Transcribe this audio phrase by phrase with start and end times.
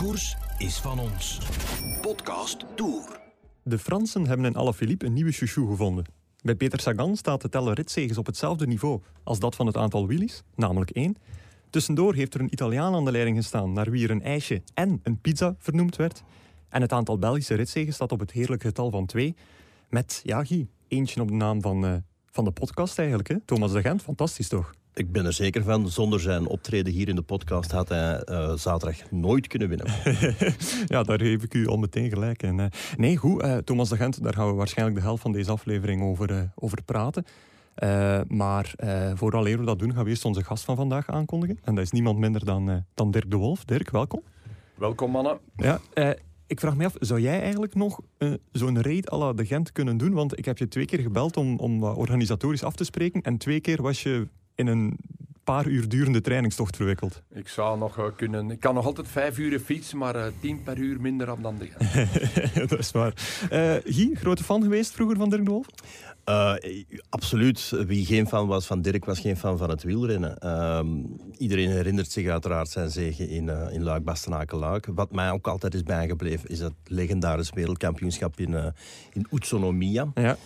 [0.00, 1.38] koers is van ons.
[2.00, 3.20] Podcast Tour.
[3.62, 6.04] De Fransen hebben in Alaphilippe een nieuwe chouchou gevonden.
[6.42, 10.06] Bij Peter Sagan staat de teller ritzegens op hetzelfde niveau als dat van het aantal
[10.06, 11.16] wheelies, namelijk één.
[11.70, 15.00] Tussendoor heeft er een Italiaan aan de leiding gestaan, naar wie er een ijsje en
[15.02, 16.22] een pizza vernoemd werd.
[16.68, 19.34] En het aantal Belgische ritzegens staat op het heerlijke getal van twee.
[19.88, 21.94] Met, ja Guy, eentje op de naam van, eh,
[22.30, 23.28] van de podcast eigenlijk.
[23.28, 23.36] Hè?
[23.44, 24.72] Thomas de Gent, fantastisch toch?
[25.00, 25.88] Ik ben er zeker van.
[25.88, 29.86] Zonder zijn optreden hier in de podcast had hij uh, zaterdag nooit kunnen winnen.
[30.94, 32.70] ja, daar geef ik u al meteen gelijk in.
[32.96, 36.02] Nee, goed, uh, Thomas de Gent, daar gaan we waarschijnlijk de helft van deze aflevering
[36.02, 37.24] over, uh, over praten.
[38.28, 38.74] maar
[39.14, 41.58] vooral eer we dat doen, gaan we eerst onze gast van vandaag aankondigen.
[41.62, 43.64] En dat is niemand minder dan, dan Dirk de Wolf.
[43.64, 44.22] Dirk, welkom.
[44.74, 45.38] Welkom, mannen.
[45.56, 45.80] Ja,
[46.46, 49.72] ik vraag me af, zou jij eigenlijk nog uh, zo'n raid à la de Gent
[49.72, 50.12] kunnen doen?
[50.12, 53.22] Want ik heb je twee keer gebeld om, om organisatorisch af te spreken.
[53.22, 54.28] En twee keer was je
[54.60, 54.98] in een
[55.44, 57.22] paar uur durende trainingstocht verwikkeld.
[57.34, 58.50] Ik zou nog uh, kunnen...
[58.50, 61.68] Ik kan nog altijd vijf uur fietsen, maar uh, tien per uur minder dan de
[61.76, 62.68] Gent.
[62.70, 63.12] dat is waar.
[63.84, 65.66] Guy, grote fan geweest vroeger van Dirk de Wolf?
[66.30, 66.54] Uh,
[67.08, 67.72] absoluut.
[67.86, 70.36] Wie geen fan was van Dirk, was geen fan van het wielrennen.
[70.44, 70.80] Uh,
[71.38, 74.86] iedereen herinnert zich uiteraard zijn zegen in, uh, in Luik, Bastenaken, Luik.
[74.94, 78.66] Wat mij ook altijd is bijgebleven, is het legendarisch wereldkampioenschap in, uh,
[79.12, 80.08] in Utsunomiya.
[80.14, 80.36] Ja.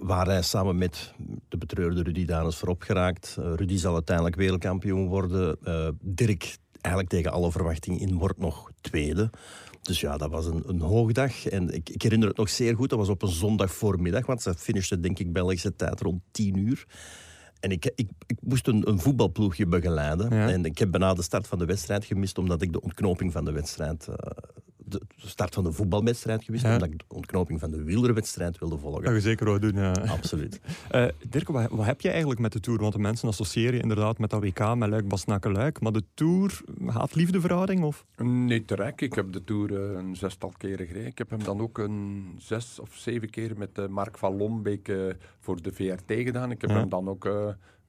[0.00, 1.14] Waar hij samen met
[1.48, 3.36] de betreurde Rudy Danes voorop geraakt.
[3.40, 5.58] Rudy zal uiteindelijk wereldkampioen worden.
[6.00, 9.30] Dirk, eigenlijk tegen alle verwachting in, wordt nog tweede.
[9.82, 11.46] Dus ja, dat was een, een hoogdag.
[11.46, 12.90] En ik, ik, herinner het nog zeer goed.
[12.90, 16.56] Dat was op een zondag voormiddag, want ze finishte denk ik Belgische tijd rond tien
[16.56, 16.86] uur.
[17.60, 20.30] En ik, ik, ik moest een, een voetbalploegje begeleiden.
[20.30, 23.44] En ik heb bijna de start van de wedstrijd gemist, omdat ik de ontknoping van
[23.44, 24.14] de wedstrijd uh,
[24.90, 29.02] de start van de voetbalwedstrijd geweest, omdat ik de ontknoping van de wielerwedstrijd wilde volgen.
[29.02, 29.92] Dat je zeker wel doen, ja.
[29.92, 30.60] Absoluut.
[30.94, 32.80] Uh, Dirk, wat, wat, heb je eigenlijk met de Tour?
[32.80, 35.80] Want de mensen associëren inderdaad met dat WK, met Luik, Basnaken, Luik.
[35.80, 37.82] Maar de Tour, gaat liefdeverhouding?
[37.82, 38.04] Of?
[38.16, 39.00] Nee, terecht.
[39.00, 41.08] Ik heb de Tour uh, een zestal keren gereden.
[41.08, 44.92] Ik heb hem dan ook een zes of zeven keer met uh, Mark van Lombeek
[45.40, 46.50] voor de VRT gedaan.
[46.50, 46.76] Ik heb ja.
[46.76, 47.28] hem dan ook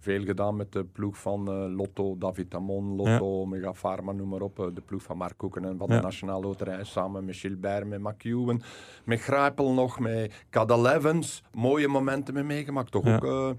[0.02, 3.20] veel gedaan met de ploeg van uh, Lotto, David Amon, Lotto, ja.
[3.20, 4.60] Omega Pharma, noem maar op.
[4.60, 5.96] Uh, de ploeg van Mark Koeken en van ja.
[5.96, 6.84] de Nationale Loterij.
[6.84, 8.62] Samen met Gilbert, met McEwen,
[9.04, 11.44] met Grijpel nog, met Cadel Evans.
[11.54, 12.92] Mooie momenten mee meegemaakt.
[12.92, 13.16] Toch ja.
[13.16, 13.50] ook, uh,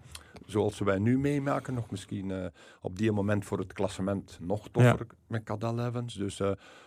[0.47, 2.51] zoals wij nu meemaken, nog misschien
[2.81, 6.15] op die moment voor het klassement nog toffer met Cadel Evans.
[6.15, 6.37] Dus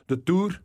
[0.06, 0.62] de Tour...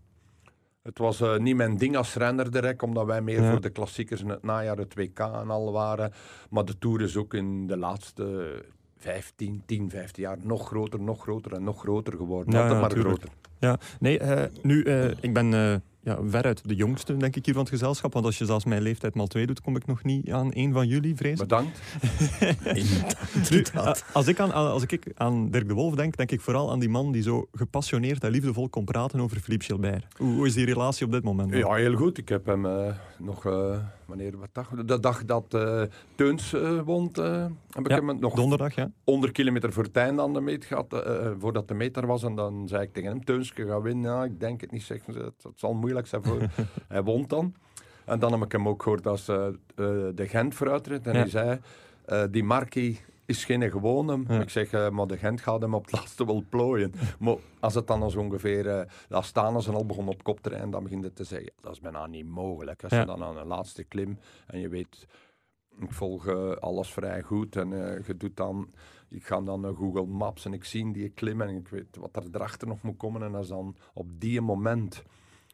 [0.82, 3.50] Het was uh, niet mijn ding als renner direct, omdat wij meer ja.
[3.50, 6.12] voor de klassiekers in het najaar, het WK en al waren.
[6.50, 8.54] Maar de Tour is ook in de laatste
[9.00, 12.54] 15, 10, 15 jaar nog groter, nog groter en nog groter geworden.
[12.54, 13.28] Ja, Altijd ja, maar groter.
[13.58, 15.74] Ja, nee, uh, nu, uh, ik ben uh,
[16.10, 18.12] ja, veruit de jongste, denk ik, hier van het gezelschap.
[18.12, 20.72] Want als je zelfs mijn leeftijd mal twee doet, kom ik nog niet aan een
[20.72, 21.80] van jullie, vrees Bedankt.
[23.50, 23.64] nu,
[24.12, 26.88] als, ik aan, als ik aan Dirk de Wolf denk, denk ik vooral aan die
[26.88, 30.06] man die zo gepassioneerd en liefdevol kon praten over Philippe Gilbert.
[30.16, 31.54] Hoe, hoe is die relatie op dit moment?
[31.54, 32.18] Ja, heel goed.
[32.18, 33.42] Ik heb hem nog,
[34.04, 34.68] wanneer, wat dag?
[34.68, 35.58] De dag dat
[36.14, 36.50] Teuns
[36.84, 37.10] won,
[37.70, 38.90] heb ik ja, hem nog donderdag, ja.
[39.04, 41.04] 100 kilometer voor het einde aan de meet gehad,
[41.38, 42.22] voordat de meter was.
[42.22, 44.10] En dan zei ik tegen hem, Teuns, je gaat winnen.
[44.10, 45.06] Ja, ik denk het niet, zeg.
[45.06, 46.48] Het, het zal moeilijk voor...
[46.88, 47.54] hij won dan.
[48.04, 49.52] En dan heb ik hem ook gehoord als uh, uh,
[50.14, 51.06] de Gent vooruitreed.
[51.06, 51.18] En ja.
[51.18, 51.60] hij zei,
[52.08, 54.22] uh, die Markie is geen gewone.
[54.28, 54.40] Ja.
[54.40, 56.92] Ik zeg, maar de Gent gaat hem op het laatste wel plooien.
[57.18, 58.86] maar als het dan als ongeveer...
[59.08, 61.72] staan als ze al begon op kop te rijden, dan begint het te zeggen, dat
[61.72, 62.82] is bijna niet mogelijk.
[62.82, 63.00] Als ja.
[63.00, 65.06] je dan aan de laatste klim en je weet...
[65.80, 66.28] Ik volg
[66.60, 67.68] alles vrij goed en
[68.06, 68.70] je doet dan...
[69.08, 72.16] Ik ga dan naar Google Maps en ik zie die klim en ik weet wat
[72.16, 73.22] er erachter nog moet komen.
[73.22, 75.02] En als dan op die moment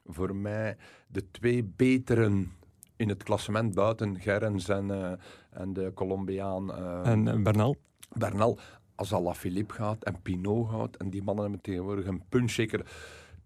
[0.08, 2.52] voor mij de twee beteren
[2.96, 5.12] in het klassement buiten Gerrans en, uh,
[5.50, 6.70] en de Colombiaan.
[6.70, 7.76] Uh, en, en Bernal?
[8.12, 8.58] Bernal.
[8.94, 12.86] Als Alaphilippe gaat en Pinot gaat en die mannen hebben tegenwoordig een punchshaker.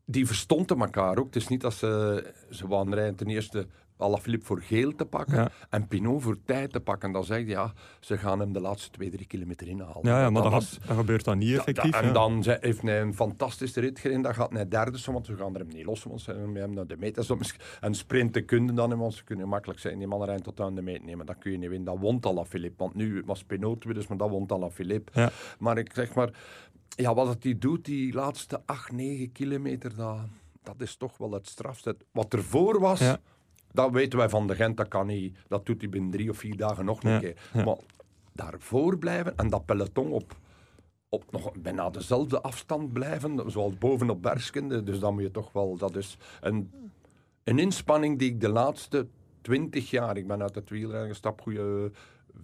[0.04, 1.26] Die verstonden elkaar ook.
[1.26, 3.66] Het is niet dat ze, ze waren rijden ten eerste
[4.00, 5.50] Alaphilippe voor geel te pakken ja.
[5.70, 7.12] en Pinot voor tijd te pakken.
[7.12, 10.00] Dan zeg je, ja, ze gaan hem de laatste twee, drie kilometer inhalen.
[10.02, 11.92] Ja, ja maar dat, was, dat, gebeurt dan niet effectief.
[11.92, 14.22] Da, da, en dan ze, heeft hij een fantastische rit gereden.
[14.22, 16.04] Dat gaat naar derde, want we gaan er hem niet los.
[16.04, 17.30] Want ze hebben naar de meters.
[17.80, 19.98] En sprinten kunnen dan, want ze kunnen makkelijk zijn.
[19.98, 21.26] Die mannen rijden tot aan de meet nemen.
[21.26, 21.86] Dat kun je niet winnen.
[21.86, 22.82] Dat won Alaphilippe.
[22.82, 25.20] Want nu was Pinot dus, maar dat won Alaphilippe.
[25.20, 25.30] Ja.
[25.58, 26.30] Maar ik zeg maar,
[26.88, 30.18] ja, wat hij doet, die laatste 8, 9 kilometer, dat,
[30.62, 31.96] dat is toch wel het strafste.
[32.12, 33.00] Wat ervoor was...
[33.00, 33.20] Ja.
[33.72, 35.38] Dat weten wij van de Gent, dat kan niet.
[35.48, 37.36] Dat doet hij binnen drie of vier dagen nog een ja, keer.
[37.52, 37.64] Ja.
[37.64, 37.76] Maar
[38.32, 40.36] daarvoor blijven en dat peloton op,
[41.08, 44.82] op nog bijna dezelfde afstand blijven, zoals bovenop Berskende.
[44.82, 45.76] Dus dan moet je toch wel...
[45.76, 46.70] Dat is een,
[47.44, 49.06] een inspanning die ik de laatste
[49.40, 50.16] twintig jaar...
[50.16, 51.90] Ik ben uit het wielrennen gestapt, goede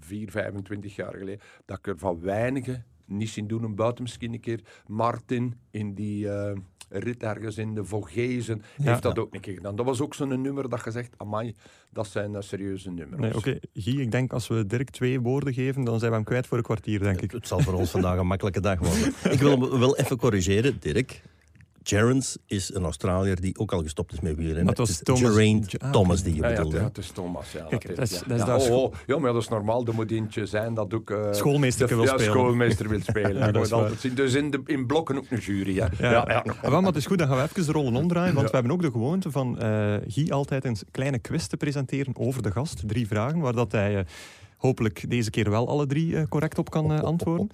[0.00, 1.40] 4, 25 jaar geleden...
[1.64, 4.60] Dat ik er van weinigen niet zien doen, buiten misschien een keer.
[4.86, 6.56] Martin in die eh,
[6.88, 8.84] rit ergens in de Vogezen Ja.
[8.90, 9.76] heeft dat ook een keer gedaan.
[9.76, 11.54] Dat was ook zo'n nummer dat je zegt, amai,
[11.92, 13.20] dat zijn eh, serieuze nummers.
[13.22, 16.26] Nee, Oké, Guy, ik denk als we Dirk twee woorden geven, dan zijn we hem
[16.26, 17.30] kwijt voor een kwartier, denk ik.
[17.30, 19.32] Het zal voor ons vandaag een makkelijke dag worden.
[19.32, 21.22] Ik wil hem wel even corrigeren, Dirk.
[21.88, 24.66] Gerrans is een Australiër die ook al gestopt is met wielrennen.
[24.66, 25.90] Dat was Het is Thomas- Ah.
[25.92, 26.76] Thomas die je Ja, bedoelde.
[26.76, 27.52] ja, het is Thomas.
[27.52, 28.18] Ja, Kijk, dat is- ja.
[28.26, 29.86] dat is ja, daar oh, oh, ja, maar dat is normaal.
[29.86, 31.10] Er moet eentje zijn dat ook...
[31.10, 32.24] eh, Schoolmeester wil ja, spelen.
[32.24, 33.52] schoolmeester wil spelen.
[33.52, 34.14] Dat altijd zien.
[34.14, 35.74] Dus in, de, in blokken ook een jury.
[35.74, 35.88] Ja.
[35.98, 36.54] Ja, Ja, ja.
[36.62, 38.34] Ah, maar het is goed, dan gaan we even de rollen omdraaien.
[38.34, 38.50] Want Ja.
[38.50, 42.42] we hebben ook de gewoonte van eh Guy altijd een kleine quiz te presenteren over
[42.42, 42.82] de gast.
[42.88, 44.04] Drie vragen, waar dat hij eh,
[44.56, 47.50] hopelijk deze keer wel alle drie eh, correct op kan antwoorden.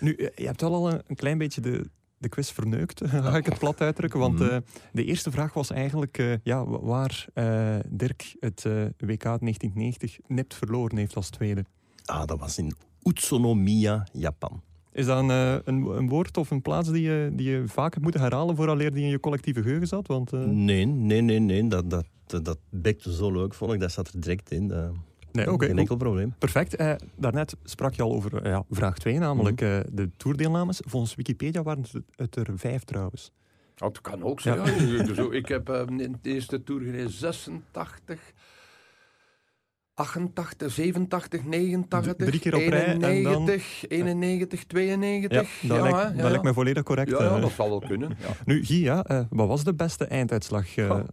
[0.00, 1.84] Nu, je hebt wel al een klein beetje de,
[2.24, 4.20] de quiz verneukt, ga ik het plat uitdrukken.
[4.20, 4.50] Want Mhm.
[4.50, 4.56] eh,
[4.92, 8.62] de eerste vraag was eigenlijk eh, ja, wa- waar eh, Dirk het
[8.98, 11.64] WK 1990 nipt verloren heeft als tweede.
[12.04, 14.62] Ah, dat was in Utsunomiya, Japan.
[14.92, 15.28] Is dat een,
[15.64, 18.92] een, een woord of een plaats die je, die je vaak hebt moeten herhalen vooraleer
[18.94, 20.06] die in je collectieve geheugen zat?
[20.06, 21.68] Want, Nee, nee, nee, nee.
[21.68, 23.80] Dat, dat, dat, dat bekte zo leuk, vond ik.
[23.80, 24.68] Dat zat er direct in.
[24.68, 24.90] Dat,
[25.34, 26.34] nee, geen enkel probleem.
[26.38, 26.76] Perfect.
[26.76, 30.80] Eh, daarnet sprak je al over eh, ja, vraag 2, namelijk eh, de toerdeelnames.
[30.86, 31.84] Volgens Wikipedia waren
[32.16, 33.32] het, er vijf trouwens.
[33.74, 34.56] Dat kan ook zijn.
[34.56, 34.96] Ja.
[34.96, 35.02] Ja.
[35.02, 38.32] Dus ik heb eh, in de eerste tour gereden 86,
[39.94, 45.60] 88, 87, 89, Drie keer op rij en dan- 91, 91, 92.
[45.62, 46.28] dat, lijkt, hè, dat ja.
[46.28, 47.10] lijkt mij volledig correct.
[47.10, 48.16] Ja, ja, dat zal wel kunnen.
[48.20, 48.28] Ja.
[48.44, 50.66] Nu, Guy, ja, eh, wat was de beste einduitslag?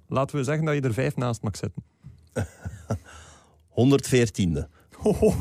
[0.07, 1.83] Laten we zeggen dat je er vijf naast mag zetten.
[3.75, 4.67] 114e.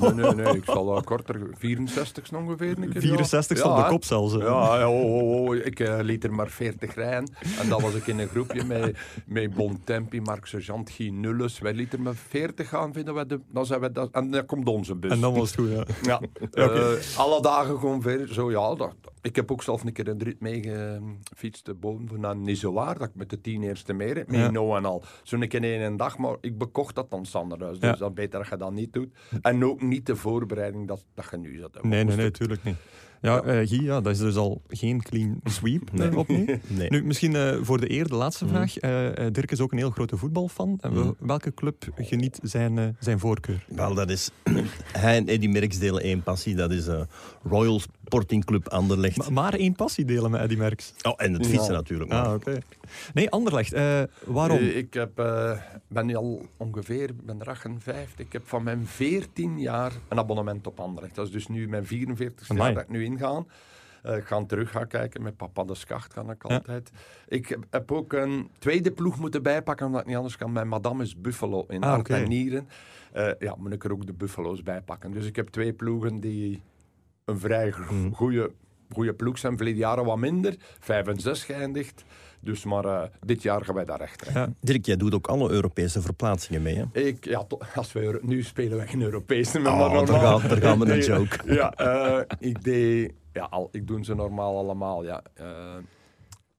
[0.00, 2.78] Nee, nee, nee, ik zal uh, korter, 64 ongeveer.
[2.78, 3.62] Een keer, 64 ja.
[3.62, 4.34] stond Ja, de kop zelfs.
[4.34, 7.32] Ja, ja, oh, oh, oh, ik eh, liet er maar 40 rijden.
[7.60, 11.58] En dan was ik in een groepje met, met Bon Tempi, Mark Sergeant, Guy Nulles.
[11.58, 14.46] Wij lieten er maar 40 gaan, vinden we de, dan zijn we dat, en dan
[14.46, 15.10] komt onze bus.
[15.10, 15.84] En dan was het goed, ja.
[16.02, 16.20] Ja,
[16.66, 18.28] eh, alle dagen gewoon ver.
[18.34, 22.98] Zo, ja, dat, ik heb ook zelf een keer een rit meegefietst boven naar Nizoar,
[22.98, 24.50] dat ik met de tien eerste mee met Ja.
[24.50, 25.02] no en al.
[25.22, 27.78] Zo'n keer in een dag, maar ik bekocht dat dan Sanderhuis.
[27.78, 27.96] Dus Ja.
[27.96, 29.08] dat is beter dat je dat niet doet.
[29.42, 31.82] En ook niet de voorbereiding dat, dat je nu zat.
[31.82, 32.76] Nee, nee, nee, tuurlijk niet.
[33.22, 36.16] Ja, eh, Guy, ja, dat is dus al geen clean sweep Nee.
[36.16, 36.44] opnieuw.
[36.68, 36.90] Nee.
[36.90, 38.54] Nu, misschien eh, voor de eer, de laatste Mhm.
[38.54, 38.78] vraag.
[38.78, 40.78] Eh, Dirk is ook een heel grote voetbalfan.
[40.90, 41.10] Mhm.
[41.18, 43.64] welke club geniet zijn, zijn voorkeur?
[43.68, 44.30] Wel, dat is...
[44.98, 46.54] Hij en Eddy Merckx delen één passie.
[46.54, 47.00] Dat is eh,
[47.42, 49.16] Royal Sporting Club Anderlecht.
[49.16, 50.92] Ma- maar één passie delen met Eddy Merckx.
[51.02, 51.78] Oh, en het fietsen Ja.
[51.78, 52.10] natuurlijk.
[52.10, 52.26] maar.
[52.26, 52.58] Ah, oké.
[53.14, 53.72] Nee, Anderlecht.
[53.72, 54.58] eh, waarom?
[54.58, 55.58] Ik heb, eh,
[55.88, 58.26] ben nu al ongeveer, ik ben er 58.
[58.26, 61.14] Ik heb van mijn 14 jaar een abonnement op Anderlecht.
[61.14, 63.44] Dat is dus nu mijn 44 jaar dat ik nu inga.
[64.02, 65.22] Eh, ik ga terug gaan kijken.
[65.22, 66.54] Met papa de Schacht kan ik Ja.
[66.54, 66.90] altijd.
[67.28, 70.52] Ik heb, ook een tweede ploeg moeten bijpakken, omdat ik niet anders kan.
[70.52, 72.68] Mijn madame is Buffalo in Ah, en nieren.
[73.12, 75.10] Eh, ja, moet ik er ook de Buffalo's bijpakken.
[75.10, 76.62] Dus ik heb twee ploegen die
[77.24, 78.10] een vrij Mhm.
[78.10, 78.52] goede,
[78.92, 79.56] goede ploeg zijn.
[79.56, 80.54] Verleden jaren wat minder.
[80.78, 82.04] Vijf en zes geëindigd.
[82.40, 84.42] Dus maar eh, dit jaar gaan wij daar echt rijden.
[84.42, 84.52] Ja.
[84.60, 87.00] Dirk, jij doet ook alle Europese verplaatsingen mee, hè?
[87.00, 90.60] Ik, ja, als we, nu spelen we geen Europese meer, Oh, maar daar gaan- daar
[90.60, 91.38] gaan we een joke.
[91.54, 95.22] Ja, eh, ik deed, ja, al, ik doe ze normaal allemaal, ja.
[95.34, 95.46] Eh,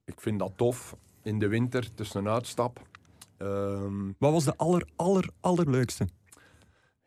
[0.04, 0.96] ik vind dat tof.
[1.22, 2.80] In de winter, is een uitstap.
[3.36, 6.06] Ehm, Wat was de aller, aller, allerleukste?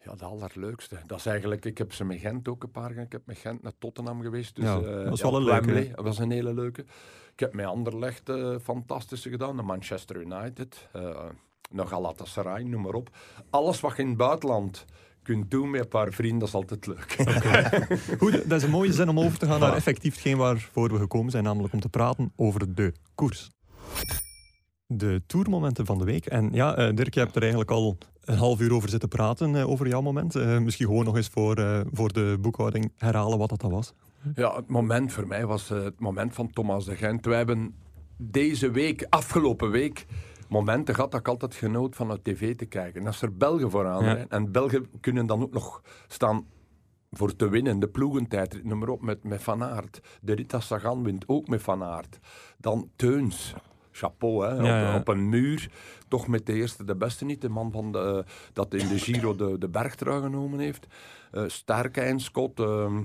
[0.05, 0.97] Ja, de allerleukste.
[1.05, 2.97] Dat is eigenlijk, ik heb ze met Gent ook een paar.
[2.97, 4.55] Ik heb met Gent naar Tottenham geweest.
[4.55, 5.91] Dus, Ja, eh, dat ja, wel een leuke?
[5.95, 6.81] Dat was een hele leuke.
[7.33, 9.55] Ik heb met Anderlecht eh fantastische gedaan.
[9.55, 10.87] De Manchester United.
[10.93, 11.25] eh
[11.71, 13.09] nog Galatasaray, noem maar op.
[13.49, 14.85] Alles wat je in het buitenland
[15.23, 17.15] kunt doen met een paar vrienden, dat is altijd leuk.
[18.19, 20.97] Goed, dat is een mooie zin om over te gaan naar effectief hetgeen waarvoor we
[20.97, 23.49] gekomen zijn, namelijk om te praten over de koers.
[24.87, 26.25] De tourmomenten van de week.
[26.25, 29.69] En ja, Dirk, je hebt er eigenlijk al een half uur over zitten praten, eh,
[29.69, 30.35] over jouw moment.
[30.35, 33.93] Eh, misschien gewoon nog eens voor, eh, voor de boekhouding herhalen wat dat dan was.
[34.35, 37.25] Ja, het moment voor mij was het moment van Thomas de Gent.
[37.25, 37.75] Wij hebben
[38.17, 40.05] deze week, afgelopen week,
[40.49, 43.01] momenten gehad dat ik altijd genoot van op tv te kijken.
[43.01, 44.05] En als er Belgen vooraan Ja.
[44.13, 46.45] rijden, en Belgen kunnen dan ook nog staan
[47.11, 47.79] voor te winnen.
[47.79, 50.01] De ploegentijd, noem maar op, met, met Van Aert.
[50.21, 52.19] De Rita Sagan wint ook met Van Aert.
[52.57, 53.55] Dan Teuns.
[53.95, 54.51] Chapeau, hè.
[54.51, 54.95] Ja, op, ja.
[54.95, 55.69] op een muur.
[56.07, 57.41] Toch met de eerste de beste niet.
[57.41, 58.23] De man van de,
[58.53, 60.87] dat in de Giro de, de bergtrui genomen heeft.
[61.47, 62.59] Sterkijn, Scott...
[62.59, 63.01] ehm,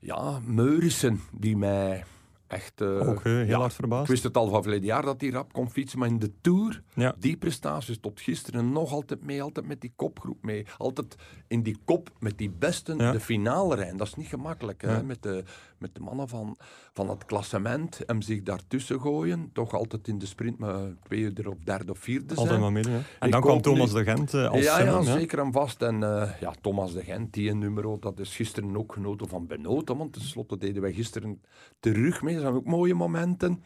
[0.00, 2.04] ja, Meurissen, die mij
[2.48, 2.80] echt...
[2.80, 4.08] eh, Ook eh, heel ja, hard ik verbaasd.
[4.08, 6.82] wist het al van verleden jaar dat hij rap kon fietsen, maar in de Tour,
[6.94, 7.14] Ja.
[7.18, 10.66] die prestaties tot gisteren nog altijd mee, altijd met die kopgroep mee.
[10.78, 11.16] Altijd
[11.48, 13.12] in die kop met die besten Ja.
[13.12, 13.96] de finale rijden.
[13.96, 15.02] Dat is niet gemakkelijk, hè?
[15.02, 15.44] Met, de,
[15.78, 16.56] met de mannen van,
[16.92, 19.50] van het klassement, hem zich daartussen gooien.
[19.52, 22.60] Toch altijd in de sprint, maar tweede of derde of vierde Altijd zijn.
[22.60, 23.04] maar midden.
[23.18, 25.82] En Ik dan kwam Thomas nu- de Gent eh, als ja, ja, zeker en vast.
[25.82, 29.46] En eh, ja, Thomas de Gent, die een nummer, dat is gisteren ook genoten van
[29.46, 29.96] Benoten.
[29.96, 31.40] Want tenslotte deden wij gisteren
[31.80, 32.37] terug mee.
[32.42, 33.62] Dat zijn ook mooie momenten.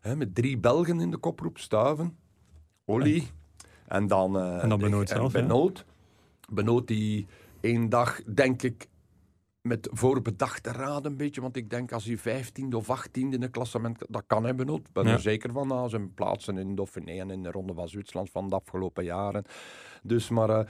[0.00, 2.16] Hè, met drie Belgen in de koproep, Stuiven,
[2.84, 3.26] Olly
[3.86, 5.40] en dan, eh, En dan Benoot en zelf, ja.
[6.50, 6.86] Benoot.
[6.88, 7.26] Die
[7.60, 8.88] één dag, denk ik,
[9.60, 11.40] met voorbedachte raad een beetje.
[11.40, 14.04] Want ik denk als hij 15 of 18 in het klassement...
[14.08, 14.80] Dat kan hij Benoot.
[14.86, 15.12] Ik ben Ja.
[15.12, 18.48] er zeker van na zijn plaatsen in Dauphiné en in de Ronde van Zwitserland van
[18.48, 19.44] de afgelopen jaren.
[20.06, 20.64] Dus maar eh,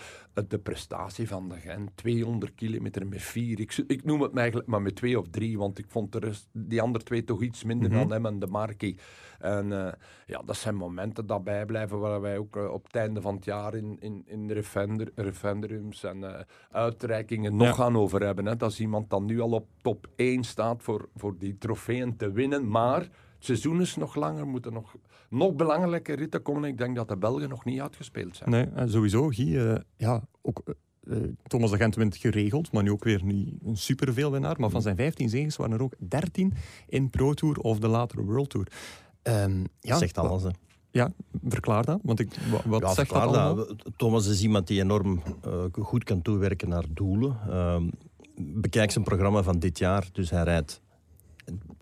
[0.48, 3.60] de prestatie van de Gent, 200 kilometer met vier.
[3.60, 6.48] Ik, ik noem het eigenlijk maar met twee of drie, want ik vond de rest,
[6.52, 7.98] die andere twee toch iets minder Mhm.
[7.98, 8.94] dan hem en de Marquis.
[9.38, 9.92] En eh,
[10.26, 13.44] ja, dat zijn momenten dat bijblijven waar wij ook eh, op het einde van het
[13.44, 14.50] jaar in, in, in
[15.14, 17.72] referendums en uitreikingen nog Ja.
[17.72, 18.46] gaan over hebben.
[18.46, 18.56] Hè.
[18.56, 22.32] Dat is iemand dat nu al op top 1 staat voor, voor die trofeeën te
[22.32, 22.68] winnen.
[22.68, 23.08] Maar
[23.46, 24.94] seizoen is nog langer, moeten nog,
[25.30, 26.68] nog belangrijke ritten komen.
[26.68, 28.50] Ik denk dat de Belgen nog niet uitgespeeld zijn.
[28.50, 32.90] Nee, sowieso, Guy, eh, ja, ook, eh, eh, Thomas de Gent wint geregeld, maar nu
[32.90, 34.60] ook weer niet een superveel winnaar.
[34.60, 36.52] Maar van zijn 15 zegens waren er ook 13
[36.88, 38.66] in Pro Tour of de latere World Tour.
[39.22, 40.42] Ehm, ja, Zegt alles.
[40.42, 40.48] hè.
[40.90, 41.12] Ja,
[41.48, 42.00] verklaar dat.
[42.02, 43.54] Want ik, wa- wat Ja, zegt dat verklaar allemaal?
[43.66, 43.76] dat.
[43.96, 47.36] Thomas is iemand die enorm eh, goed kan toewerken naar doelen.
[47.48, 47.88] Ehm,
[48.60, 50.08] bekijk zijn programma van dit jaar.
[50.12, 50.80] Dus hij rijdt.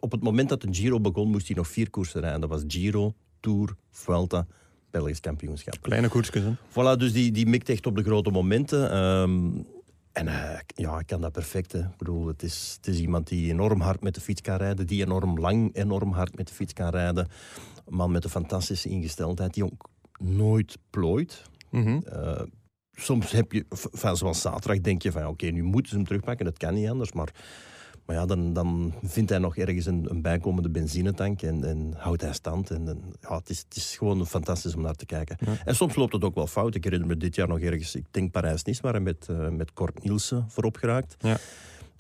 [0.04, 2.40] Op het moment dat de Giro begon, moest hij nog vier koersen rijden.
[2.40, 4.46] Dat was Giro, Tour, Vuelta,
[4.90, 5.82] Belgisch kampioenschap.
[5.82, 6.52] Kleine koersjes, hè?
[6.70, 8.90] Voilà, dus die, die mikt echt op de grote momenten.
[8.90, 9.50] Ehm,
[10.12, 11.72] en hij, ja, hij kan dat perfect.
[11.72, 11.78] Hè.
[11.78, 14.86] Ik bedoel, het is, het is iemand die enorm hard met de fiets kan rijden,
[14.86, 17.28] die enorm lang, enorm hard met de fiets kan rijden.
[17.86, 21.42] Een man met een fantastische ingesteldheid, die ook nooit plooit.
[21.70, 21.98] Mhm.
[22.06, 22.42] Eh,
[22.92, 26.44] soms heb je, van, zoals zaterdag, denk je van oké, nu moeten ze hem terugpakken,
[26.44, 27.12] dat kan niet anders.
[27.12, 27.32] Maar,
[28.06, 32.22] maar ja, dan, dan vindt hij nog ergens een, een bijkomende benzinetank en, en houdt
[32.22, 32.70] hij stand.
[32.70, 35.36] En, en, ja, het, is, het is gewoon fantastisch om naar te kijken.
[35.40, 35.52] Ja.
[35.64, 36.74] En soms loopt het ook wel fout.
[36.74, 39.72] Ik herinner me dit jaar nog ergens, ik denk Parijs-Nice, waar hij met, eh met
[39.72, 41.16] Kort Nielsen voorop geraakt.
[41.18, 41.36] Ja.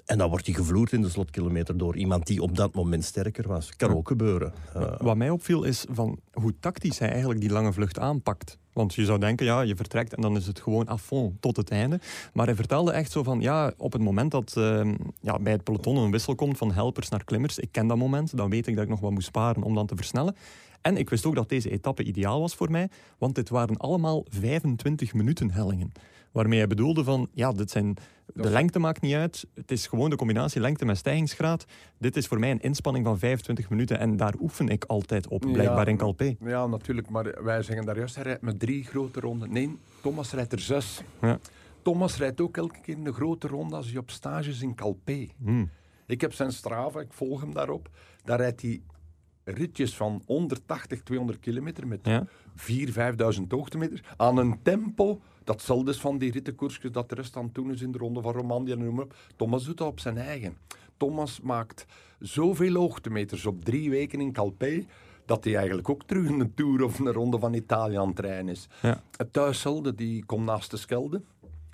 [0.04, 3.48] En dan wordt hij gevloerd in de slotkilometer door iemand die op dat moment sterker
[3.48, 3.76] was.
[3.76, 4.52] Kan ook gebeuren.
[4.74, 8.58] Eh, Wat mij opviel is van hoe tactisch hij eigenlijk die lange vlucht aanpakt.
[8.72, 11.56] Want je zou denken, ja, je vertrekt en dan is het gewoon à fond tot
[11.56, 12.00] het einde.
[12.32, 15.64] Maar hij vertelde echt zo van, ja, op het moment dat ehm, ja, bij het
[15.64, 18.74] peloton een wissel komt van helpers naar klimmers, ik ken dat moment, dan weet ik
[18.74, 20.36] dat ik nog wat moet sparen om dan te versnellen.
[20.80, 24.24] En ik wist ook dat deze etappe ideaal was voor mij, want dit waren allemaal
[24.28, 25.92] 25 minuten hellingen.
[26.34, 30.10] Waarmee hij bedoelde van, ja, dit zijn, de lengte maakt niet uit, het is gewoon
[30.10, 31.64] de combinatie lengte met stijgingsgraad.
[31.98, 35.40] Dit is voor mij een inspanning van 25 minuten en daar oefen ik altijd op,
[35.40, 36.36] blijkbaar Ja, in Calpe.
[36.40, 37.08] Ja, natuurlijk.
[37.10, 39.52] Maar wij zeggen daar juist, hij rijdt met drie grote ronden.
[39.52, 41.02] Nee, Thomas rijdt er zes.
[41.20, 41.38] Ja.
[41.82, 45.28] Thomas rijdt ook elke keer een grote ronde als hij op stage is in Calpe.
[45.44, 45.70] Hmm.
[46.06, 47.88] Ik heb zijn Strava, ik volg hem daarop.
[48.24, 48.82] Daar rijdt hij
[49.44, 52.26] ritjes van 180, 200 kilometer met Ja.
[52.56, 52.92] 4.000,
[53.36, 57.54] 5.000 hoogtemeters aan een tempo dat is van die rittenkoersjes dat de rest aan het
[57.54, 59.16] doen is in de ronde van Romandie en noem maar op.
[59.36, 60.56] Thomas doet dat op zijn eigen.
[60.96, 61.86] Thomas maakt
[62.18, 64.84] zoveel hoogtemeters op drie weken in Calpe
[65.26, 68.48] dat hij eigenlijk ook terug een Tour of een ronde van Italië aan het rijden
[68.48, 68.68] is.
[68.82, 69.02] Ja.
[69.16, 71.22] Het thuiszelfde, die komt naast de Schelde.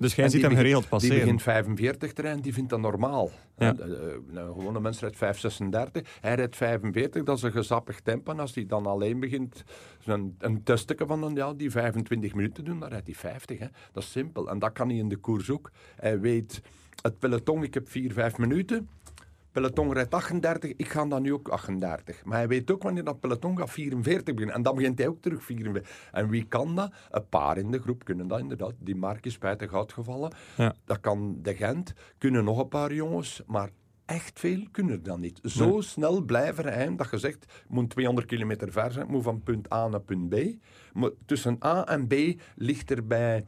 [0.01, 1.19] Dus jij ziet die hem geregeld Die passeren.
[1.19, 3.31] begint 45 te rijden, die vindt dat normaal.
[3.59, 3.75] Ja.
[3.79, 8.33] Eh, eh, Een gewone mens rijdt 536, hij rijdt 45, dat is een gezappig tempo.
[8.33, 9.65] En als hij dan alleen begint
[10.05, 13.59] een, een testje van een, ja, die 25 minuten doen, dan rijdt hij 50.
[13.59, 13.67] Hè.
[13.93, 14.49] Dat is simpel.
[14.51, 15.71] En dat kan hij in de koers ook.
[15.97, 16.61] Hij weet,
[17.03, 18.89] het peloton, ik heb 4, 5 minuten.
[19.53, 22.25] Peloton rijdt 38, ik ga dan nu ook 38.
[22.25, 24.55] Maar hij weet ook wanneer dat peloton gaat 44 beginnen.
[24.55, 26.09] En dan begint hij ook terug 44.
[26.13, 26.93] En wie kan dat?
[27.11, 28.75] Een paar in de groep kunnen dat inderdaad.
[28.79, 30.33] Die Mark is spijtig uitgevallen.
[30.57, 30.75] Ja.
[30.85, 31.93] Dat kan de Gent.
[32.19, 33.43] Kunnen nog een paar jongens.
[33.47, 33.71] Maar
[34.05, 35.41] echt veel kunnen dat niet.
[35.43, 39.73] Zo snel blijven rijden dat je zegt, moet 200 kilometer ver zijn, moet van punt
[39.73, 40.37] A naar punt B.
[40.93, 42.15] Maar tussen A en B
[42.55, 43.47] ligt er bij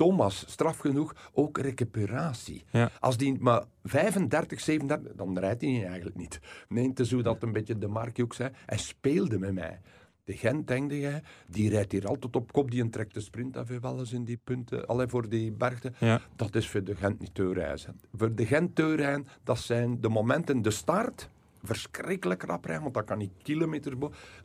[0.00, 2.64] Thomas, straf genoeg, ook recuperatie.
[2.70, 2.90] Ja.
[3.00, 6.40] Als die maar 35, 37, dan rijdt hij eigenlijk niet.
[6.68, 9.80] Nee, is zo dat een beetje de Mark ook zei, hij speelde met mij.
[10.24, 13.68] De Gent, denk jij, die rijdt hier altijd op kop, die trekt de sprint af
[13.68, 15.92] wel eens in die punten, alleen voor die bergte.
[15.98, 16.20] Ja.
[16.36, 18.00] Dat is voor de Gent niet te reizen.
[18.12, 21.28] Voor de Gent te rijden, dat zijn de momenten, de start,
[21.62, 23.96] verschrikkelijk rap rijden, want dat kan niet kilometers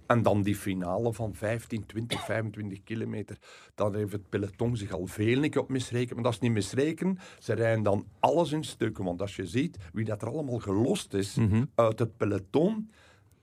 [0.08, 3.38] En dan die finale van 15, 20, 25 kilometer.
[3.76, 6.16] Dan heeft het peloton zich al veel niet op misrekenen.
[6.16, 7.18] Maar dat is niet misrekenen.
[7.40, 9.04] Ze rijden dan alles in stukken.
[9.04, 11.66] Want als je ziet wie dat er allemaal gelost is Mhm.
[11.76, 12.90] uit het peloton,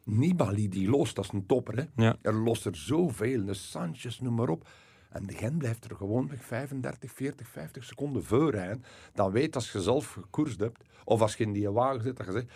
[0.04, 1.76] Nibali die lost, dat is een topper.
[1.76, 2.04] Hè?
[2.04, 2.16] Ja.
[2.22, 4.68] Er lost er zoveel, de Sanchez, noem maar op.
[5.10, 8.84] En de Gent blijft er gewoon 35, 40, 50 seconden voor rijden.
[9.14, 12.26] Dan weet als je zelf gekoerst hebt, of als je in die wagen zit, dat
[12.26, 12.52] je zegt...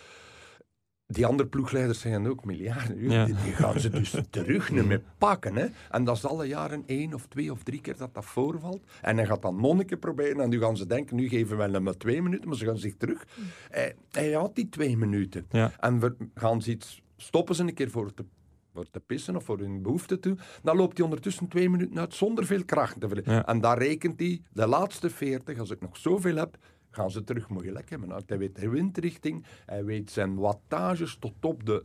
[1.09, 3.11] Die andere ploegleiders zijn ook miljarden.
[3.11, 3.25] Ja.
[3.25, 5.57] Die, die gaan ze dus terug niet meer pakken.
[5.57, 5.67] Hè?
[5.91, 8.83] En dat is alle jaren één of twee of drie keer dat dat voorvalt.
[9.03, 10.41] En hij gaat dan keer proberen.
[10.41, 12.49] En nu gaan ze denken, nu geven we hem maar twee minuten.
[12.49, 13.27] Maar ze gaan zich terug.
[13.71, 15.47] Hij, hij had die twee minuten.
[15.51, 15.73] Ja.
[15.81, 18.25] En we gaan ze iets stoppen ze een keer voor te,
[18.73, 20.37] voor te pissen of voor hun behoefte toe.
[20.63, 23.35] Dan loopt hij ondertussen twee minuten uit zonder veel kracht te verliezen.
[23.35, 23.47] Ja.
[23.47, 26.57] En dan rekent hij de laatste veertig, als ik nog zoveel heb,
[26.97, 28.23] gaan ze terug moeilijk hebben.
[28.27, 31.83] Hij weet de windrichting, hij weet zijn wattages tot op de...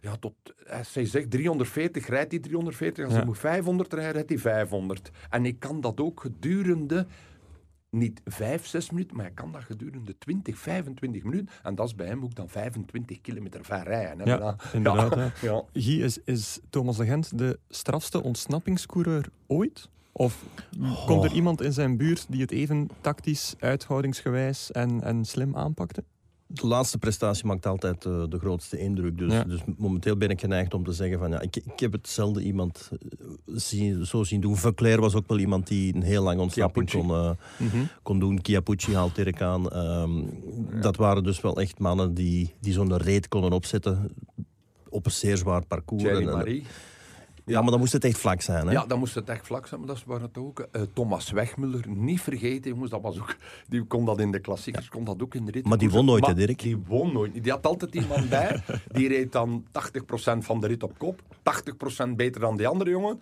[0.00, 0.34] Ja, tot,
[0.64, 3.02] hij zegt 340, rijdt hij 340.
[3.04, 3.18] Als Ja.
[3.18, 5.10] hij moet 500 rijden, rijdt hij 500.
[5.30, 7.06] En ik kan dat ook gedurende
[7.90, 11.48] niet 5, 6 minuten, maar hij kan dat gedurende 20, 25 minuten.
[11.62, 14.18] En dat is bij hem ook dan 25 kilometer ver rijden.
[14.28, 15.62] Hè, Ja, inderdaad, Ja, ja.
[15.72, 19.88] Guy, is, is Thomas de Gent de strafste ontsnappingscoureur ooit?
[20.12, 20.44] Of
[21.06, 26.04] komt er iemand in zijn buurt die het even tactisch, uithoudingsgewijs en, en slim aanpakte?
[26.46, 29.18] De laatste prestatie maakt altijd eh, de grootste indruk.
[29.18, 29.44] Dus, Ja.
[29.44, 32.42] dus momenteel ben ik geneigd om te zeggen van ja, ik, ik heb het zelden
[32.42, 32.98] iemand eh,
[33.56, 34.56] zien, zo zien doen.
[34.56, 37.30] Verclair was ook wel iemand die een heel lang ontsnapping kon, eh,
[38.02, 38.38] kon doen.
[38.42, 39.70] Chiappucci haalt Dirk aan.
[39.70, 40.22] Ehm,
[40.80, 44.10] Dat waren dus wel echt mannen die, die zo'n reet konden opzetten
[44.88, 46.02] op een zeer zwaar parcours.
[46.02, 46.62] Thierry En- en- Marie.
[47.44, 48.66] Ja, maar dan moest het echt vlak zijn.
[48.66, 48.72] Hè?
[48.72, 50.60] Ja, dan moest het echt vlak zijn, maar dat is waar het ook.
[50.60, 53.36] eh, Thomas Wegmuller, niet vergeten, jongens, dat was ook,
[53.68, 55.64] die kon dat in de klassiekers, kon dat ook in de rit.
[55.64, 56.58] Maar die won nooit, hè, Dirk?
[56.58, 57.42] Die won nooit.
[57.42, 61.22] Die had altijd iemand bij, die reed dan 80% van de rit op kop,
[62.04, 63.20] 80% beter dan die andere jongen.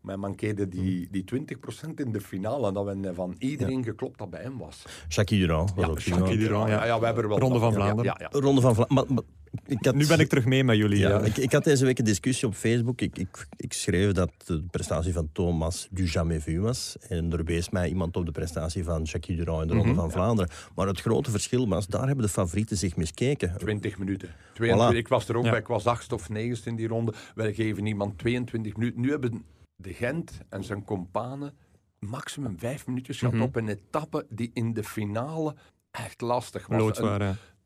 [0.00, 2.66] Maar hij mankeerde die, die 20% in de finale.
[2.66, 4.82] En dat we van iedereen geklopt dat bij hem was.
[5.08, 6.40] Jacques Durand was ook Jacques iemand.
[6.40, 6.84] Durand, ja.
[6.84, 8.14] ja, we hebben er wel Ronde van ja, ja, Vlaanderen.
[8.18, 8.40] Ja, ja.
[8.40, 9.24] Ronde van Vlaanderen.
[9.66, 10.98] Ik had, Nu ben ik terug mee met jullie.
[10.98, 11.20] Ja, Ja.
[11.20, 13.00] ik, ik had deze week een discussie op Facebook.
[13.00, 16.96] Ik, ik, ik schreef dat de prestatie van Thomas du jamais vu was.
[17.08, 20.10] En er wees mij iemand op de prestatie van Jacques Durand in de Ronde van
[20.10, 20.50] Vlaanderen.
[20.74, 23.54] Maar het grote verschil was, daar hebben de favorieten zich miskeken.
[23.58, 24.28] 20 minuten.
[24.54, 24.96] 22, Voilà.
[24.96, 25.50] Ik was er ook Ja.
[25.50, 27.12] bij, ik was achtste of negende in die ronde.
[27.34, 29.00] Wij geven iemand 22 minuten.
[29.00, 29.44] Nu hebben
[29.76, 31.52] de Gent en zijn companen
[31.98, 33.42] maximum vijf minuutjes gehad Mhm.
[33.42, 35.54] op een etappe die in de finale
[35.90, 36.98] echt lastig was.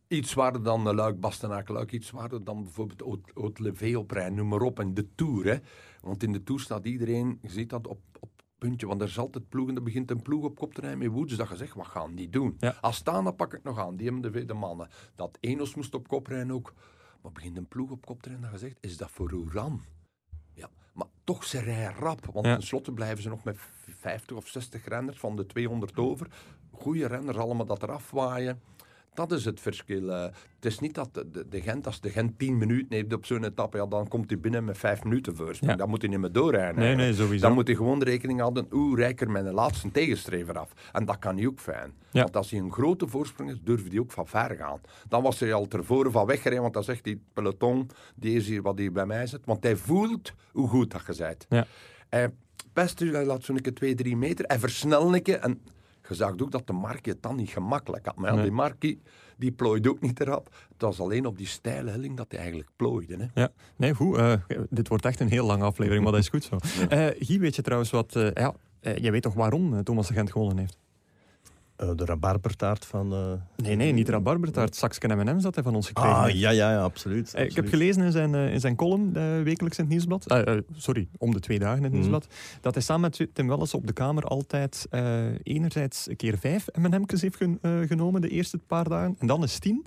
[0.08, 1.94] Iets zwaarder dan de Luik, Bastenaken.
[1.94, 4.78] Iets zwaarder dan bijvoorbeeld Haute- Haute-Levé op rij, noem maar op.
[4.80, 5.56] En de Tour, hè.
[6.00, 8.86] Want in de Tour staat iedereen, je ziet dat op, op puntje.
[8.86, 11.36] Want er is altijd ploegen, er begint een ploeg op kop te rijden met Woods.
[11.36, 12.54] Dat je zegt, wat gaan die doen?
[12.58, 12.76] Ja.
[12.80, 13.96] Als staan, dan pak ik nog aan.
[13.96, 14.88] Die hebben de, de mannen.
[15.14, 16.74] Dat Enos moest op kop rijden ook.
[17.22, 19.82] Maar begint een ploeg op kop te rijden, dat je zegt, is dat voor Oeran?
[20.52, 22.26] Ja, maar toch, ze rijden rap.
[22.32, 22.52] Want Ja.
[22.54, 23.56] tenslotte blijven ze nog met
[23.98, 26.26] 50 of 60 renners van de 200 over.
[26.70, 28.60] Goede renners, allemaal dat eraf waaien.
[29.14, 30.10] Dat is het verschil.
[30.10, 30.22] eh.
[30.22, 33.44] het is niet dat de, de, Gent, als de Gent 10 minuten heeft op zo'n
[33.44, 35.72] etappe, ja, dan komt hij binnen met 5 minuten voorsprong.
[35.72, 35.78] Ja.
[35.78, 36.80] Dan moet hij niet meer doorrijden.
[36.80, 37.46] Nee, nee, sowieso.
[37.46, 40.72] Dan moet hij gewoon de rekening houden, hoe rijker mijn laatste tegenstrever af.
[40.92, 41.92] En dat kan hij ook fijn.
[42.10, 42.22] Ja.
[42.22, 44.80] Want als hij een grote voorsprong is, durft hij ook van ver gaan.
[45.08, 48.62] Dan was hij al tevoren van weggereden, want dan zegt die peloton, die is hier
[48.62, 49.40] wat hij bij mij zit.
[49.44, 51.46] Want hij voelt hoe goed dat je bent.
[51.48, 51.66] Ja.
[52.08, 52.30] Hij
[52.72, 55.38] pest u, hij laat zo'n keer 2, 3 meter, hij versnelt een keer.
[55.38, 55.60] En
[56.08, 58.16] je zag ook dat de Markie het dan niet gemakkelijk had.
[58.16, 58.44] Maar ja, Nee.
[58.44, 59.02] die Markie,
[59.36, 60.48] die plooide ook niet erop.
[60.72, 63.16] Het was alleen op die steile helling dat hij eigenlijk plooide.
[63.16, 63.40] Hè.
[63.40, 64.16] Ja, nee, goed.
[64.16, 64.32] eh,
[64.70, 66.56] dit wordt echt een heel lange aflevering, maar dat is goed zo.
[66.88, 68.16] Eh Guy, weet je trouwens wat...
[68.16, 70.78] eh, ja, eh, jij weet toch waarom eh, Thomas de Gent gewonnen heeft?
[71.76, 73.12] Eh, de rabarbertaart van...
[73.12, 73.32] eh,
[73.64, 74.76] Nee, nee, niet rabarbertaart.
[74.76, 76.38] Saksken M&M's dat hij van ons gekregen Ah, heeft.
[76.38, 77.34] ja, ja, ja, absoluut.
[77.34, 79.12] Eh, Ik heb gelezen in zijn, in zijn column,
[79.44, 80.44] wekelijks in het Nieuwsblad,
[80.76, 82.00] sorry, om de twee dagen in het Mhm.
[82.00, 84.86] Nieuwsblad, dat hij samen met Tim Welles op de Kamer altijd
[85.42, 89.58] enerzijds een keer vijf M&M's heeft gen- genomen de eerste paar dagen, en dan eens
[89.58, 89.84] tien.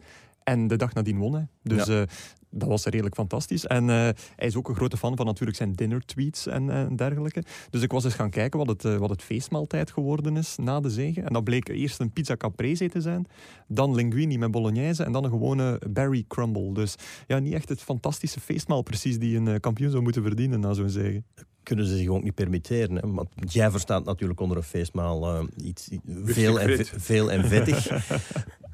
[0.47, 1.47] En de dag nadien won hij.
[1.63, 2.01] Dus Ja.
[2.01, 2.07] eh,
[2.49, 3.65] dat was redelijk fantastisch.
[3.65, 3.95] En eh,
[4.35, 7.43] hij is ook een grote fan van natuurlijk zijn dinner-tweets en, eh, en dergelijke.
[7.69, 10.79] Dus ik was eens gaan kijken wat het, eh, wat het feestmaaltijd geworden is na
[10.79, 11.21] de zege.
[11.21, 13.25] En dat bleek eerst een pizza caprese te zijn,
[13.67, 16.73] dan linguine met bolognese en dan een gewone berry crumble.
[16.73, 16.95] Dus
[17.27, 20.89] ja, niet echt het fantastische feestmaal precies die een kampioen zou moeten verdienen na zo'n
[20.89, 21.23] zege.
[21.63, 22.95] Kunnen ze zich ook niet permitteren.
[22.95, 23.11] Hè?
[23.11, 25.89] Want jij verstaat natuurlijk onder een feestmaal eh, iets,
[26.23, 27.87] veel, en, veel en vettig.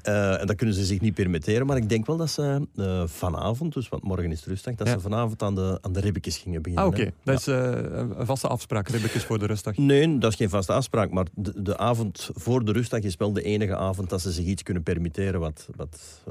[0.04, 1.66] Eh, en dat kunnen ze zich niet permitteren.
[1.66, 4.86] Maar ik denk wel dat ze eh, vanavond, dus want morgen is het rustdag, dat
[4.86, 4.92] Ja.
[4.92, 6.86] ze vanavond aan de, aan de ribbetjes gingen beginnen.
[6.86, 7.12] Ah, oké.
[7.24, 7.72] Dat is eh,
[8.18, 9.76] een vaste afspraak, ribbetjes voor de rustdag.
[9.76, 11.10] Nee, dat is geen vaste afspraak.
[11.10, 14.44] Maar de, de avond voor de rustdag is wel de enige avond dat ze zich
[14.44, 16.22] iets kunnen permitteren wat, wat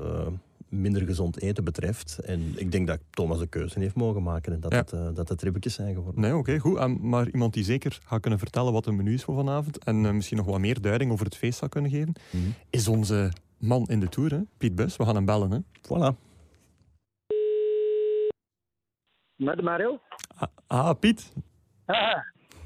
[0.69, 2.19] minder gezond eten betreft.
[2.19, 4.77] En ik denk dat Thomas de keuze heeft mogen maken en dat, Ja.
[4.77, 6.21] het, eh, dat het ribbetjes zijn geworden.
[6.21, 7.01] Nee, oké, goed.
[7.01, 10.37] Maar iemand die zeker gaat kunnen vertellen wat een menu is voor vanavond en misschien
[10.37, 12.43] nog wat meer duiding over het feest zou kunnen geven, Mhm.
[12.69, 13.31] is onze
[13.63, 14.39] man in de Tour, hè?
[14.57, 14.97] Piet Bus.
[14.97, 15.57] We gaan hem bellen, hè?
[15.81, 16.17] Voilà.
[19.35, 19.99] Met Mario?
[20.35, 21.33] Ah, ah, Piet.
[21.85, 21.95] Ah,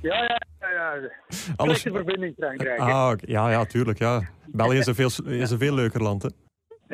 [0.01, 0.93] ja, ja, ja.
[0.93, 1.10] ja.
[1.55, 1.81] Alles...
[1.81, 2.79] Verbinding Frankrijk.
[2.79, 2.86] hè.
[2.86, 3.97] Ah, ja, ja, tuurlijk.
[3.99, 4.21] Ja.
[4.47, 6.21] België is een veel, is een veel leuker land.
[6.23, 6.29] Hè.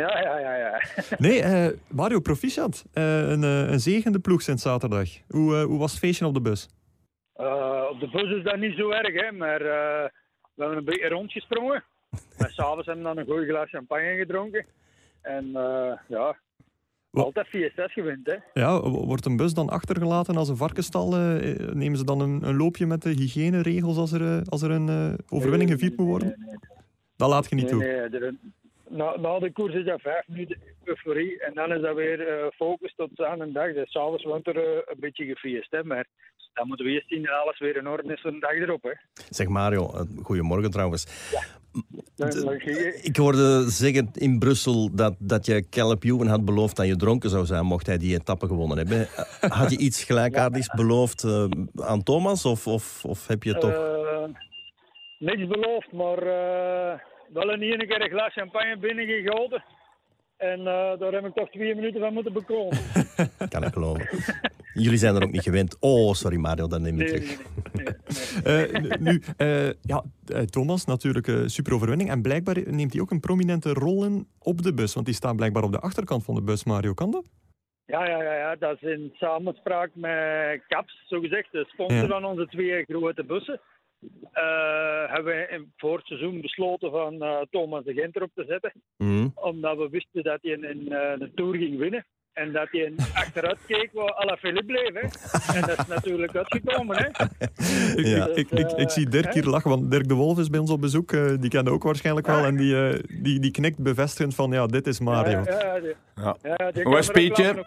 [0.02, 0.82] Ja, ja, ja, ja.
[1.18, 2.86] Nee, eh, Mario, proficiat.
[2.94, 5.10] Eh, een, eh, een zegende ploeg sinds zaterdag.
[5.28, 6.68] Hoe, eh, hoe was het feestje op de bus?
[7.34, 10.10] Eh, op de bus is dat niet zo erg, hè, maar eh,
[10.56, 11.84] we hebben een beetje rondgesprongen.
[12.38, 14.66] En s'avonds hebben we dan een goed glas champagne gedronken.
[15.22, 16.38] En eh, ja,
[17.12, 18.36] altijd 4-6 gewint, hè.
[18.62, 21.14] Ja, wordt een bus dan achtergelaten als een varkenstal?
[21.16, 24.72] eh, eh, nemen ze dan een, een loopje met de hygiëneregels als er, als er
[24.72, 26.28] een overwinning gevierd moet worden?
[26.28, 26.58] Nee, nee,
[27.16, 27.84] Dat laat je niet toe.
[28.10, 28.38] nee,
[28.90, 31.40] na, na de koers is dat vijf minuten euforie.
[31.44, 33.74] En dan is dat weer focus tot aan een dag.
[33.74, 35.84] Dus s'avonds wordt er een beetje gefeest, hè.
[35.84, 36.06] Maar
[36.54, 38.84] dan moeten we eerst zien dat alles weer in orde is voor een dag erop,
[38.84, 38.92] hè.
[39.30, 41.04] Zeg Mario, goedemorgen trouwens.
[41.32, 41.62] Je-
[43.02, 47.30] Ik hoorde zeggen in Brussel dat, dat je Caleb Ewan had beloofd dat je dronken
[47.30, 49.08] zou zijn mocht hij die etappe gewonnen hebben.
[49.42, 53.72] Eh, Had je iets gelijkaardigs beloofd eh, aan Thomas of, of, of heb je toch...
[53.72, 54.24] Eh,
[55.20, 56.20] niks beloofd, maar
[57.34, 59.64] wel een ene keer een glas champagne binnengegoten.
[60.38, 62.78] En daar heb ik toch twee minuten van moeten bekomen.
[63.50, 64.10] Kan ik geloven.
[64.74, 65.78] Jullie zijn er ook niet gewend.
[65.80, 67.40] Oh, sorry Mario, dat neem ik Nee, terug.
[67.74, 67.86] nee,
[69.00, 72.10] nu, eh, ja, eh, Thomas, natuurlijk eh super overwinning.
[72.10, 74.94] En blijkbaar neemt hij ook een prominente rol in op de bus.
[74.94, 76.94] Want die staat blijkbaar op de achterkant van de bus, Mario.
[76.94, 77.26] Kan dat?
[77.86, 82.08] Ja, ja, ja, ja, dat is in samenspraak met CAPS, zogezegd, de sponsor Ja.
[82.08, 83.60] van onze twee grote bussen.
[84.32, 88.46] eh, hebben we in, voor het seizoen besloten van eh, Thomas de Gent erop te
[88.48, 88.74] zetten.
[88.98, 89.28] Mhm.
[89.36, 92.06] Omdat we wisten dat hij een, een, eh, een Tour ging winnen.
[92.34, 94.94] En dat hij achteruit keek waar Philippe bleef.
[94.94, 95.00] Hè.
[95.60, 96.98] En dat is natuurlijk uitgekomen.
[96.98, 97.08] Hè.
[98.00, 98.28] Ik, Ja.
[98.28, 100.70] ik, ik, ik, ik zie Dirk hier lachen, want Dirk de Wolf is bij ons
[100.70, 101.12] op bezoek.
[101.12, 102.46] eh, die kende ook waarschijnlijk wel.
[102.46, 105.42] En die, eh, die, die knikt bevestigend van, ja, dit is Mario.
[105.46, 106.36] Ja, ja, die- Ja.
[106.58, 107.66] ja, die Hoe is Pietje?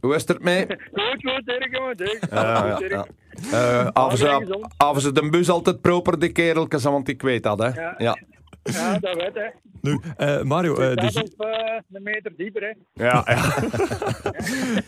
[0.00, 0.66] Hoe is het ermee?
[0.92, 2.26] Goed, goed, Dirk, jongen, Dirk.
[2.30, 2.92] Ja, Goed, ja, Dirk.
[2.92, 3.06] ja.
[3.52, 7.58] Eh, Aven ze- aven ze de bus altijd proper, de kereltjes, want ik weet dat,
[7.58, 7.68] hè.
[7.98, 8.18] Ja.
[8.64, 9.46] Ja, Ja, dat weet hè.
[9.80, 13.04] Nu, eh, Mario, eh, de, Dat op eh, een meter dieper, hè.
[13.04, 13.56] ja, ja.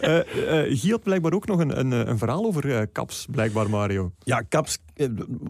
[0.01, 3.27] eh, eh, Guy had blijkbaar ook nog een, een, eh, een verhaal over eh, Caps,
[3.31, 4.13] blijkbaar, Mario.
[4.19, 5.07] Ja, Caps, eh,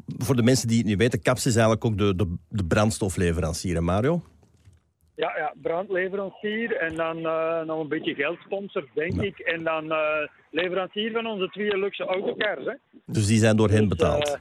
[0.07, 3.75] voor de mensen die het niet weten, Caps is eigenlijk ook de, de, de brandstofleverancier,
[3.75, 4.23] hè Mario?
[5.15, 9.39] Ja, ja, brandleverancier en dan eh, nog een beetje geldsponsor, denk ik.
[9.39, 9.99] En dan eh,
[10.51, 12.73] leverancier van onze twee luxe autocars, hè.
[13.07, 14.29] Dus die zijn door hen Dus, betaald.
[14.29, 14.35] eh,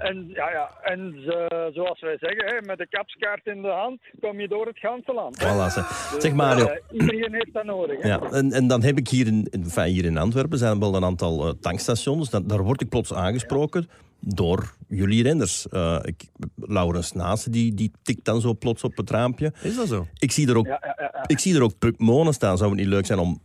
[0.00, 4.00] en ja, ja, en ze- zoals wij zeggen, hè, met de kapskaart in de hand
[4.20, 5.36] kom je door het ganse land.
[5.42, 6.10] Voilà, zeg.
[6.12, 8.02] Dus, zeg Mario, eh, iedereen heeft dat nodig.
[8.02, 8.08] Hè.
[8.08, 10.94] Ja, en, en dan heb ik hier in, in- enfin, hier in Antwerpen zijn wel
[10.94, 12.30] een aantal eh, tankstations.
[12.30, 13.88] Dat, daar word ik plots aangesproken
[14.20, 15.68] door jullie renners.
[15.68, 16.22] Eh, ik,
[16.56, 19.52] Laurens Naassen, die, die tikt dan zo plots op het raampje.
[19.62, 20.06] Is dat zo?
[20.18, 21.24] Ik zie er ook, Ja, ja, ja, ja.
[21.26, 22.58] ik zie er ook Puk Monen staan.
[22.58, 23.40] Zou het niet leuk zijn om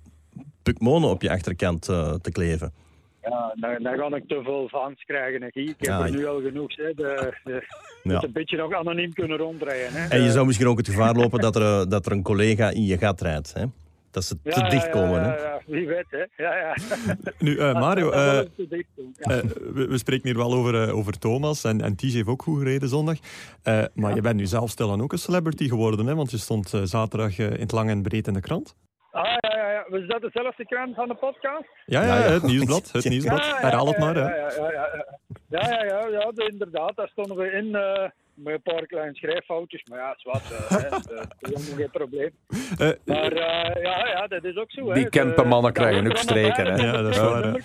[0.64, 2.74] Puk Monen op je achterkant eh, te kleven?
[3.30, 5.42] Ja, dan, dan ga ik te veel fans krijgen.
[5.42, 5.48] hè.
[5.48, 6.76] Ik heb Ja, er ik- nu al genoeg.
[6.76, 6.94] Hè.
[6.94, 7.64] De, de,
[8.04, 8.24] Ja.
[8.24, 9.94] een beetje nog anoniem kunnen rondrijden.
[9.94, 10.08] Hè.
[10.08, 12.70] En je zou misschien ook het gevaar lopen dat er, eh, dat er een collega
[12.70, 13.54] in je gat rijdt.
[13.54, 13.64] Hè?
[14.12, 15.10] Dat ze te Ja, dicht komen.
[15.22, 15.36] Ja, Hè?
[15.36, 16.44] ja, ja, wie weet, hè.
[16.44, 16.76] Ja, ja.
[17.40, 18.20] Nu, eh, Mario, eh.
[18.24, 18.44] Ja.
[19.20, 19.38] eh,
[19.74, 22.90] we, we spreken hier wel over, over Thomas en, en TJ heeft ook goed gereden
[22.90, 23.18] zondag.
[23.64, 26.16] Eh, maar je bent nu zelf stilaan ook een celebrity geworden, hè?
[26.16, 28.76] want je stond zaterdag in het lang en breed in de krant.
[29.12, 29.75] Ah, ja, ja, ja.
[29.90, 31.68] Was dat dezelfde krant van de podcast?
[31.86, 32.92] Ja, ja, het nieuwsblad.
[32.92, 33.40] Het nieuwsblad.
[33.46, 34.18] Ja, ja, Herhaal het maar.
[34.18, 34.36] Ja, hè.
[34.36, 35.06] ja, ja, ja, ja.
[35.50, 36.96] ja, ja, ja, ja, de- inderdaad.
[36.96, 39.84] Daar stonden we in eh, met een paar kleine schrijffoutjes.
[39.90, 42.30] Maar ja, zwart, eh, hè, dat is helemaal geen probleem.
[42.78, 44.94] Eh, Maar eh, ja, ja, dat is ook zo.
[44.94, 45.10] Die De-
[45.72, 46.76] krijgen ook streken, hè.
[46.86, 47.62] Ja, dat is de waar.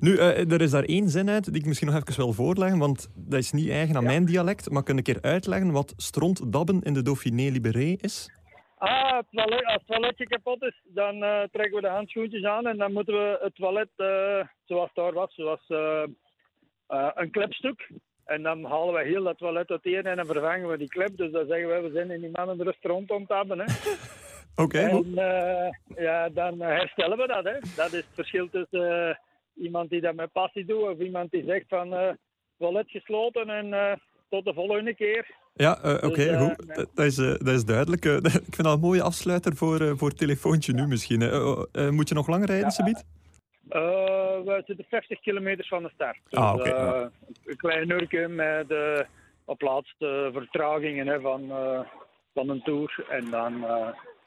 [0.00, 2.78] Nu, eh, er is daar één zin uit die ik misschien nog even wil voorleggen,
[2.78, 4.70] want dat is niet eigen aan mijn dialect.
[4.70, 8.30] Maar kun ik een keer uitleggen wat strontdabben in de Dauphiné Libéré is?
[8.78, 12.66] Ah, het toilet, als het toiletje kapot is, dan eh, trekken we de handschoentjes aan
[12.66, 16.04] en dan moeten we het toilet eh, zoals het daar was, zoals eh,
[17.14, 17.90] een klepstuk.
[18.24, 21.16] En dan halen we heel dat toilet uiteen en dan vervangen we die klep.
[21.16, 23.58] Dus dan zeggen we, we zijn in die mannen restaurant om te hebben.
[23.58, 23.64] Hè.
[24.64, 24.78] Oké.
[24.78, 25.14] En
[25.96, 27.44] ja, dan herstellen we dat.
[27.44, 27.58] Hè.
[27.76, 29.18] Dat is het verschil tussen
[29.54, 32.16] iemand die dat met passie doet of iemand die zegt van
[32.58, 35.34] toilet gesloten en tot de volgende keer.
[35.56, 36.66] Ja, eh, oké, Dus, eh, goed.
[36.74, 38.04] Dat- Dat is, eh, dat is duidelijk.
[38.48, 41.22] Ik vind dat een mooie afsluiter voor, voor het telefoontje nu misschien.
[41.22, 42.70] eh, moet je nog lang rijden.
[42.70, 43.04] Sabiet?
[43.68, 46.18] We zitten 50 kilometer van de start.
[46.28, 47.10] Dus, Ah, oké, eh, ja.
[47.44, 49.00] Een klein nurken met eh,
[49.44, 51.48] op laatste vertragingen hè, van,
[52.34, 53.04] van een tour.
[53.08, 53.64] En dan...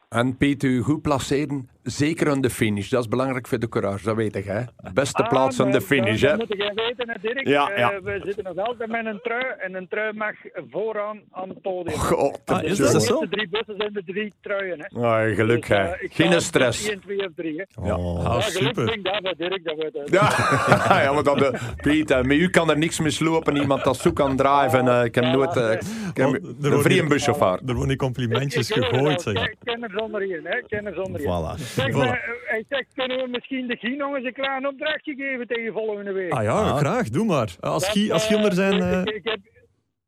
[0.09, 1.69] eh, En Piet, u goed placeren.
[1.83, 2.89] zeker aan de finish.
[2.89, 4.45] Dat is belangrijk voor de courage, dat weet ik.
[4.45, 4.61] Hè?
[4.93, 6.21] Beste Ah, plaats aan de finish.
[6.21, 6.37] Dat, Hè?
[6.37, 7.47] dat moet jij weten, Dirk.
[7.47, 8.01] Ja, Eh, ja.
[8.01, 9.45] we zitten nog altijd met een trui.
[9.59, 10.33] En een trui mag
[10.71, 11.97] vooraan aan het podium.
[11.97, 13.11] God, Ah, is dat de zo?
[13.13, 14.79] eerste drie bussen zijn de drie truien.
[14.79, 14.99] Hè.
[15.07, 15.75] Ah, geluk, Dus, hè.
[15.83, 16.89] eh, ik Geen stress.
[16.89, 17.55] 1, 2 of 3.
[17.57, 17.85] Hè.
[17.87, 17.97] Ja.
[17.97, 18.25] Oh.
[18.25, 18.85] Ah, ja, geluk super.
[18.85, 20.05] klinkt dat bij Dirk, dat weet hij.
[20.05, 23.55] Ja, ja maar dan de, Piet, hè, met u kan er niks mislopen.
[23.55, 24.79] Iemand dat zo kan driven.
[24.79, 27.61] En, eh, ik heb nooit eh, ik heb Oh, er.
[27.67, 29.47] Er worden complimentjes Ik- ik- ik- gegooid, ik- zeg.
[29.49, 30.57] Ik ken er zonder in, hè.
[30.57, 31.27] Ik ken er zonder in.
[31.27, 31.55] Voilà.
[31.61, 31.97] Zeg, Voilà.
[31.97, 35.47] maar, eh, hij zegt, kunnen we misschien de Guy nog eens een klein opdrachtje geven
[35.47, 36.31] tegen volgende week?
[36.33, 36.77] Ah ja, Ah.
[36.77, 37.55] graag, doe maar.
[37.59, 38.73] Als Dat, Guy, als Guy eh, er zijn...
[38.75, 39.39] Ik, eh, ik, ik heb,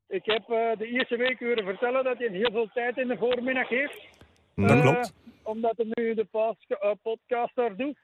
[0.07, 3.17] ik heb eh, de eerste week horen vertellen dat hij heel veel tijd in de
[3.17, 4.01] voormiddag heeft.
[4.55, 5.13] Dat Eh, klopt.
[5.43, 6.27] Omdat hij nu de
[7.01, 7.97] podcast daar doet.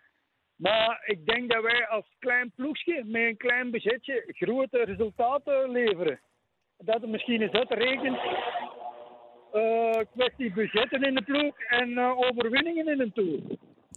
[0.56, 6.20] Maar ik denk dat wij als klein ploegje met een klein budgetje grote resultaten leveren.
[6.78, 8.18] Dat het misschien eens uitrekent.
[9.54, 13.40] Eh kwestie budgetten in de ploeg en eh, overwinningen in een tour.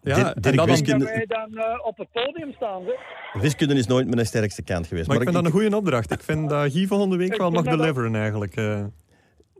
[0.02, 2.82] ja, Dirk- en dan, Wiskunde- wij dan eh, op het podium staan.
[2.84, 3.40] Hè.
[3.40, 5.06] Wiskunde is nooit mijn sterkste kant geweest.
[5.06, 6.10] maar ik vind dat een goede opdracht.
[6.12, 8.56] Ik vind dat Guy volgende week Ik wel mag dat deliveren, eigenlijk.
[8.56, 8.84] eh.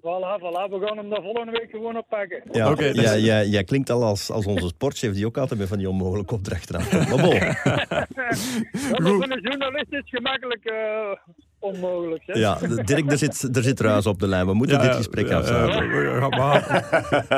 [0.03, 2.43] Voilà, voilà, we gaan hem de volgende week gewoon oppakken.
[2.53, 5.59] Ja, Oké, dus- ja, ja, jij klinkt al als, als onze sportchef die ook altijd
[5.61, 7.09] met van die onmogelijke opdrachten afkomt.
[7.09, 7.35] Maar bon.
[7.35, 7.57] Ja,
[8.91, 11.11] maar voor een journalist is het gemakkelijk eh,
[11.61, 12.23] onmogelijk.
[12.27, 12.39] Hè?
[12.39, 14.47] Ja, Dirk, er zit, er zit ruis op de lijn.
[14.47, 15.87] We moeten Ja, dit ja, gesprek ja, afsluiten.
[15.91, 16.89] ja, ja, maar-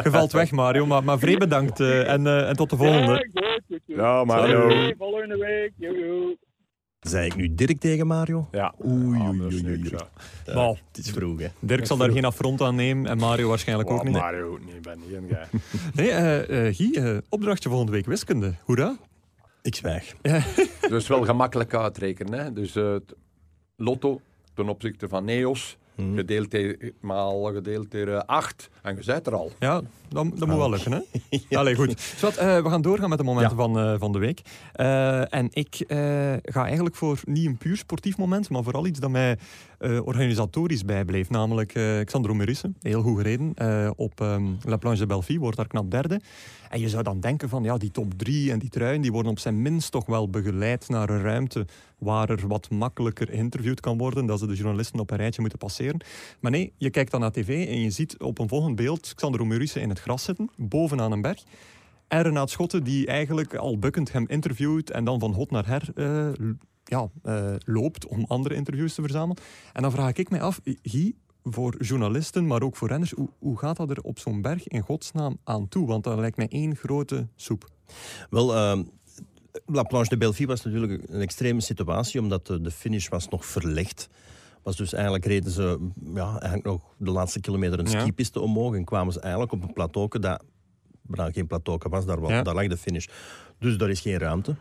[0.04, 0.86] Je valt weg, Mario.
[0.86, 3.14] Maar, maar vrij bedankt eh, en, eh, en tot de Ja, volgende.
[3.32, 3.96] goed, goed, goed.
[3.96, 4.92] Ja, Mario.
[4.98, 5.72] Volgende week.
[7.00, 8.48] Zei ik nu Dirk tegen Mario?
[8.50, 8.74] Ja.
[8.86, 10.06] Oei, oei, ja.
[10.44, 11.46] Ja, Nou, het is vroeg, hè.
[11.58, 14.12] Dirk zal daar geen affront aan nemen en Mario waarschijnlijk ook niet.
[14.12, 15.60] Mario, nee, ik ben niet een guy.
[15.96, 18.54] Nee, eh eh, Guy, eh, opdrachtje volgende week wiskunde.
[18.64, 18.96] Hoera.
[19.62, 20.14] Ik zwijg.
[20.88, 22.38] Dus wel gemakkelijk uitrekenen.
[22.44, 22.52] Hè?
[22.52, 23.14] Dus eh, het
[23.76, 24.20] lotto
[24.54, 26.16] ten opzichte van Neos, Hmm.
[26.16, 26.54] gedeeld
[27.00, 28.70] maal gedeeld door 8.
[28.82, 29.52] En je bent er al.
[29.58, 31.00] Ja, dat, dat moet wel lukken, hè?
[31.58, 32.14] Allee, goed.
[32.22, 34.40] Eh, we gaan doorgaan met de momenten van, eh, van de week.
[34.72, 35.96] Eh, en ik eh,
[36.42, 39.38] ga eigenlijk voor niet een puur sportief moment, maar vooral iets dat mij
[39.78, 41.30] eh, organisatorisch bijbleef.
[41.30, 43.52] Namelijk eh Xandro Merissen, heel goed gereden.
[43.54, 46.20] eh, op ehm, La Planche de Belleville, wordt daar knap derde.
[46.72, 49.30] En je zou dan denken van, ja, die top drie en die truien, die worden
[49.30, 51.66] op zijn minst toch wel begeleid naar een ruimte
[51.98, 55.58] waar er wat makkelijker geïnterviewd kan worden, dat ze de journalisten op een rijtje moeten
[55.58, 56.00] passeren.
[56.40, 59.46] Maar nee, je kijkt dan naar tv en je ziet op een volgend beeld Xander
[59.46, 61.42] Murissen in het gras zitten, bovenaan een berg.
[62.08, 65.90] En Renaat Schotten die eigenlijk al bukkend hem interviewt en dan van hot naar her
[65.94, 66.48] eh,
[66.84, 69.42] ja, eh, loopt om andere interviews te verzamelen.
[69.72, 73.58] En dan vraag ik mij af, Guy, voor journalisten, maar ook voor renners, hoe, hoe
[73.58, 75.86] gaat dat er op zo'n berg in godsnaam aan toe?
[75.86, 77.68] Want dat lijkt mij één grote soep.
[78.30, 78.82] Wel, ehm,
[79.66, 84.08] La Planche de Belleville was natuurlijk een extreme situatie, omdat de, finish was nog verlegd.
[84.62, 88.00] Was dus eigenlijk reden ze ja, eigenlijk nog de laatste kilometer een Ja.
[88.00, 90.42] skipiste omhoog en kwamen ze eigenlijk op een plateau dat
[91.06, 92.42] nou, geen plateau was, daar, wel, Ja.
[92.42, 93.06] daar lag de finish.
[93.58, 94.56] Dus daar is geen ruimte.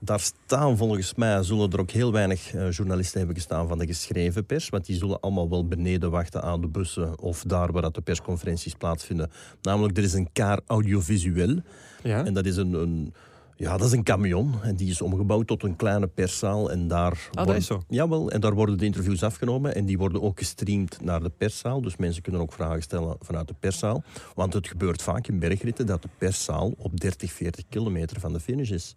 [0.00, 3.86] Daar staan volgens mij, zullen er ook heel weinig eh, journalisten hebben gestaan van de
[3.86, 7.82] geschreven pers, want die zullen allemaal wel beneden wachten aan de bussen of daar waar
[7.82, 9.30] dat de persconferenties plaatsvinden.
[9.62, 11.56] Namelijk, er is een car audiovisueel.
[12.02, 12.24] Ja?
[12.24, 13.14] En dat is een, een,
[13.56, 14.54] ja, dat is een camion.
[14.62, 16.70] En die is omgebouwd tot een kleine perszaal.
[16.70, 17.82] En daar Ah, dat worden- is zo.
[17.88, 19.74] Jawel, en daar worden de interviews afgenomen.
[19.74, 21.80] En die worden ook gestreamd naar de perszaal.
[21.82, 24.02] Dus mensen kunnen ook vragen stellen vanuit de perszaal.
[24.34, 28.40] Want het gebeurt vaak in bergritten dat de perszaal op 30, 40 kilometer van de
[28.40, 28.96] finish is.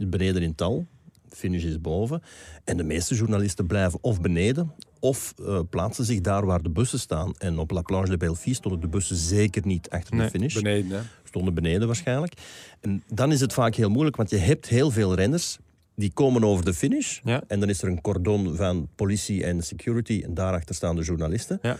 [0.00, 0.86] Dus beneden in tal,
[1.28, 2.22] de finish is boven.
[2.64, 6.98] En de meeste journalisten blijven of beneden of eh, plaatsen zich daar waar de bussen
[6.98, 7.34] staan.
[7.38, 10.54] En op La Planche de Belleville stonden de bussen zeker niet achter Nee, de finish
[10.54, 11.02] Beneden, hè.
[11.24, 12.32] stonden beneden waarschijnlijk.
[12.80, 15.58] En dan is het vaak heel moeilijk, want je hebt heel veel renners
[15.94, 17.20] die komen over de finish.
[17.24, 17.42] Ja.
[17.46, 21.58] En dan is er een cordon van politie en security en daarachter staan de journalisten.
[21.62, 21.76] Ja.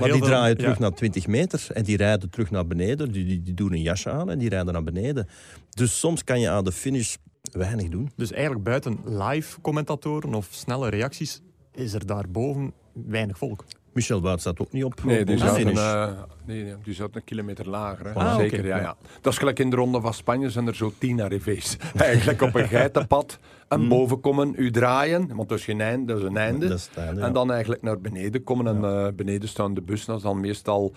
[0.00, 0.62] Maar, die veel- draaien ja.
[0.62, 3.12] terug naar 20 meter en die rijden terug naar beneden.
[3.12, 5.28] Die, die, die doen een jasje aan en die rijden naar beneden.
[5.70, 7.14] Dus soms kan je aan de finish
[7.52, 8.10] weinig doen.
[8.16, 11.40] Dus eigenlijk buiten live commentatoren of snelle reacties
[11.72, 13.64] is er daarboven weinig volk.
[13.92, 16.10] Michel Wout staat ook niet op, Nee, die zat, een, eh,
[16.44, 18.06] nee, nee, die zat een kilometer lager.
[18.06, 18.12] Hè.
[18.12, 18.80] Ah, Zeker, ja.
[18.80, 18.96] ja.
[19.20, 21.76] Dat is gelijk in de ronde van Spanje zijn er zo tien arrivés.
[21.96, 23.88] Eigenlijk op een geitenpad en Hmm.
[23.88, 26.68] boven komen, u draaien, want dat is geen einde, dat is een einde.
[26.68, 27.26] Dat is het einde, ja.
[27.26, 30.06] En dan eigenlijk naar beneden komen en eh, beneden staan de bussen.
[30.08, 30.92] Dat is dan meestal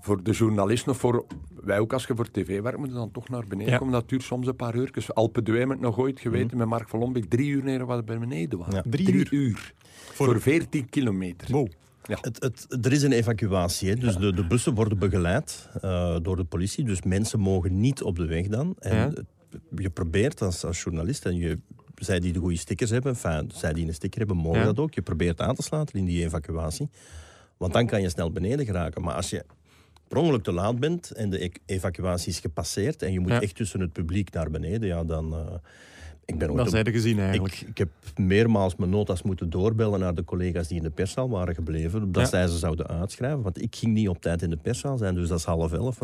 [0.00, 1.24] voor de journalisten of voor
[1.62, 3.78] wij ook als je voor tv werkt, moeten dan toch naar beneden Ja.
[3.78, 3.92] komen.
[3.92, 4.92] Dat duurt soms een paar uur.
[4.92, 7.24] Dus Alpe d'Huez heb ik nog ooit geweten met Mark van Lombek.
[7.24, 8.68] Drie uur neer wat bij beneden was.
[8.74, 8.82] Ja.
[8.90, 9.74] Drie uur?
[10.12, 11.52] Voor, 14 kilometer.
[11.52, 11.68] Wow.
[12.06, 13.88] Het, het, er is een evacuatie.
[13.88, 13.94] Hè.
[13.94, 16.84] Dus de, de bussen worden begeleid eh, door de politie.
[16.84, 18.74] Dus mensen mogen niet op de weg dan.
[18.78, 19.12] En Ja.
[19.76, 21.58] je probeert als, als journalist, en je,
[22.04, 24.64] zij die de goede stickers hebben, enfin, zij die een sticker hebben, mogen Ja.
[24.64, 24.94] dat ook.
[24.94, 26.88] Je probeert aan te sluiten in die evacuatie.
[27.56, 29.02] Want dan kan je snel beneden geraken.
[29.02, 29.44] Maar als je
[30.08, 33.40] per ongeluk te laat bent en de e- evacuatie is gepasseerd en je moet Ja.
[33.40, 35.32] echt tussen het publiek naar beneden, ja, dan...
[35.34, 35.54] eh,
[36.26, 37.54] ik ben Dat de gezien eigenlijk.
[37.60, 41.28] ik, ik heb meermaals mijn notas moeten doorbellen naar de collega's die in de perszaal
[41.30, 42.28] waren gebleven, omdat Ja.
[42.28, 43.42] zij ze zouden uitschrijven.
[43.42, 45.98] Want ik ging niet op tijd in de perszaal zijn, dus dat is half elf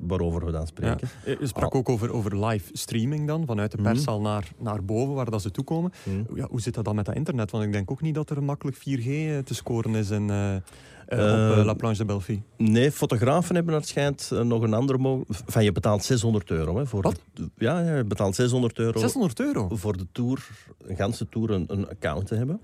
[0.00, 0.66] waarover we dan Ja.
[0.66, 1.08] spreken.
[1.24, 5.30] Je sprak ook over, over live streaming dan, vanuit de perszaal naar, naar boven, waar
[5.30, 5.92] dat ze toekomen.
[6.04, 6.36] Mhm.
[6.36, 7.50] Ja, hoe zit dat dan met dat internet?
[7.50, 10.54] Want ik denk ook niet dat er makkelijk 4G eh, te scoren is eh, eh,
[10.56, 10.62] Eh,
[11.10, 12.40] op eh, La Planche de Belleville.
[12.56, 15.42] Nee, fotografen hebben het schijnt eh, nog een andere mogelijkheid.
[15.52, 16.76] Van je betaalt 600 euro.
[16.78, 17.20] Hè, voor Wat?
[17.34, 20.48] de- ja, je betaalt 600 euro 600 euro voor de tour,
[20.86, 22.60] een ganse tour, een, een account te hebben.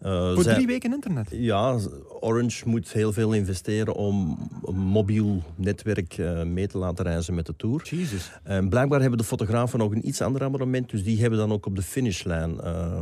[0.00, 1.28] Eh, voor zij- drie weken internet.
[1.30, 1.78] Ja,
[2.20, 7.46] Orange moet heel veel investeren om een mobiel netwerk eh, mee te laten reizen met
[7.46, 7.82] de tour.
[7.90, 8.30] Jezus.
[8.42, 11.66] En blijkbaar hebben de fotografen nog een iets ander abonnement, dus die hebben dan ook
[11.66, 13.00] op de finishlijn eh,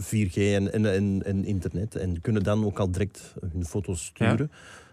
[0.00, 4.50] 4G en, en, en, en internet en kunnen dan ook al direct hun foto's sturen.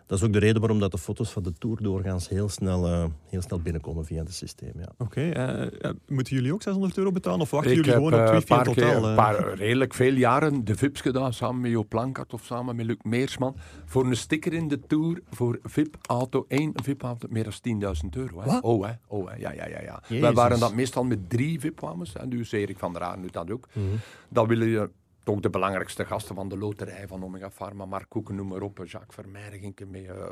[0.07, 2.85] Dat is ook de reden waarom dat de foto's van de tour doorgaans heel snel,
[2.87, 4.73] eh, heel snel binnenkomen via het systeem.
[4.77, 4.89] Ja.
[4.97, 8.19] Oké, eh, eh, moeten jullie ook 600 euro betalen of wachten Ik jullie heb gewoon
[8.19, 8.91] op 2 een paar, totaal?
[8.91, 9.09] keer, eh?
[9.09, 12.85] een paar redelijk veel jaren de VIP's gedaan, samen met Jo Plankart of samen met
[12.85, 13.55] Luc Meersman.
[13.85, 17.53] Voor een sticker in de Tour, voor VIP-auto, één VIP-auto, meer dan
[18.03, 18.39] 10.000 euro.
[18.39, 18.45] Hè.
[18.45, 18.63] Wat?
[18.63, 18.91] Oh, hè.
[19.07, 19.35] oh hè.
[19.35, 20.01] ja, ja, ja.
[20.07, 20.19] ja.
[20.19, 23.51] Wij waren dat meestal met drie VIP-wagens, en dus Erik van der Aar doet dat
[23.51, 23.67] ook.
[24.29, 24.89] Dan willen je
[25.25, 28.77] toch de belangrijkste gasten van de loterij, van Omega Pharma, Mark Koeken, noem maar op,
[28.77, 30.25] Jacques Vermeijerinke, met eh,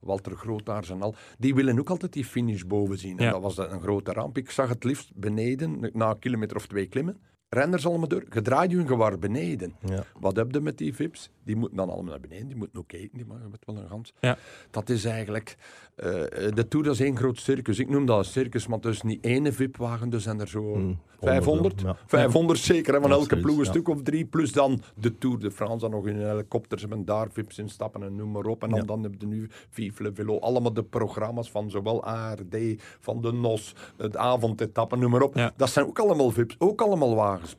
[0.00, 1.14] Walter Grootaars en al.
[1.38, 3.18] Die willen ook altijd die finish boven zien.
[3.18, 4.36] En dat was een grote ramp.
[4.38, 7.20] Ik zag het liefst beneden, na een kilometer of twee klimmen.
[7.48, 8.24] Renners allemaal door.
[8.28, 9.74] Gedraaid hun gewaar beneden.
[9.80, 10.04] Ja.
[10.20, 11.30] Wat heb je met die VIP's?
[11.44, 12.46] Die moeten dan allemaal naar beneden.
[12.48, 13.16] Die moeten ook eten.
[13.16, 14.14] Die maken met wel een gans.
[14.20, 14.38] Ja.
[14.70, 15.56] Dat is eigenlijk...
[15.94, 16.06] eh,
[16.54, 17.78] de Tour dat is één groot circus.
[17.78, 20.12] Ik noem dat een circus, maar het is niet één VIP-wagen.
[20.12, 21.80] Er zijn er zo Hmm, 500.
[21.80, 21.96] ja.
[22.06, 22.94] 500 zeker.
[22.94, 23.70] Hè, van elke ploeg een ja.
[23.70, 24.24] stuk of drie.
[24.24, 25.78] Plus dan de Tour de France.
[25.78, 28.62] Dan nog in helikopters hebben daar VIP's in stappen en noem maar op.
[28.62, 28.84] En dan, Ja.
[28.84, 30.38] dan heb je nu Vive le Velo.
[30.38, 32.56] Allemaal de programma's van zowel ARD,
[33.00, 35.34] van de NOS, het avondetappen, noem maar op.
[35.34, 35.52] Ja.
[35.56, 36.54] Dat zijn ook allemaal VIP's.
[36.58, 37.56] Ook allemaal wagens.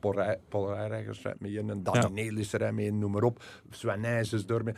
[0.50, 1.70] Rijreigers rijdt mee in.
[1.70, 2.08] En Ja.
[2.08, 3.44] Nelis rijdt mee in, noem maar op.
[4.32, 4.74] Is door mee.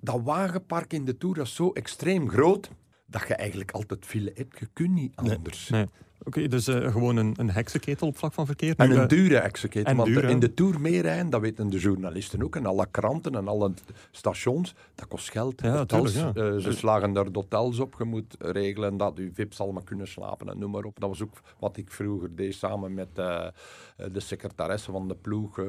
[0.00, 2.70] Dat wagenpark in de Tour is zo extreem groot
[3.06, 4.58] dat je eigenlijk altijd file hebt.
[4.58, 5.68] Je kunt niet anders.
[5.68, 5.86] Nee.
[6.24, 8.74] Oké, dus eh, gewoon een, een heksenketel op vlak van verkeer.
[8.76, 11.78] En Nu, een eh, dure en Want duur, in de Tour meerijden, dat weten de
[11.78, 12.56] journalisten ook.
[12.56, 13.72] En alle kranten en alle
[14.10, 15.60] stations, dat kost geld.
[15.60, 16.44] Ja, Hotels, tuurlijk, ja.
[16.44, 17.94] eh, ze slagen daar hotels op.
[17.98, 21.00] Je moet regelen dat je VIP's allemaal kunnen slapen en noem maar op.
[21.00, 25.60] Dat was ook wat ik vroeger deed samen met de secretaresse van de ploeg.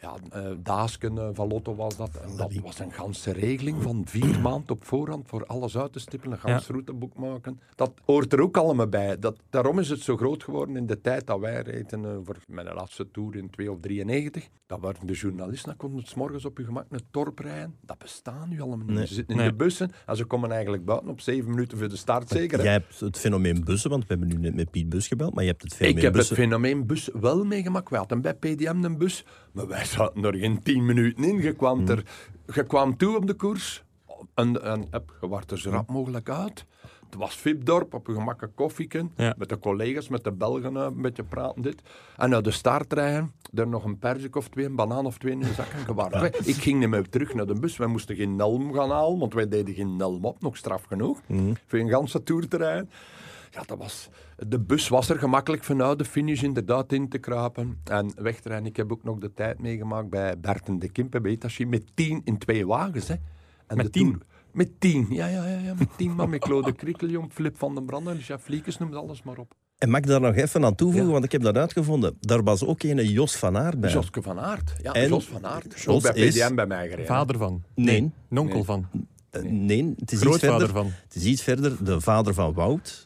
[0.00, 2.10] Ja, eh Daasken eh, van Lotto was dat.
[2.16, 5.98] En dat was een ganse regeling van vier maanden op voorhand voor alles uit te
[5.98, 6.34] stippelen.
[6.42, 7.60] Een gans routeboek maken.
[7.74, 9.18] Dat hoort er ook allemaal bij.
[9.18, 12.36] Dat, daarom is het zo groot geworden in de tijd dat wij reden eh, voor
[12.46, 14.48] mijn laatste tour in 2 of 93.
[14.66, 17.74] Dat waren de journalisten, dan konden 's morgens op je gemak naar het dorp rijden.
[17.80, 18.96] Dat bestaat nu allemaal niet.
[18.96, 19.06] Nee.
[19.06, 19.50] Ze zitten in Nee.
[19.50, 22.58] de bussen en ze komen eigenlijk buiten op zeven minuten voor de start zeker.
[22.58, 22.64] hè?
[22.64, 25.44] Jij hebt het fenomeen bussen, want we hebben nu net met Piet Bus gebeld, maar
[25.44, 27.90] je hebt het Ik fenomeen heb het fenomeen bus wel meegemaakt.
[27.90, 29.24] We hadden bij PDM een bus,
[29.56, 31.42] maar wij zaten er geen tien minuten in.
[31.42, 31.88] Je kwam, Hmm.
[31.88, 32.04] er,
[32.54, 33.84] je kwam toe op de koers
[34.34, 36.64] en, en heb, je er zo rap mogelijk uit.
[37.06, 39.34] Het was Vipdorp, op een koffieken, Ja.
[39.38, 41.82] met de collega's, met de Belgen, eh, een beetje praten dit.
[42.16, 45.32] En naar de start rijden, er nog een persik of twee, een banaan of twee
[45.32, 46.32] in de zak en je waart weg.
[46.46, 47.76] Ik ging niet meer terug naar de bus.
[47.76, 51.20] Wij moesten geen nelm gaan halen, want wij deden geen nelm op, nog straf genoeg,
[51.26, 51.52] Hmm.
[51.66, 52.90] voor een ganse tour te rijden.
[53.50, 54.08] Ja, dat was,
[54.48, 58.48] de bus was er gemakkelijk vanuit de finish inderdaad in te kruipen en weg te
[58.48, 58.66] rijden.
[58.66, 62.20] Ik heb ook nog de tijd meegemaakt bij Berten de Kimpe bij Itachi met tien
[62.24, 63.08] in twee wagens.
[63.08, 63.14] Hè.
[63.66, 64.22] En Met de tien?
[64.52, 66.30] Met tien, ja, ja, ja, ja met tien man.
[66.30, 69.54] Met Claude Krikkeljong, Flip van den Branden, Jeff Liekes, noem alles maar op.
[69.78, 71.12] En mag ik daar nog even aan toevoegen, Ja.
[71.12, 72.16] want ik heb dat uitgevonden.
[72.20, 73.90] Daar was ook een Jos van Aert bij.
[73.92, 74.72] Joske van Aert.
[74.82, 75.80] Ja, En Jos van Aert.
[75.80, 77.06] Jos bij PDM bij mij gereden.
[77.06, 77.62] Vader van.
[77.74, 78.12] Nee.
[78.30, 78.64] Een onkel Nee.
[78.64, 78.86] van.
[79.30, 80.76] Eh, nee, het is iets Grootvader verder.
[80.82, 80.90] van.
[81.04, 81.84] Het is iets verder.
[81.84, 83.05] De vader van Wout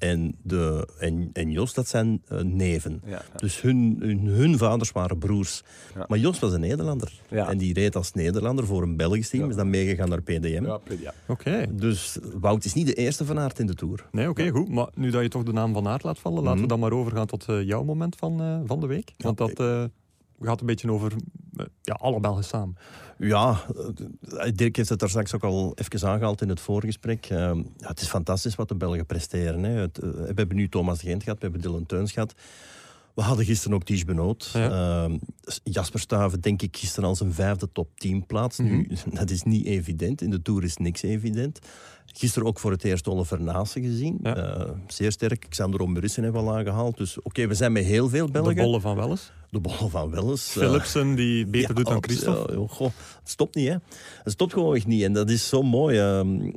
[0.00, 3.00] en, de, en, en Jos, dat zijn eh, neven.
[3.04, 3.22] Ja, ja.
[3.36, 5.62] Dus hun, hun, hun vaders waren broers.
[5.94, 6.04] Ja.
[6.08, 7.20] Maar Jos was een Nederlander.
[7.28, 7.48] Ja.
[7.48, 9.50] En die reed als Nederlander voor een Belgisch team.
[9.50, 10.64] Is dan meegegaan naar PDM.
[10.64, 11.08] Ja, PDM.
[11.26, 11.66] Oké.
[11.72, 14.06] Dus Wout is niet de eerste van Aert in de Tour.
[14.12, 14.68] Nee, oké, goed.
[14.68, 16.68] Maar nu dat je toch de naam van Aert laat vallen, laten we Mhm.
[16.68, 19.14] dan maar overgaan tot eh, jouw moment van, eh, van de week.
[19.18, 19.84] Want dat eh,
[20.40, 21.12] gaat een beetje over
[21.82, 22.76] ja, alle Belgen samen.
[23.18, 23.60] Ja,
[24.38, 27.26] eh, Dirk heeft het daar straks ook al even aangehaald in het voorgesprek.
[27.26, 27.38] Eh,
[27.76, 29.62] ja, het is fantastisch wat de Belgen presteren.
[29.62, 29.82] Hè.
[29.82, 32.34] Eh, we hebben nu Thomas Gent gehad, we hebben Dylan Teuns gehad.
[33.14, 34.50] We hadden gisteren ook Ties Benoot.
[34.52, 35.04] Ja.
[35.04, 35.12] Eh,
[35.64, 38.58] Jasper Stuyven denk ik gisteren als een vijfde top 10 plaats.
[38.58, 40.22] Nu, dat is niet evident.
[40.22, 41.58] In de Tour is niks evident.
[42.06, 44.18] Gisteren ook voor het eerst Oliver Naassen gezien.
[44.22, 44.36] Ja.
[44.36, 45.46] Eh, zeer sterk.
[45.48, 46.96] Xander Ombrissen hebben we al aangehaald.
[46.96, 48.54] Dus oké, we zijn met heel veel Belgen.
[48.54, 49.32] De bollen van Welles.
[49.50, 50.56] De bollen van Welles.
[50.56, 52.64] eh, Philipsen, die beter doet dan het- Christophe.
[52.68, 53.74] goh, het stopt niet, hè.
[54.22, 55.02] Het stopt gewoon echt niet.
[55.02, 55.98] En dat is zo mooi.
[55.98, 56.50] ehm.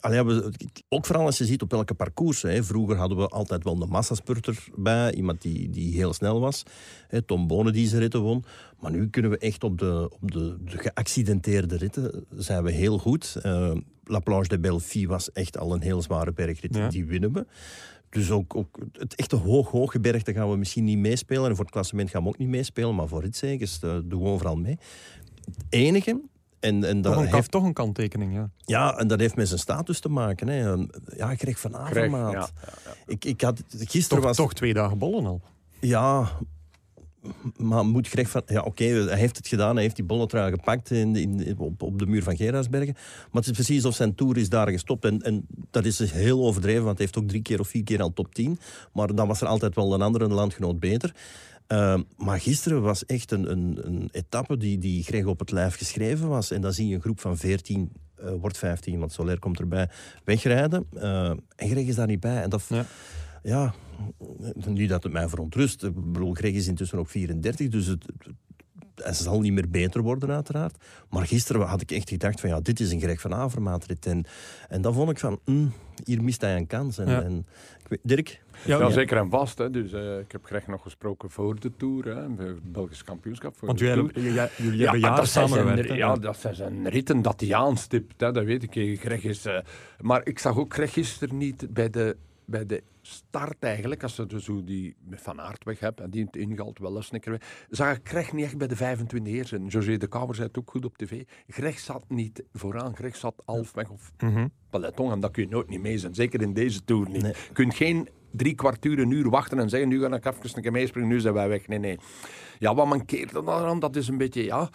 [0.00, 0.52] Allee, we,
[0.88, 2.42] ook vooral als je ziet op welke parcours.
[2.42, 2.64] Hè.
[2.64, 6.62] Vroeger hadden we altijd wel een massaspurter bij, iemand die, die heel snel was.
[7.08, 8.44] Hè, Tom Bonen die zijn ritten won.
[8.80, 12.98] Maar nu kunnen we echt op de, op de, de geaccidenteerde ritten zijn we heel
[12.98, 13.36] goed.
[13.42, 13.72] Uh,
[14.04, 16.74] La Planche de Belleville was echt al een heel zware bergrit.
[16.74, 16.88] Ja.
[16.88, 17.46] Die winnen we.
[18.10, 21.48] Dus ook, ook het echte hoog, hooggebergte gaan we misschien niet meespelen.
[21.48, 22.94] En voor het klassement gaan we ook niet meespelen.
[22.94, 24.78] Maar voor ritzegers uh, doen we overal mee.
[25.44, 26.20] Het enige,
[26.60, 28.50] en, en dat toch, een, heeft, toch een kanttekening, ja.
[28.64, 30.48] Ja, en dat heeft met zijn status te maken.
[30.48, 30.68] Hè.
[31.16, 32.32] Ja, Greg van Avermaat.
[32.32, 32.92] Ja, ja, ja.
[33.06, 34.36] Ik, ik had, gisteren Toch, was...
[34.36, 35.40] toch twee dagen bollen al.
[35.80, 36.30] Ja,
[37.56, 38.42] maar moet Greg van...
[38.46, 39.74] Ja, oké, okay, hij heeft het gedaan.
[39.74, 42.94] Hij heeft die bolletrui gepakt in, in, op, op de muur van Gerardsbergen.
[42.94, 45.04] Maar het is precies of zijn tour is daar gestopt.
[45.04, 47.84] En, en dat is dus heel overdreven, want hij heeft ook drie keer of vier
[47.84, 48.58] keer al top 10.
[48.92, 51.14] Maar dan was er altijd wel een andere landgenoot beter.
[51.72, 55.76] Uh, maar gisteren was echt een, een, een etappe die, die Greg op het lijf
[55.76, 56.50] geschreven was.
[56.50, 59.90] En dan zie je een groep van 14, uh, wordt 15, want Soler komt erbij,
[60.24, 60.86] wegrijden.
[60.94, 62.42] Uh, en Greg is daar niet bij.
[62.42, 62.64] En dat...
[62.68, 62.84] Ja.
[63.42, 63.74] ja
[64.66, 65.82] niet dat het mij verontrust.
[65.82, 68.06] Ik bedoel, Greg is intussen ook 34, dus het,
[68.98, 70.76] het, hij zal niet meer beter worden, uiteraard.
[71.10, 74.06] Maar gisteren had ik echt gedacht van, ja, dit is een Greg van Avermaat-rit.
[74.06, 74.24] En,
[74.68, 75.72] en dan vond ik van, mm,
[76.04, 76.98] hier mist hij een kans.
[76.98, 77.22] En, Ja.
[77.22, 77.46] en,
[77.82, 78.40] ik weet- Dirk?
[78.64, 78.90] Ja, ja.
[78.90, 79.58] zeker en vast.
[79.58, 79.70] Hè.
[79.70, 83.56] Dus, eh, ik heb Greg nog gesproken voor de Tour, hè, voor het Belgisch kampioenschap.
[83.56, 85.94] Voor Want de jullie Ja, hebben maar jaren samengewerkt.
[85.94, 88.20] Ja, dat zijn zijn ritten dat hij aanstipt.
[88.20, 89.00] Hè, dat weet ik.
[89.00, 89.58] Greg is, eh,
[90.00, 92.16] maar ik zag ook Greg gisteren niet bij de,
[92.48, 94.02] bij de start eigenlijk.
[94.02, 97.02] Als je dus zo die Van Aert weg hebt en die het ingalt wel een
[97.02, 97.66] snikker weg.
[97.70, 99.56] Zag ik Greg niet echt bij de 25 eerste.
[99.56, 101.22] En José de Kouwer zei het ook goed op tv.
[101.46, 102.96] Greg zat niet vooraan.
[102.96, 104.46] Greg zat halfweg of Mhm.
[104.70, 105.12] peloton.
[105.12, 106.14] En dat kun je nooit niet mee zijn.
[106.14, 107.22] Zeker in deze Tour niet.
[107.22, 107.32] Nee.
[107.32, 110.62] Je kunt geen drie kwartier, een uur wachten en zeggen, nu ga ik even een
[110.62, 111.68] keer meespringen, nu zijn wij weg.
[111.68, 111.98] Nee, nee.
[112.58, 113.78] Ja, wat mankeert er dan aan?
[113.80, 114.70] Dat is een beetje, ja...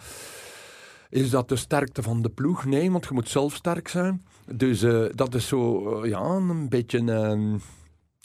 [1.10, 2.64] Is dat de sterkte van de ploeg?
[2.64, 4.24] Nee, want je moet zelf sterk zijn.
[4.52, 7.12] Dus eh, dat is zo, eh, ja, een beetje...
[7.12, 7.54] eh,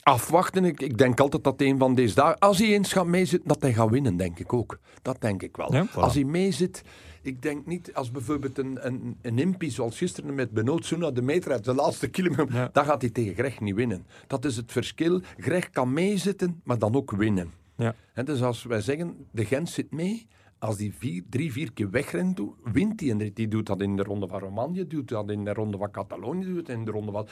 [0.04, 0.66] afwachten.
[0.66, 2.40] Ik, ik denk altijd dat een van deze dagen...
[2.40, 4.80] Als hij eens gaat meezitten, dat hij gaat winnen, denk ik ook.
[5.02, 5.74] Dat denk ik wel.
[5.74, 5.94] Ja, voilà.
[5.94, 6.82] Als hij meezit...
[7.22, 11.22] Ik denk niet, als bijvoorbeeld een, een, een impie zoals gisteren met Benoot Soena de
[11.22, 12.70] meter uit de laatste kilometer, Ja.
[12.74, 14.06] dan gaat hij tegen Greg niet winnen.
[14.28, 15.22] Dat is het verschil.
[15.38, 17.52] Greg kan meezitten, maar dan ook winnen.
[17.76, 17.96] Ja.
[18.14, 20.28] Hè, dus als wij zeggen, de Gent zit mee,
[20.60, 23.36] als die vier, drie, vier keer wegrent, wint hij een rit.
[23.36, 26.46] Die doet dat in de ronde van Romandie, doet dat in de ronde van Catalonië,
[26.46, 27.28] doet het in de ronde van...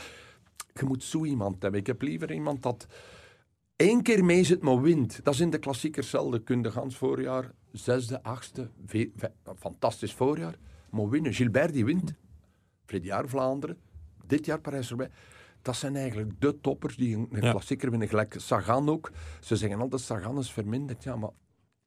[0.74, 1.80] Je moet zo iemand hebben.
[1.80, 2.88] Ik heb liever iemand dat
[3.76, 5.20] één keer mee zit, maar wint.
[5.24, 6.44] Dat is in de klassiekers zelden.
[6.44, 10.56] Kun je gans voorjaar, zesde, achtste, ve- ve- fantastisch voorjaar,
[10.92, 11.34] maar winnen.
[11.34, 12.14] Gilbert die wint.
[12.86, 13.78] Vorig jaar Vlaanderen,
[14.26, 15.14] dit jaar Parijs-Roubaix.
[15.62, 17.52] Dat zijn eigenlijk de toppers die een, een Ja.
[17.52, 18.08] klassieker winnen.
[18.08, 19.12] Gelijk Sagan ook.
[19.42, 21.04] Ze zeggen altijd, Sagan is verminderd.
[21.04, 21.30] Ja, maar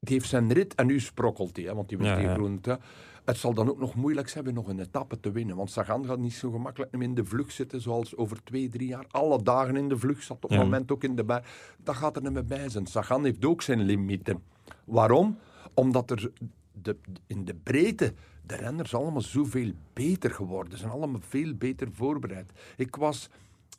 [0.03, 2.33] die heeft zijn rit en nu sprokkelt hij, want die Ja, die ja.
[2.33, 2.59] groen.
[2.61, 2.79] Ja.
[3.25, 5.55] Het zal dan ook nog moeilijk zijn om nog een etappe te winnen.
[5.55, 8.87] Want Sagan gaat niet zo gemakkelijk meer in de vlucht zitten zoals over twee, drie
[8.87, 9.05] jaar.
[9.11, 10.63] Alle dagen in de vlucht zat op het Ja.
[10.63, 11.43] moment ook in de bij.
[11.83, 12.85] Dat gaat er niet meer bij zijn.
[12.85, 14.43] Sagan heeft ook zijn limieten.
[14.85, 15.37] Waarom?
[15.73, 16.31] Omdat er
[16.71, 16.97] de,
[17.27, 18.13] in de breedte
[18.45, 20.91] de renners allemaal zoveel beter geworden zijn.
[20.91, 22.51] Allemaal veel beter voorbereid.
[22.77, 23.29] Ik was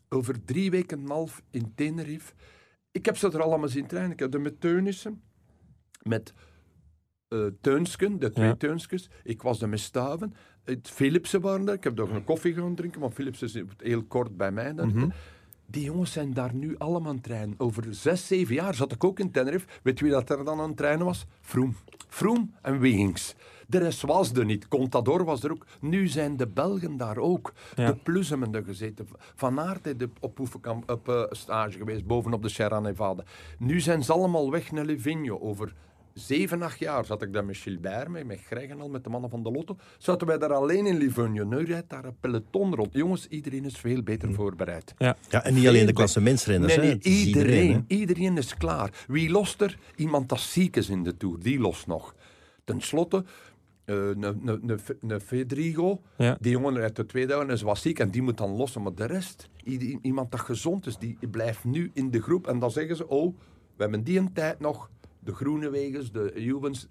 [0.08, 2.32] over drie weken en een half in Tenerife.
[2.92, 4.12] Ik heb ze er allemaal zien trainen.
[4.12, 5.22] Ik heb de met Teunissen,
[6.02, 6.32] met
[7.28, 8.98] eh Teunsken, de twee Ja.
[9.22, 10.34] Ik was er met Staven.
[10.64, 11.74] Het Philipsen waren er.
[11.74, 14.74] Ik heb nog een koffie gaan drinken, want Philipsen is heel kort bij mij.
[14.74, 14.86] daar.
[14.86, 15.08] Mhm.
[15.66, 17.54] Die jongens zijn daar nu allemaal aan het trainen.
[17.58, 19.66] Over zes, zeven jaar zat ik ook in Tenerife.
[19.82, 21.26] Weet wie dat er dan aan het trainen was?
[21.40, 21.76] Vroom.
[22.08, 23.34] Vroom en Wiggins.
[23.66, 24.68] De rest was er niet.
[24.68, 25.66] Contador was er ook.
[25.80, 27.52] Nu zijn de Belgen daar ook.
[27.74, 27.86] Ja.
[27.86, 29.06] De Plus hebben er gezeten.
[29.34, 33.24] Van Aert is op, oefenkamp, op eh, stage geweest, bovenop de Sierra Nevada.
[33.58, 35.38] Nu zijn ze allemaal weg naar Livigno.
[35.38, 35.74] Over
[36.14, 39.10] zeven, acht jaar zat ik daar met Gilbert mee, met Greg en al, met de
[39.10, 39.76] mannen van de Lotto.
[39.98, 41.44] Zaten wij daar alleen in Livigno.
[41.44, 42.92] Nu rijdt daar een peloton rond.
[42.92, 44.94] Jongens, iedereen is veel beter voorbereid.
[44.98, 46.76] Ja, en niet alleen de klassementsrenners.
[46.76, 47.80] Nee, nee, iedereen, hè.
[47.86, 49.04] iedereen, is klaar.
[49.08, 49.78] Wie lost er?
[49.96, 52.14] Iemand dat ziek is in de Tour, die lost nog.
[52.64, 53.24] Ten slotte,
[53.84, 56.36] eh, een een- een- een Federigo, Ja.
[56.40, 58.82] die jongen uit de tweede en is was ziek en die moet dan lossen.
[58.82, 59.48] Maar de rest,
[60.02, 62.46] iemand dat gezond is, die blijft nu in de groep.
[62.46, 63.34] En dan zeggen ze, oh,
[63.76, 64.90] we hebben die een tijd nog,
[65.24, 66.88] de Groenewegens, de Juvens,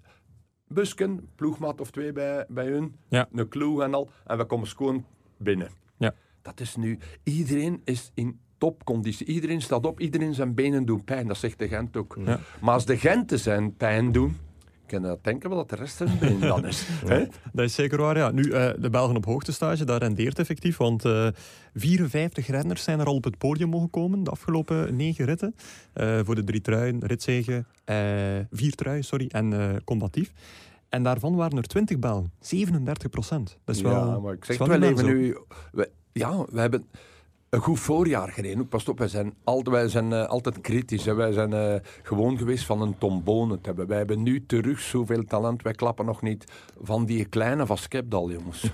[0.68, 3.28] Busken, ploegmaat of twee bij, bij hun, Ja.
[3.32, 4.10] een kloeg en al.
[4.26, 5.04] En we komen schoon
[5.36, 5.68] binnen.
[5.96, 6.14] Ja.
[6.42, 6.98] Dat is nu...
[7.22, 9.26] Iedereen is in topconditie.
[9.26, 11.26] Iedereen staat op, iedereen zijn benen doen pijn.
[11.26, 12.16] Dat zegt de Gent ook.
[12.24, 12.40] Ja.
[12.60, 14.36] Maar als de Genten zijn pijn doen,
[15.00, 16.86] kan je denken wel dat de rest been dan is.
[17.52, 18.30] Dat is zeker waar, ja.
[18.30, 21.26] Nu, eh, de Belgen op hoogtestage, dat rendeert effectief, want eh
[21.74, 25.54] 54 renners zijn er al op het podium mogen komen de afgelopen negen ritten.
[25.92, 27.96] Eh, voor de drie truien, ritzegen, eh
[28.50, 30.32] vier truien, sorry, en eh combatief.
[30.88, 33.58] En daarvan waren er 20 Belgen, 37 procent.
[33.64, 35.36] Dat is wel, ja, maar ik zeg het wel even nu.
[35.72, 36.86] we- ja, we hebben
[37.52, 38.68] een goed voorjaar gereden.
[38.68, 41.04] Pas op, wij zijn altijd, wij zijn, eh, altijd kritisch.
[41.04, 41.14] Hè.
[41.14, 43.86] Wij zijn eh, gewoon geweest van een tombonen te hebben.
[43.86, 45.62] Wij hebben nu terug zoveel talent.
[45.62, 46.44] Wij klappen nog niet
[46.82, 48.72] van die kleine van Skepdal, jongens.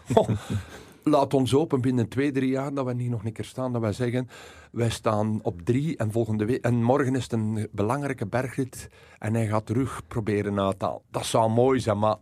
[1.03, 3.73] Laat ons open binnen twee, drie jaar dat we hier nog een keer staan.
[3.73, 4.29] Dat wij zeggen,
[4.71, 6.65] wij staan op drie en volgende week...
[6.65, 8.89] En morgen is het een belangrijke bergrit.
[9.19, 11.03] En hij gaat terug proberen uit te halen.
[11.11, 12.17] Dat zou mooi zijn, maar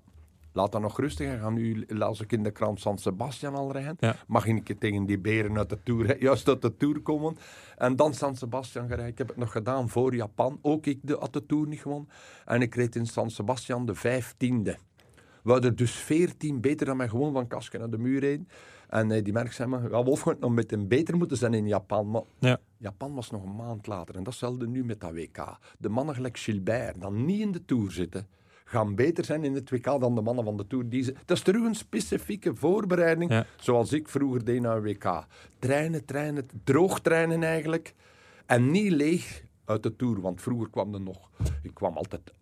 [0.57, 1.27] laat dat nog rustig.
[1.27, 3.97] Hij gaat nu, las ik in de krant, San Sebastian al rijden.
[3.99, 4.17] Ja.
[4.27, 7.37] Mag een keer tegen die beren uit de Tour, juist uit de Tour komen.
[7.77, 9.07] En dan San Sebastian gereden.
[9.07, 10.59] Ik heb het nog gedaan voor Japan.
[10.63, 12.09] Ook ik de, had de Tour niet gewonnen.
[12.45, 14.77] En ik reed in San Sebastian de vijftiende.
[15.43, 18.49] We hadden dus veertien beter dan mij gewoon van Kasken naar de muur rijden.
[18.89, 21.67] En eh, die merk zei me, ja, Wolfgang, nog met een beter moeten zijn in
[21.67, 22.11] Japan.
[22.11, 22.59] Maar Ja.
[22.79, 24.15] Japan was nog een maand later.
[24.17, 25.59] En datzelfde nu met dat WK.
[25.79, 28.27] De mannen gelijk Gilbert, dan niet in de Tour zitten,
[28.69, 30.89] gaan beter zijn in het WK dan de mannen van de Tour.
[30.89, 33.47] Die ze, dat is terug een specifieke voorbereiding, Ja.
[33.57, 35.25] zoals ik vroeger deed naar een WK.
[35.59, 37.95] Trainen, trainen, droog trainen eigenlijk.
[38.47, 41.31] En niet leeg uit de Tour, want vroeger kwam er nog...
[41.63, 42.33] Ik kwam altijd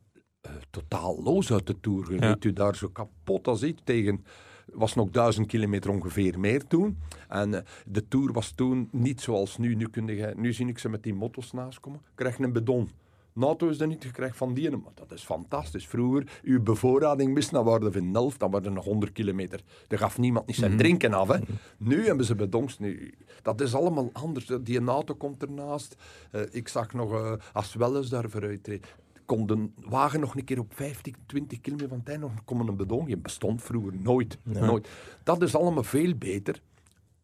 [0.40, 2.12] eh, totaal los uit de Tour.
[2.12, 2.36] Je Ja.
[2.40, 4.24] u daar zo kapot als ik tegen...
[4.72, 6.98] was nog duizend kilometer ongeveer meer toen.
[7.28, 9.74] En eh, de Tour was toen niet zoals nu.
[9.74, 12.00] Nu, kun je, nu zie ik ze met die motto's naast komen.
[12.14, 12.90] Krijg je een bedon.
[13.34, 14.70] NATO is er niet gekregen van die.
[14.70, 15.86] Maar dat is fantastisch.
[15.86, 19.60] Vroeger, uw bevoorrading mis, dan waren we in elf, dan waren er nog 100 kilometer.
[19.88, 21.28] Daar gaf niemand niet zijn drinken af.
[21.28, 21.38] Hè.
[21.78, 22.78] Nu hebben ze bedongs.
[22.78, 24.50] Nu, dat is allemaal anders.
[24.62, 25.96] Die NATO komt ernaast.
[26.30, 28.80] Eh, ik zag nog, eh, als wel eens daar vooruit
[29.26, 32.76] kon de wagen nog een keer op 50, 20 kilometer van tijd nog komen een
[32.76, 33.08] bedon.
[33.08, 34.38] Je bestond vroeger nooit.
[34.42, 34.88] nooit.
[35.22, 36.60] Dat is allemaal veel beter.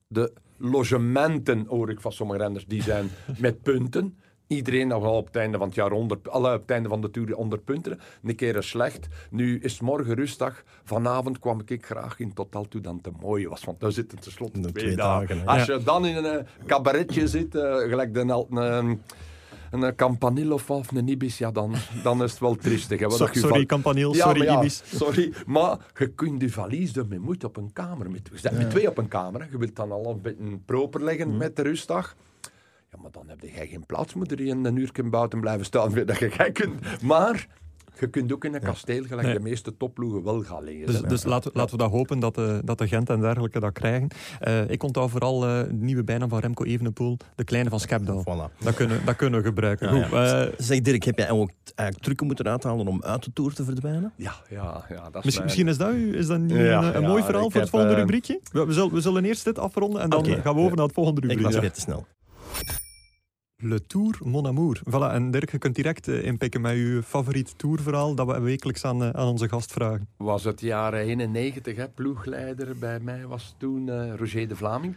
[0.06, 3.08] De logementen, hoor ik van sommige renners, die zijn
[3.38, 4.18] met punten.
[4.50, 7.00] Iedereen nog wel op het einde van het jaar onder, alle op het einde van
[7.00, 8.00] de tour onder punten.
[8.22, 9.08] Een keer slecht.
[9.30, 10.62] Nu is het morgen rustdag.
[10.84, 13.64] Vanavond kwam ik graag in totaal toe dan te mooi was.
[13.64, 15.46] Want daar zitten tenslotte De twee, twee dagen.
[15.46, 19.00] Als je dan in een eh, cabaretje zit, eh, gelijk de, een, een,
[19.70, 23.00] een Campanile of of een Ibis, ja, dan, dan is het wel triestig.
[23.00, 24.82] Hè, So- sorry, van- ja, sorry, ja, Ibis.
[24.84, 28.10] Sorry, maar je kunt je valies ermee moeite op een kamer.
[28.10, 29.40] Met, met twee op een kamer.
[29.40, 29.46] Hè.
[29.50, 32.16] Je wilt dan al een beetje proper leggen met de rustdag.
[33.02, 34.14] Maar dan heb je geen plaats.
[34.14, 35.94] Moet er in een uur buiten blijven staan.
[36.06, 37.02] Dat je gij kunt.
[37.02, 37.46] Maar
[38.00, 39.36] je kunt ook in een kasteel, gelijk Nee.
[39.36, 40.86] de meeste topploegen, wel gaan liggen.
[40.86, 43.60] Dus, dus laten, we- laten we dat hopen dat de, dat de Gent en dergelijke
[43.60, 44.08] dat krijgen.
[44.40, 48.20] Eh, ik onthoud vooral eh, de nieuwe bijnaam van Remco Evenepoel, de kleine van Skepdal.
[48.20, 48.58] Voilà.
[48.64, 49.94] Dat kunnen, dat kunnen we gebruiken.
[49.96, 50.44] Ja, Goed, ja.
[50.46, 53.64] eh, Zeg Dirk, heb jij ook eigenlijk trucken moeten uithalen om uit de Tour te
[53.64, 54.12] verdwijnen?
[54.16, 55.10] Ja, ja, ja.
[55.10, 57.08] Dat is misschien, mijn- misschien is dat, u- is dat niet Ja, een, een ja,
[57.08, 58.40] mooi verhaal ik voor het volgende eh, rubriekje?
[58.52, 60.94] We, we zullen, we zullen eerst dit afronden en dan gaan we over naar het
[60.94, 61.52] volgende Ik rubriekje.
[61.52, 62.06] was weer te snel.
[63.62, 64.80] Le Tour Mon Amour.
[64.90, 68.84] Voilà, en Dirk, je kunt direct eh, inpikken met uw favoriet tourverhaal dat we wekelijks
[68.84, 70.08] aan, eh, aan onze gast vragen.
[70.16, 74.96] was het jaren 91, hè, ploegleider bij mij was toen eh, Roger de Vlaming.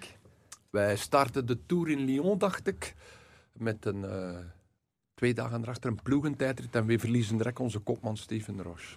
[0.70, 2.96] Wij startten de Tour in Lyon, dacht ik,
[3.54, 4.06] met een,
[5.14, 8.96] twee dagen erachter een ploegentijdrit en we verliezen direct onze kopman Steven Roche.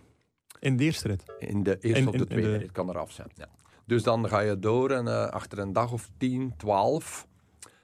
[0.60, 1.22] In de eerste rit.
[1.38, 3.28] In de eerste In- of de in tweede de- rit kan eraf zijn.
[3.34, 3.48] Ja.
[3.84, 7.26] Dus dan ga je door en achter een dag of 10, 12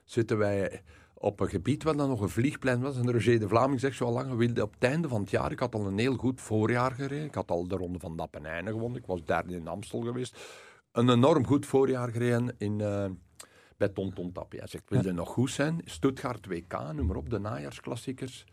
[0.04, 0.82] zitten wij
[1.22, 2.96] op een gebied waar dan nog een vliegplein was.
[2.96, 5.30] En Roger de Vlaming zegt zo al lang, we wilden op het einde van het
[5.30, 7.24] jaar, ik had al een heel goed voorjaar gereden.
[7.24, 9.00] Ik had al de ronde van Dappenijne gewonnen.
[9.00, 10.38] Ik was derde in Amstel geweest.
[10.92, 13.10] Een enorm goed voorjaar gereden in, eh,
[13.76, 14.58] bij Tonton Tapie.
[14.58, 15.80] Hij zegt, wil je nog goed zijn?
[15.84, 18.44] Stuttgart WK, noem maar op, de najaarsklassiekers.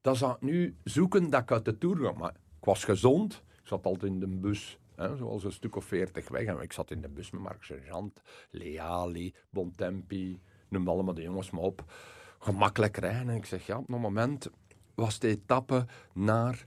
[0.00, 2.12] Dan zou ik nu zoeken dat ik uit de Tour ga.
[2.12, 3.42] Maar ik was gezond.
[3.62, 4.78] Ik zat altijd in de bus.
[4.96, 6.44] Hè, zoals een stuk of veertig weg.
[6.44, 10.40] En ik zat in de bus met Marc Sergeant, Leali, Bontempi.
[10.68, 11.84] Noem allemaal de jongens maar op.
[12.42, 13.28] Gemakkelijk rijden.
[13.28, 14.50] En ik zeg, ja, op een moment
[14.94, 16.66] was de etappe naar...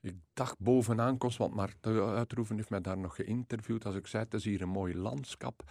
[0.00, 3.84] Ik dacht bovenaan kost, want Marten Uitroeven heeft mij daar nog geïnterviewd.
[3.86, 5.62] Als ik zei, het is hier een mooi landschap.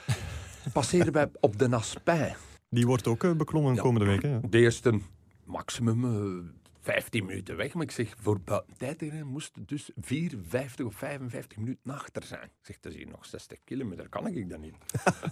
[0.73, 2.35] Passeerden wij op de Naspij.
[2.69, 3.81] Die wordt ook eh, beklommen Ja.
[3.81, 4.21] komende week.
[4.21, 4.39] Hè?
[4.49, 4.99] De eerste
[5.43, 6.49] maximum eh,
[6.81, 7.73] 15 minuten weg.
[7.73, 8.39] Maar ik zeg, voor
[8.77, 12.43] rijden moest het dus 54 of 55 minuten achter zijn.
[12.43, 14.75] Ik zeg, dat is hier nog 60 kilometer, kan ik dat niet.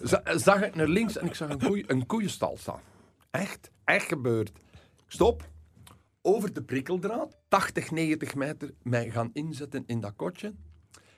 [0.43, 2.79] Zag ik naar links en ik zag een, een koeienstal staan.
[3.33, 4.51] Echt, echt gebeurd.
[5.07, 5.49] Stop.
[6.21, 10.53] Over de prikkeldraad, 80, 90 meter, mij gaan inzetten in dat kotje.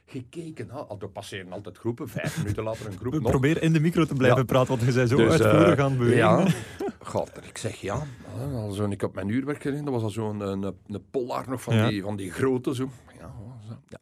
[0.06, 3.22] Gekeken, ha, we passeren altijd groepen, vijf minuten later een groep nog.
[3.32, 4.44] Probeer in de micro te blijven Ja.
[4.46, 6.18] praten, want je zei zo Dus, uitvoerig eh, aan het bewegen.
[6.18, 6.48] Ja,
[7.00, 8.04] God, ik zeg ja.
[8.54, 11.50] Al zo ik op mijn uurwerk gereden, dat was al zo'n een, een, een polar
[11.50, 11.90] nog van, Ja.
[11.90, 12.90] die, van die grote zo.
[13.20, 13.36] Ja,
[13.68, 13.78] zo.
[13.88, 14.00] ja.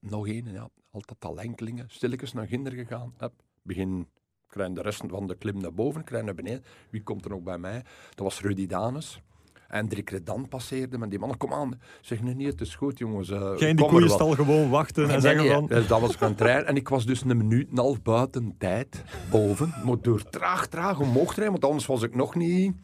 [0.00, 0.68] nog één, ja.
[0.90, 1.84] altijd al enkelingen.
[1.88, 3.14] Stilletjes naar ginder gegaan.
[3.62, 4.08] Begin,
[4.56, 6.64] de rest van de klim naar boven, krijg naar beneden.
[6.90, 7.82] Wie komt er nog bij mij?
[8.14, 9.20] Dat was Rudy Danes.
[9.68, 11.08] En Drik Redan passeerde me.
[11.08, 11.80] Die mannen, kom aan.
[12.00, 13.28] Zeg nu niet, het is goed jongens.
[13.28, 15.66] Ga je in die koeienstal gewoon wachten en zeggen nee, van...
[15.88, 16.66] dat was trainen.
[16.66, 19.74] En ik was dus een minuut en een half buiten tijd boven.
[19.84, 22.74] Maar door traag, traag omhoog rijden, want anders was ik nog niet...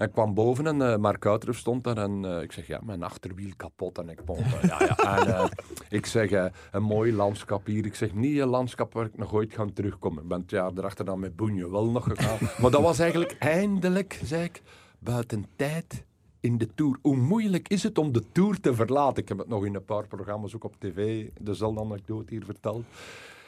[0.00, 2.80] En ik kwam boven en eh Mark Uiterf stond daar en eh, ik zeg, ja,
[2.82, 3.98] mijn achterwiel kapot.
[3.98, 4.96] En ik pomp, ja, ja.
[5.18, 5.44] En eh,
[5.88, 7.86] ik zeg, eh, een mooi landschap hier.
[7.86, 10.22] Ik zeg, niet een landschap waar ik nog ooit ga terugkomen.
[10.22, 12.38] Ik ben het jaar erachter dan met Boenje wel nog gegaan.
[12.60, 14.62] maar dat was eigenlijk eindelijk, zeg ik,
[14.98, 16.04] buiten tijd
[16.40, 16.98] in de Tour.
[17.02, 19.22] Hoe moeilijk is het om de Tour te verlaten?
[19.22, 22.84] Ik heb het nog in een paar programma's ook op tv, dezelfde anekdote hier verteld.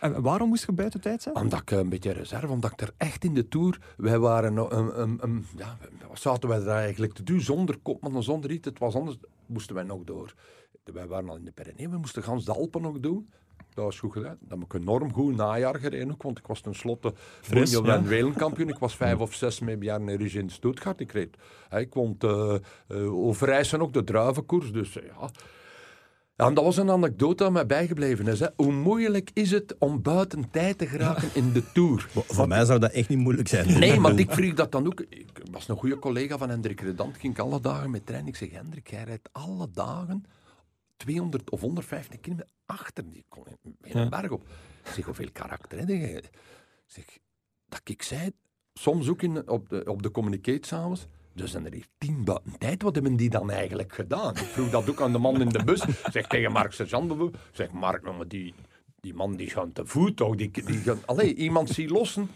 [0.02, 1.36] En waarom moest je buiten tijd zijn?
[1.36, 3.78] Omdat ik een beetje reserve, omdat ik er echt in de Tour...
[3.96, 4.56] Wij waren...
[4.56, 5.76] een, ja,
[6.08, 7.40] wat zaten wij daar eigenlijk te doen?
[7.40, 8.68] Zonder kopman en zonder iets.
[8.68, 9.16] Het was anders.
[9.46, 10.34] Moesten wij nog door.
[10.84, 11.90] Wij waren al in de Pyreneeën.
[11.90, 13.28] We moesten gans de Alpen nog doen.
[13.74, 14.36] Dat was goed gedaan.
[14.40, 17.14] Dan heb ik enorm goed najaar gereden ook, want ik was tenslotte
[17.50, 17.94] Bonjo ja.
[17.94, 18.68] en wereldkampioen.
[18.68, 21.00] Ik was vijf of zes mee jaar in Rouge in Stuttgart.
[21.00, 21.36] Ik reed.
[21.70, 22.56] Ik won uh,
[23.26, 24.72] Overijssel ook, de druivenkoers.
[24.72, 25.30] Dus eh, ja...
[26.36, 28.40] Ja, en dat was een anekdote dat mij bijgebleven is.
[28.40, 28.46] Hè.
[28.56, 32.08] Hoe moeilijk is het om buiten tijd te geraken in de Tour?
[32.28, 33.78] Voor mij zou dat echt niet moeilijk zijn.
[33.78, 35.00] Nee, maar ik vroeg dat dan ook.
[35.00, 37.16] Ik was een goede collega van Hendrik Redant.
[37.16, 38.26] Ging ik alle dagen met trein.
[38.26, 40.24] Ik zeg, Hendrik, jij rijdt alle dagen
[40.96, 43.44] 200 of 150 kilometer achter die kon
[43.82, 44.48] in een berg op.
[44.84, 46.12] Ik zeg, hoeveel karakter heb jij?
[46.12, 46.30] Ik
[46.86, 47.04] zeg,
[47.68, 48.30] dat ik zei,
[48.74, 51.06] soms ook in, op de, op de communicate s'avonds.
[51.34, 52.82] Dus zijn er hier tien buiten tijd.
[52.82, 54.34] Wat hebben die dan eigenlijk gedaan?
[54.36, 55.84] Ik vroeg dat ook aan de man in de bus.
[55.84, 57.42] Ik zeg tegen Mark Sergeant bijvoorbeeld.
[57.42, 58.54] Ik zeg, Mark, nou, maar die,
[59.00, 60.36] die man die gaat te voet toch?
[60.36, 62.28] Die, die gaan, allee, iemand zie lossen.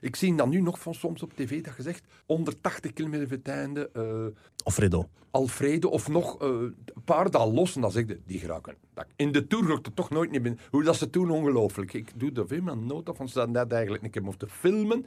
[0.00, 3.48] Ik zie dan nu nog van soms op tv dat gezegd 180 kilometer voor het
[3.48, 3.90] einde.
[3.96, 4.26] Uh,
[4.64, 5.08] Alfredo.
[5.30, 7.74] Alfredo of nog uh, een paar dagen los.
[7.74, 8.74] En dan zeg je, die geraken.
[9.16, 10.60] In de Tour het toch nooit niet binnen.
[10.70, 11.92] Hoe dat ze toen ongelooflijk.
[11.92, 13.28] Ik doe er veel meer nota van.
[13.28, 15.06] Ze dat net eigenlijk een keer moeten filmen.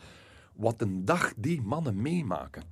[0.56, 2.64] Wat een dag die mannen meemaken.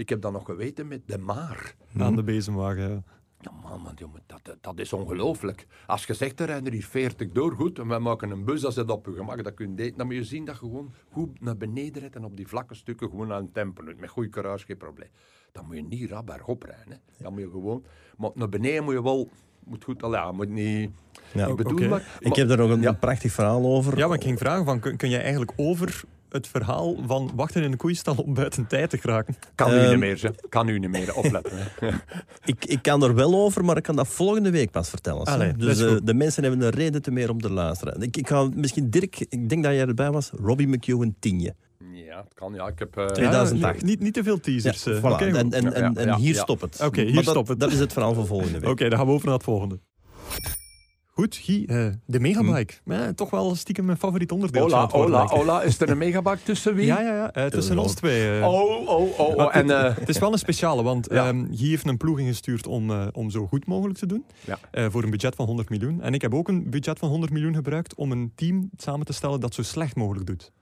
[0.00, 1.74] Ik heb dat nog geweten met de Maar.
[1.98, 3.04] Aan de bezemwagen.
[3.40, 5.66] Ja, man, man jongen, dat, dat is ongelooflijk.
[5.86, 8.72] Als je zegt, er rijden hier 40 door, goed, en wij maken een bus, dat
[8.72, 11.40] zit op je gemak, dat kun je dan moet je zien dat je gewoon goed
[11.40, 14.00] naar beneden rijdt en op die vlakke stukken gewoon aan het tempo doet.
[14.00, 15.08] Met goede courage, geen probleem.
[15.52, 16.92] Dan moet je niet rap bergop rijden.
[16.92, 17.22] Hè.
[17.22, 17.84] Dan moet je gewoon...
[18.16, 19.30] Maar naar beneden moet je wel...
[19.64, 20.90] Moet goed, al ja, moet niet...
[21.34, 22.92] Ja, ik bedoel maar, Ik heb daar nog een, Ja.
[22.92, 23.98] prachtig verhaal over.
[23.98, 27.62] Ja, maar ik ging vragen, van, kun, kun jij eigenlijk over het verhaal van wachten
[27.62, 29.36] in een koeienstal om buiten tijd te geraken?
[29.54, 30.34] Kan u Ehm, niet meer, ze.
[30.48, 31.58] Kan u niet meer, opletten.
[32.44, 35.24] Ik, ik kan er wel over, maar ik kan dat volgende week pas vertellen.
[35.24, 38.02] Allee, dus eh, de mensen hebben een reden te meer om te luisteren.
[38.02, 41.54] Ik, ik ga misschien Dirk, ik denk dat jij erbij was, Robbie McEwen tienje.
[41.92, 42.66] Ja, het kan, ja.
[42.68, 42.96] Ik heb...
[42.96, 43.80] eh, 2008.
[43.80, 44.84] Ja, niet, niet te veel teasers.
[44.84, 44.98] Ja, eh.
[44.98, 45.26] voilà.
[45.34, 46.42] En en, en, hier ja.
[46.42, 46.80] stopt het.
[46.80, 47.60] Oké, hier stopt het.
[47.60, 48.70] Dat is het verhaal van volgende week.
[48.70, 49.78] Oké, dan gaan we over naar het volgende.
[51.12, 52.74] Goed, Guy, eh, de megabike.
[52.86, 54.68] Eh, toch wel stiekem mijn favoriet onderdeel.
[54.68, 54.90] Denk ik.
[55.30, 55.62] hola.
[55.62, 56.86] Is er een megabak tussen wie?
[56.86, 57.32] Ja, ja, ja.
[57.32, 58.38] eh, tussen ons twee.
[58.38, 58.46] eh.
[58.48, 59.36] Oh, oh, oh.
[59.36, 59.56] Oh.
[59.56, 61.26] En, Het is wel een speciale, want Ja.
[61.28, 64.24] ehm, Guy heeft een ploeg ingestuurd om, om zo goed mogelijk te doen.
[64.72, 64.90] Ja.
[64.90, 66.02] Voor een budget van 100 miljoen.
[66.02, 69.12] En ik heb ook een budget van 100 miljoen gebruikt om een team samen te
[69.12, 70.52] stellen dat zo slecht mogelijk doet.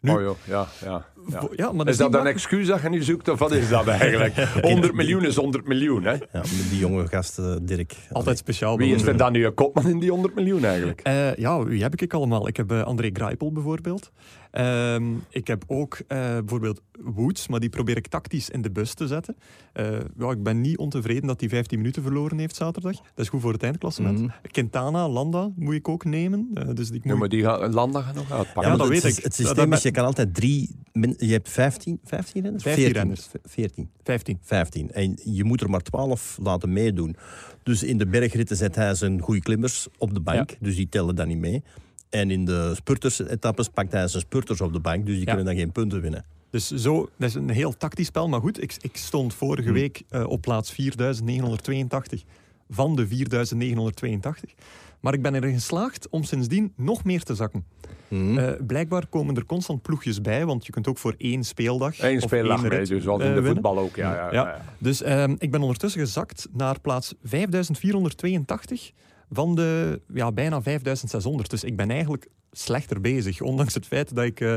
[0.00, 1.04] Nu- oh joh, ja, ja.
[1.30, 1.48] ja.
[1.56, 4.34] Ja, maar Is dat een excuus dat je nu zoekt, of wat is dat eigenlijk?
[4.60, 6.12] 100 miljoen is 100 miljoen, hè?
[6.12, 7.96] Ja, met die jonge gasten, Dirk.
[8.12, 8.76] Altijd speciaal.
[8.78, 11.00] Wie is er dan nu een kopman in die 100 miljoen eigenlijk?
[11.00, 12.48] Eh, ja, wie heb ik allemaal?
[12.48, 14.10] Ik heb eh, André Greipel bijvoorbeeld.
[14.50, 18.94] Ehm, ik heb ook eh, bijvoorbeeld Woods, maar die probeer ik tactisch in de bus
[18.94, 19.36] te zetten.
[19.72, 19.86] Eh,
[20.18, 22.92] ja, ik ben niet ontevreden dat hij 15 minuten verloren heeft zaterdag.
[22.96, 24.18] Dat is goed voor het eindklassement.
[24.18, 24.28] Mhm.
[24.50, 26.50] Quintana, Landa moet ik ook nemen.
[26.54, 28.62] Eh, dus die Ja, moet maar die gaat Landa gaat nog uitpakken.
[28.62, 29.24] Ja, maar dat het, weet ik.
[29.24, 30.74] Het systeem dat- is, je kan altijd drie...
[30.92, 32.62] min- Je hebt 15, 15 renners?
[32.62, 33.02] 15 14.
[33.02, 33.26] renners.
[33.26, 33.88] V- 14.
[34.02, 34.38] 15.
[34.42, 34.90] 15.
[34.92, 37.16] En je moet er maar 12 laten meedoen.
[37.62, 40.56] Dus in de bergritten zet hij zijn goede klimmers op de bank.
[40.60, 41.62] Dus die tellen dan niet mee.
[42.10, 45.06] En in de spurters-etappes pakt hij zijn spurters op de bank.
[45.06, 45.34] Dus die Ja.
[45.34, 46.24] kunnen dan geen punten winnen.
[46.50, 48.28] Dus zo, dat is een heel tactisch spel.
[48.28, 49.72] Maar goed, ik, ik stond vorige Hmm.
[49.78, 52.22] week eh, op plaats 4982
[52.70, 54.52] van de 4982.
[55.00, 57.64] Maar ik ben erin geslaagd om sindsdien nog meer te zakken.
[58.08, 58.38] Mhm.
[58.38, 61.98] Eh, blijkbaar komen er constant ploegjes bij, want je kunt ook voor één speeldag.
[62.00, 63.62] Eén of speeldag één rit, dus zoals eh, in de winnen.
[63.62, 63.96] voetbal ook.
[63.96, 64.32] Ja, ja, ja.
[64.32, 64.42] Ja.
[64.48, 64.64] ja.
[64.78, 68.92] Dus ehm, ik ben ondertussen gezakt naar plaats 5482
[69.30, 71.50] van de ja, bijna 5600.
[71.50, 73.40] Dus ik ben eigenlijk slechter bezig.
[73.40, 74.52] Ondanks het feit dat ik eh,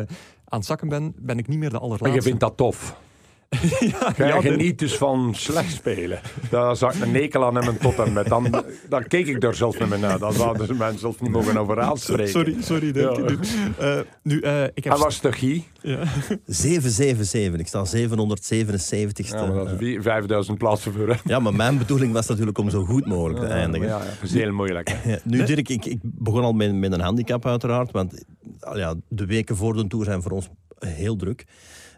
[0.46, 2.16] aan het zakken ben, ben ik niet meer de allerlaatste.
[2.16, 2.96] je vindt dat tof.
[3.80, 6.20] ja, Jij ja, geniet dus van slecht spelen.
[6.50, 8.28] Daar zag ik een nekel aan hebben tot en met.
[8.28, 10.20] Dan, dan keek ik er zelfs niet meer naar.
[10.20, 12.28] Dan zouden ze mij zelfs niet mogen over aanspreken.
[12.32, 13.00] Sorry, sorry.
[13.00, 13.18] Ja.
[13.20, 13.38] Nu,
[13.78, 14.94] eh, nu eh, ik heb...
[14.94, 15.22] En was
[15.82, 16.04] ja.
[16.46, 17.60] 777.
[17.60, 19.28] Ik sta 777ste.
[19.28, 21.10] Ja, maar dat is wie- 5000 plaatsen voor.
[21.10, 21.16] hè.
[21.24, 23.88] Ja, maar mijn bedoeling was natuurlijk om zo goed mogelijk te eindigen.
[23.88, 24.90] Ja, ja, dat is heel moeilijk.
[24.94, 25.16] hè.
[25.24, 28.24] Nu Dirk, ik, ik begon al met, met een handicap uiteraard, want
[28.74, 30.50] ja, de weken voor de Tour zijn voor ons
[30.80, 31.46] heel druk.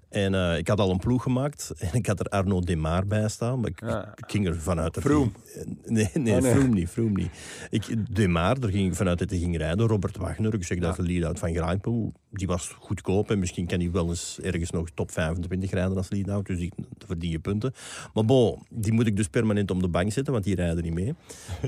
[0.09, 3.27] En eh, ik had al een ploeg gemaakt en ik had er Arno Demar bij
[3.29, 3.59] staan.
[3.59, 4.13] Maar ik, Ja.
[4.15, 5.31] ik ging er vanuit dat Froome.
[5.43, 6.51] hij- Nee, nee, Oh, nee.
[6.53, 6.89] Froome niet.
[6.89, 7.29] Froome niet.
[7.69, 9.87] Ik, Demar, daar ging ik vanuit dat hij ging rijden.
[9.87, 12.13] Robert Wagner, ik zeg dat de lead-out van Graanpoel.
[12.29, 16.09] Die was goedkoop en misschien kan hij wel eens ergens nog top 25 rijden als
[16.09, 16.45] lead-out.
[16.45, 16.73] Dus die
[17.05, 17.73] verdien je punten.
[18.13, 20.93] Maar bon, die moet ik dus permanent op de bank zetten, want die rijden niet
[20.93, 21.13] mee.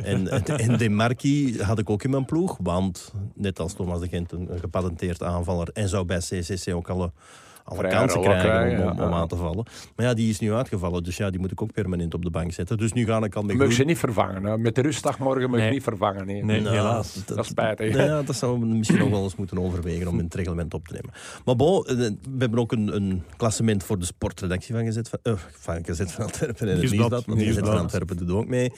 [0.03, 2.57] En, en, Demarki had ik ook in mijn ploeg.
[2.61, 6.89] Want net als Thomas de Gent een, een gepatenteerd aanvaller en zou bij CCC ook
[6.89, 7.11] alle,
[7.67, 9.05] alle kansen krijgen krijgen, om, ja.
[9.05, 9.65] om aan te vallen.
[9.95, 11.03] Maar ja, die is nu uitgevallen.
[11.03, 12.77] Dus ja, die moet ik ook permanent op de bank zetten.
[12.77, 14.43] Dus nu ga ik al met Mag groen- ze niet vervangen.
[14.43, 14.57] Hè?
[14.57, 15.73] Met de rustdag morgen mag je Nee.
[15.73, 16.25] niet vervangen.
[16.25, 16.43] Nee.
[16.43, 17.23] Nee, Nou, helaas.
[17.25, 17.95] Dat is spijtig.
[17.95, 20.87] Ja, dat zouden we misschien nog wel eens moeten overwegen om in het reglement op
[20.87, 21.09] te nemen.
[21.45, 25.19] Maar bon, eh, we hebben ook een, een klassement voor de sportredactie van Gezet van,
[25.51, 27.09] van, Gezet van Antwerpen en het Nieuwsblad.
[27.09, 27.25] Nieuwsblad.
[27.25, 27.77] Want Gezet van.
[27.77, 28.71] Antwerpen doet ook mee.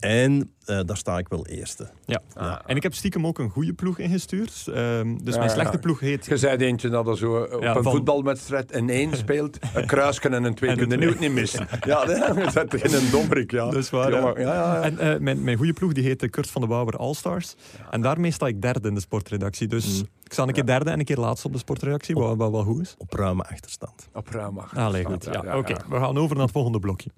[0.00, 1.90] En eh, daar sta ik wel eerste.
[2.06, 2.22] Ja.
[2.66, 4.64] En ik heb stiekem ook een goede ploeg ingestuurd.
[4.74, 5.78] Ehm, dus mijn slechte ja.
[5.78, 6.26] ploeg heet...
[6.26, 9.86] Je zei eentje dat er zo op Ja, een van- voetbalwedstrijd een 1 speelt, een
[9.86, 10.98] kruisje en een 2 En twee.
[10.98, 11.68] nu niet missen.
[11.86, 13.50] Ja, je zet in een domperik.
[13.50, 13.64] Ja.
[13.64, 14.18] Dat is waar, ja.
[14.18, 14.82] ja, ja, ja.
[14.82, 17.54] En eh, mijn, mijn goede ploeg die heet de Kurt van de Bouwer All-Stars.
[17.90, 19.66] En daarmee sta ik derde in de sportredactie.
[19.66, 22.50] Dus ik sta een keer derde en een keer laatste op de sportredactie, wat, wat
[22.50, 22.94] wel goed is.
[22.98, 24.08] Op ruime achterstand.
[24.12, 24.76] Op ruim mag.
[24.76, 25.24] Allee, goed.
[25.24, 27.10] Ja, Ja, ja, Oké, we gaan over naar het volgende blokje.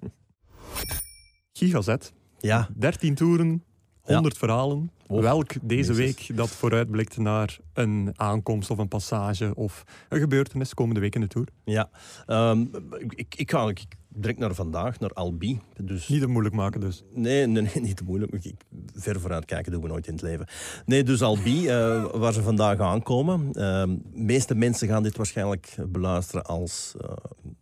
[1.53, 2.13] Gigazet,
[2.43, 3.63] Ja, 13 toeren,
[4.01, 4.91] 100 verhalen.
[5.07, 10.73] Oh, Welk deze week dat vooruitblikt naar een aankomst of een passage of een gebeurtenis
[10.73, 11.47] komende week in de Tour.
[11.63, 11.89] ja.
[12.25, 12.65] Ehm,
[13.09, 13.83] ik, ik ga ik,
[14.15, 15.59] direct naar vandaag, naar Albi.
[15.81, 17.03] Dus Niet te moeilijk maken dus.
[17.13, 18.31] Nee, nee, nee, niet te moeilijk.
[18.33, 18.55] Ik,
[18.93, 20.47] ver vooruit kijken doen we nooit in het leven.
[20.85, 23.51] Nee, dus Albi, eh, waar ze vandaag aankomen.
[23.51, 27.09] De meeste mensen gaan dit waarschijnlijk beluisteren als eh,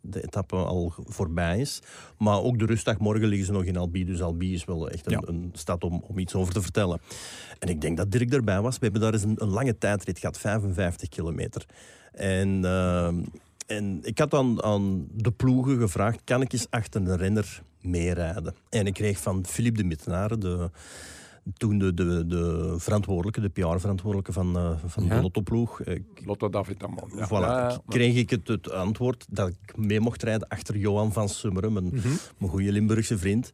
[0.00, 1.82] de etappe al voorbij is.
[2.18, 4.04] Maar ook de rustdag morgen liggen ze nog in Albi.
[4.04, 5.22] Dus Albi is wel echt een, Ja.
[5.24, 7.00] een stad om, om iets over te vertellen.
[7.58, 8.78] En ik denk dat Dirk erbij was.
[8.78, 11.66] We hebben daar eens een, een lange tijdrit gehad, 55 kilometer.
[12.12, 12.64] En...
[13.76, 18.54] en ik had aan, aan de ploegen gevraagd, kan ik eens achter een renner meerijden?
[18.68, 20.70] En ik kreeg van Philippe de Mittenare, de,
[21.56, 25.14] toen de, de, de verantwoordelijke, de PR-verantwoordelijke van, eh, van Ja.
[25.16, 27.10] de Lotto-ploeg, eh, Lotto David Amon.
[27.16, 27.26] Ja.
[27.26, 27.80] voilà, Ja, ja.
[27.88, 31.90] kreeg ik het, het antwoord dat ik mee mocht rijden achter Johan van Summeren, mijn,
[32.38, 33.52] mijn goede Limburgse vriend.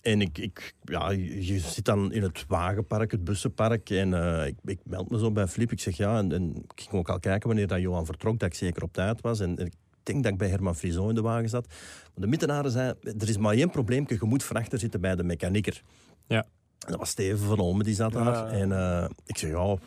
[0.00, 3.90] En ik, ik, ja, je zit dan in het wagenpark, het bussenpark.
[3.90, 5.72] En eh, ik, ik meld me zo bij Flip.
[5.72, 8.48] Ik zeg ja, en, en ik ging ook al kijken wanneer dat Johan vertrok, dat
[8.48, 9.40] ik zeker op tijd was.
[9.40, 9.72] En, en ik
[10.02, 11.66] denk dat ik bij Herman Frison in de wagen zat.
[11.68, 15.16] Maar de Mittenaren zei, er is maar één probleem, je moet van achter zitten bij
[15.16, 15.82] de mechanieker.
[16.26, 16.46] Ja.
[16.78, 18.24] En dat was Steven van Olmen, die zat daar.
[18.24, 18.48] Ja.
[18.48, 19.78] En eh, ik zeg ja,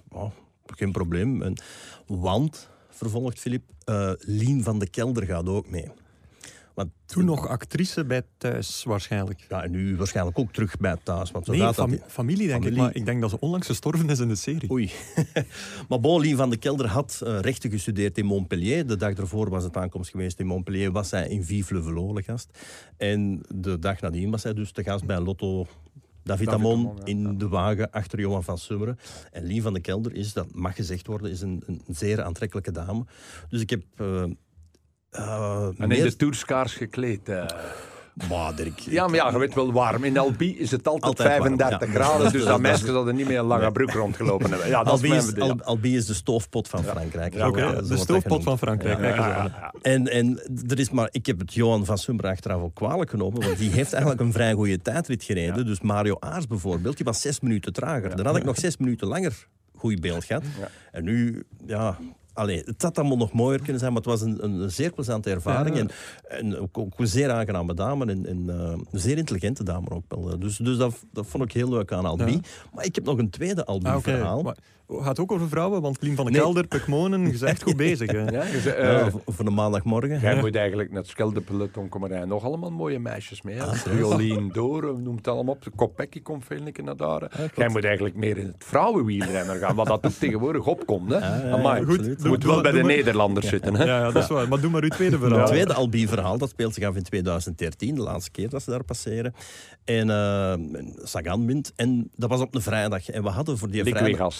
[0.66, 1.41] geen probleem.
[1.41, 1.53] En,
[2.07, 5.91] want, vervolgt Filip, eh Lien van de Kelder gaat ook mee.
[6.74, 9.45] Want Toen nog actrice bij thuis waarschijnlijk.
[9.49, 11.32] ja, en nu waarschijnlijk ook terug bij thuis.
[11.32, 12.11] Want Nee, gaat fami- dat.
[12.11, 12.82] familie denk ik, Familie.
[12.84, 14.71] maar ik denk dat ze onlangs gestorven is in de serie.
[14.71, 14.91] Oei.
[15.89, 18.88] maar bon, Lien van de Kelder had eh, rechten gestudeerd in Montpellier.
[18.88, 20.91] De dag ervoor was het aankomst geweest in Montpellier.
[20.91, 22.57] Was zij in Vive le Velo de gast.
[22.97, 25.65] En de dag nadien was zij dus de gast bij Lotto
[26.24, 27.05] David, David Amon Amon, ja.
[27.05, 28.97] in de wagen achter Johan van Summeren.
[29.32, 32.71] En Lien van de Kelder is, dat mag gezegd worden, is een, een zeer aantrekkelijke
[32.71, 33.05] dame.
[33.49, 33.84] Dus ik heb...
[33.97, 34.24] eh,
[35.18, 37.30] En in meer- de tourskaars gekleed.
[37.30, 37.45] eh.
[38.30, 40.03] Maar, Dirk, Ja, maar ja, je weet wel warm.
[40.03, 41.93] In Albi is het altijd, Altijd warm, 35 ja.
[42.03, 44.68] graden, dus dat- dat dat- meisjes hadden niet meer een lange broek rondgelopen hebben.
[44.68, 45.36] Ja, is Albi is.
[45.39, 47.34] Al- Albi is de stoofpot van Frankrijk.
[47.34, 48.99] Ja, eh, de stoofpot van Frankrijk.
[49.82, 53.41] En, en er is maar, ik heb het Johan van Sumber achteraf ook kwalijk genomen,
[53.41, 55.66] want die heeft eigenlijk een vrij goede tijdrit gereden.
[55.66, 58.16] Dus Mario Aars bijvoorbeeld, die was zes minuten trager.
[58.16, 60.43] Dan had ik nog zes minuten langer goed beeld gehad.
[60.59, 60.68] Ja.
[60.91, 61.97] En nu, ja...
[62.34, 65.29] Allee, het had allemaal nog mooier kunnen zijn, maar het was een, een, zeer plezante
[65.29, 65.75] ervaring.
[65.75, 65.81] Ja.
[65.81, 65.89] En,
[66.27, 70.03] en ook, ook een zeer aangename dame en, en eh, een zeer intelligente dame ook
[70.07, 70.39] wel.
[70.39, 72.31] Dus, dus dat, dat vond ik heel leuk aan Albi.
[72.31, 72.39] Ja.
[72.73, 73.67] Maar ik heb nog een tweede Ah.
[73.67, 74.45] Albi-verhaal.
[74.45, 74.57] Het
[75.02, 76.41] gaat ook over vrouwen, want Lien van de Nee.
[76.41, 78.12] Kelder, Pukmonen, je bent echt goed bezig.
[78.12, 78.18] Hè?
[78.22, 80.20] Ja, je zei, Ja, eh, voor- een maandagmorgen.
[80.20, 82.28] Jij moet eigenlijk naar het Skeldepeloton komen rijden.
[82.28, 83.62] Nog allemaal mooie meisjes mee.
[83.62, 84.00] Ah, serieus?
[84.00, 85.66] Jolien Door, noemt het allemaal op.
[85.76, 87.22] Kopecky komt veel keer naar daar.
[87.30, 87.46] hè.
[87.56, 91.12] Jij moet eigenlijk meer in het vrouwenwielrennen gaan, wat dat ook tegenwoordig opkomt.
[91.12, 91.18] Hè.
[91.18, 91.86] ja, Amai.
[91.86, 92.04] goed.
[92.04, 93.76] Doe- moet doe wel bij de Nederlanders zitten.
[93.76, 93.84] Hè.
[93.84, 94.48] Ja, ja, dat is waar.
[94.48, 95.48] Maar doe maar uw tweede Het verhaal.
[95.48, 99.34] tweede Albi-verhaal, dat speelt zich af in 2013, de laatste keer dat ze daar passeren.
[99.84, 100.54] En eh,
[101.04, 101.72] Sagan wint.
[101.76, 103.10] En dat was op een vrijdag.
[103.10, 104.36] En we hadden voor die vrijdag...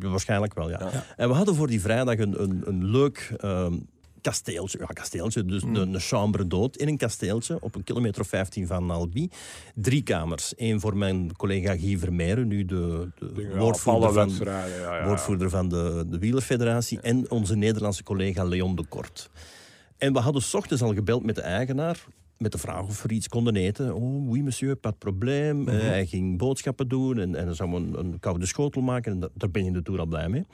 [0.00, 0.90] Waarschijnlijk wel, ja.
[1.16, 3.74] En we hadden voor die vrijdag een, een, een leuk ehm,
[4.20, 4.78] kasteeltje.
[4.78, 5.76] Ja, kasteeltje, dus Hmm.
[5.76, 9.30] een, een chambre dood in een kasteeltje op een kilometer of 15 van Albi.
[9.74, 10.52] Drie kamers.
[10.56, 14.80] Eén voor mijn collega Guy Vermeijeren, nu de, de woordvoerder, van, wedstrijden.
[14.80, 15.06] Ja, ja.
[15.06, 17.00] woordvoerder van de, de Wielerfederatie.
[17.00, 19.30] En onze Nederlandse collega Leon de Kort.
[19.98, 22.04] En we hadden s ochtends al gebeld met de eigenaar.
[22.38, 23.94] Met de vraag of we iets konden eten.
[23.94, 25.68] Oh, oui, monsieur, pas de probleem.
[25.68, 29.12] Eh, hij ging boodschappen doen en, en dan zou we een, een koude schotel maken.
[29.12, 30.46] En da- daar ben je in de Tour al blij mee.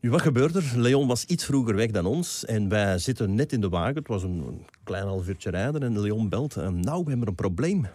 [0.00, 0.78] Nu, wat gebeurde er?
[0.80, 3.94] Leon was iets vroeger weg dan ons en wij zitten net in de wagen.
[3.94, 6.56] Het was een, een klein half uurtje rijden en Leon belt.
[6.56, 7.86] eh, nou, we hebben een probleem.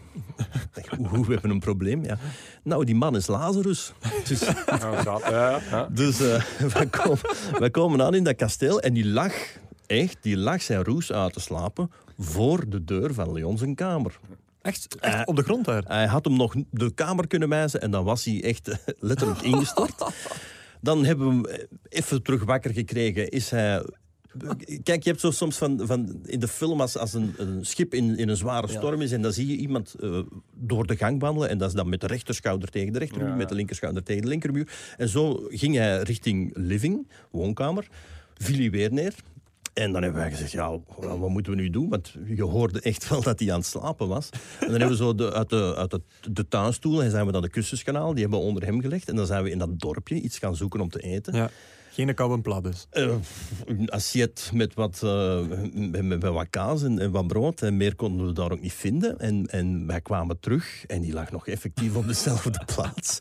[0.75, 2.03] Ik denk, Hoe, we hebben een probleem?
[2.03, 2.17] Ja.
[2.63, 3.93] Nou, die man is Lazarus.
[4.27, 5.87] Dus, Ja, zat, ja, ja.
[5.91, 6.41] dus eh,
[6.73, 7.19] wij, komen,
[7.59, 9.33] wij komen aan in dat kasteel en die lag,
[9.87, 14.19] echt, die lag zijn roes uit te slapen voor de deur van Leon zijn kamer.
[14.61, 15.83] Echt, echt op de grond daar.
[15.87, 20.05] Hij had hem nog de kamer kunnen wijzen en dan was hij echt letterlijk ingestort.
[20.81, 23.29] Dan hebben we hem eh, even terug wakker gekregen.
[23.29, 23.85] Is hij...
[24.83, 27.93] Kijk, je hebt zo soms van, van in de film als, als een, een schip
[27.93, 30.19] in, in een zware storm is en dan zie je iemand eh,
[30.53, 33.35] door de gang wandelen en dat is dan met de rechterschouder tegen de rechtermuur, Ja.
[33.35, 34.67] met de linkerschouder tegen de linkermuur.
[34.97, 37.87] En zo ging hij richting living, woonkamer,
[38.37, 39.13] viel hij weer neer.
[39.77, 41.89] En dan hebben wij gezegd, ja, wat moeten we nu doen?
[41.89, 44.29] Want je hoorde echt wel dat hij aan het slapen was.
[44.31, 45.99] En dan hebben we zo de, uit, de, uit
[46.31, 48.11] de, tuinstoel en zijn we naar de kussenskanaal.
[48.11, 49.09] Die hebben we onder hem gelegd.
[49.09, 51.35] En dan zijn we in dat dorpje iets gaan zoeken om te eten.
[51.35, 51.49] Ja.
[51.97, 52.87] Geen koude plat dus.
[52.89, 53.13] Eh,
[53.65, 55.39] een assiette met wat, eh,
[55.73, 57.61] met, met wat kaas en, en wat brood.
[57.61, 59.19] En meer konden we daar ook niet vinden.
[59.19, 63.17] En, en wij kwamen terug en die lag nog effectief op dezelfde plaats.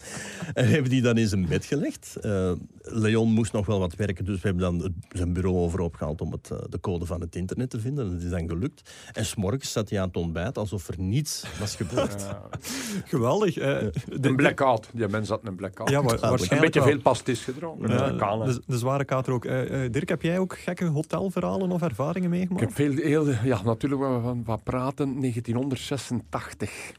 [0.55, 2.17] En we hebben die dan in zijn bed gelegd.
[2.17, 2.53] Eh,
[2.83, 6.21] Leon moest nog wel wat werken, dus we hebben dan het- zijn bureau over opgehaald
[6.21, 8.11] om het, eh, de code van het internet te vinden.
[8.13, 8.91] Dat is dan gelukt.
[9.13, 12.27] En s'morgens zat hij aan het ontbijt alsof er niets was gebeurd.
[13.05, 13.57] Geweldig.
[13.57, 13.79] eh,
[14.21, 14.89] de- Een blackout.
[14.93, 15.91] Die mens had een blackout.
[15.91, 16.89] Ja, wa- Een een waarschijnlijk beetje wel.
[16.89, 17.89] veel pastis gedronken.
[17.91, 18.61] Ja, kan.
[18.67, 19.45] De, zware kater ook.
[19.45, 22.61] Eh, eh, Dirk, heb jij ook gekke hotelverhalen of ervaringen Ik meegemaakt?
[22.65, 25.21] heb veel, heel, ja, natuurlijk wat, wat- praten.
[25.21, 26.93] 1986.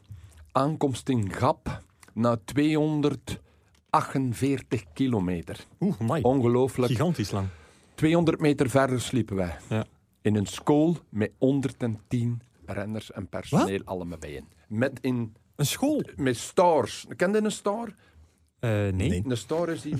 [0.52, 1.82] Aankomst in Gap
[2.14, 5.56] na 248 kilometer.
[5.80, 6.20] Oeh, my.
[6.22, 6.92] Ongelooflijk.
[6.92, 7.46] Gigantisch lang.
[7.94, 9.56] 200 meter verder sliepen wij.
[9.68, 9.84] Ja.
[10.22, 14.44] In een school met 110 renners en personeel allemaal bijen.
[14.68, 16.02] Met, in, Een school?
[16.16, 17.06] met stars.
[17.16, 17.94] Ken je een star?
[18.58, 18.92] Eh, nee.
[18.92, 19.22] Nee.
[19.26, 19.94] Een star is die...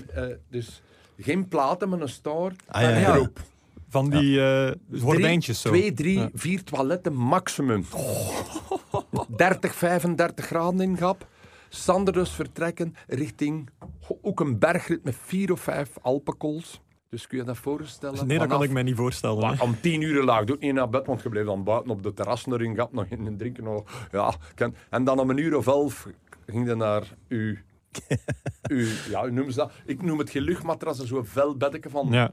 [0.49, 0.83] dus
[1.19, 2.57] geen platen, maar een.
[2.67, 3.13] Ah, ja, per ja.
[3.15, 3.41] groep.
[3.89, 5.69] Van die eh gordijntjes zo.
[5.71, 6.31] Drie, twee, drie, Ja.
[6.35, 7.85] vier toiletten maximum.
[9.37, 11.27] 30, 35 graden in Gap.
[11.69, 13.69] Sander dus vertrekken richting
[14.23, 16.81] ook een bergrit met vier of vijf Alpenkools.
[17.11, 18.27] Dus kun je dat voorstellen?
[18.27, 19.41] Nee, dat kan ik me niet voorstellen.
[19.41, 21.91] Maar om tien uur laag doe ik niet naar bed, want je bleef dan buiten
[21.91, 23.65] op de terras nog in Gap nog in en drinken.
[23.65, 24.35] Nog, ja,
[24.91, 26.09] en dan om een uur of elf
[26.47, 27.57] ging je naar uw...
[28.73, 29.73] uw ja, hoe noemen ze dat?
[29.85, 32.33] Ik noem het geen luchtmatras, zo'n vel beddeke van Ja.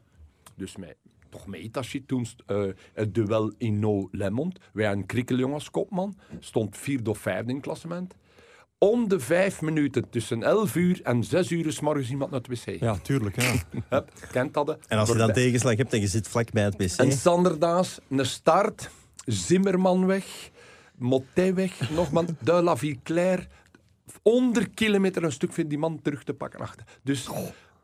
[0.55, 0.95] dus mij,
[1.29, 2.63] toch met Itachi toen eh,
[2.93, 4.59] het duel in No Lemond.
[4.73, 6.17] Wij een krikkeljong als kopman.
[6.39, 8.13] Stond vierde of vijfde in het klassement.
[8.77, 12.65] Om de vijf minuten tussen 11 uur en 6 uur is morgens iemand naar het
[12.65, 12.79] wc.
[12.79, 13.41] ja, tuurlijk.
[13.41, 13.53] Ja.
[13.89, 14.67] Hup, kent dat?
[14.67, 14.73] hè?
[14.87, 16.99] En als je dan tegenslag hebt en je zit vlak bij het wc...
[16.99, 18.89] En Sanderdaas, een start,
[19.25, 20.49] Zimmerman weg,
[20.97, 23.47] Motet weg, nog man, de La Viclair.
[24.27, 26.85] Onder kilometer een stuk vindt die man terug te pakken achter.
[27.03, 27.29] Dus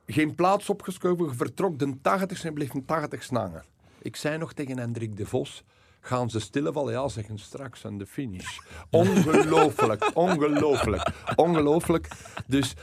[0.05, 3.63] geen plaats opgeschoven, vertrok de 80 en bleef een 80 hangen.
[4.01, 5.63] Ik zei nog tegen Hendrik de Vos,
[5.99, 6.93] gaan ze stilvallen?
[6.93, 8.57] Ja, zeggen straks aan de finish.
[8.89, 12.07] Ongelooflijk, ongelooflijk, ongelooflijk.
[12.47, 12.73] Dus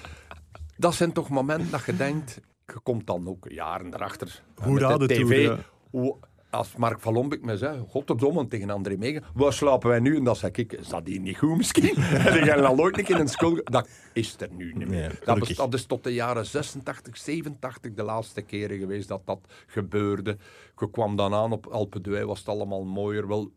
[0.77, 4.43] dat zijn toch momenten dat je denkt, je komt dan ook jaren erachter.
[4.55, 5.17] Hoe de de tv.
[5.19, 5.59] Tour, ja.
[5.91, 6.17] Hoe,
[6.51, 10.17] als Mark van Lombek me zei, godverdomme, tegen André Megen, waar slapen wij nu?
[10.17, 11.97] En dan zei ik, is dat hier niet goed misschien?
[12.25, 13.61] en al nooit een keer in een school...
[13.65, 15.09] Dat is er nu niet meer.
[15.09, 19.23] Nee, dat, is, dat is tot de jaren 86, 87 de laatste keren geweest dat
[19.25, 20.37] dat gebeurde.
[20.77, 23.29] Je kwam dan aan op Alpe d'Huez, was het allemaal mooier.
[23.29, 23.53] Wel,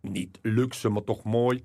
[0.00, 1.64] niet luxe, maar toch mooi.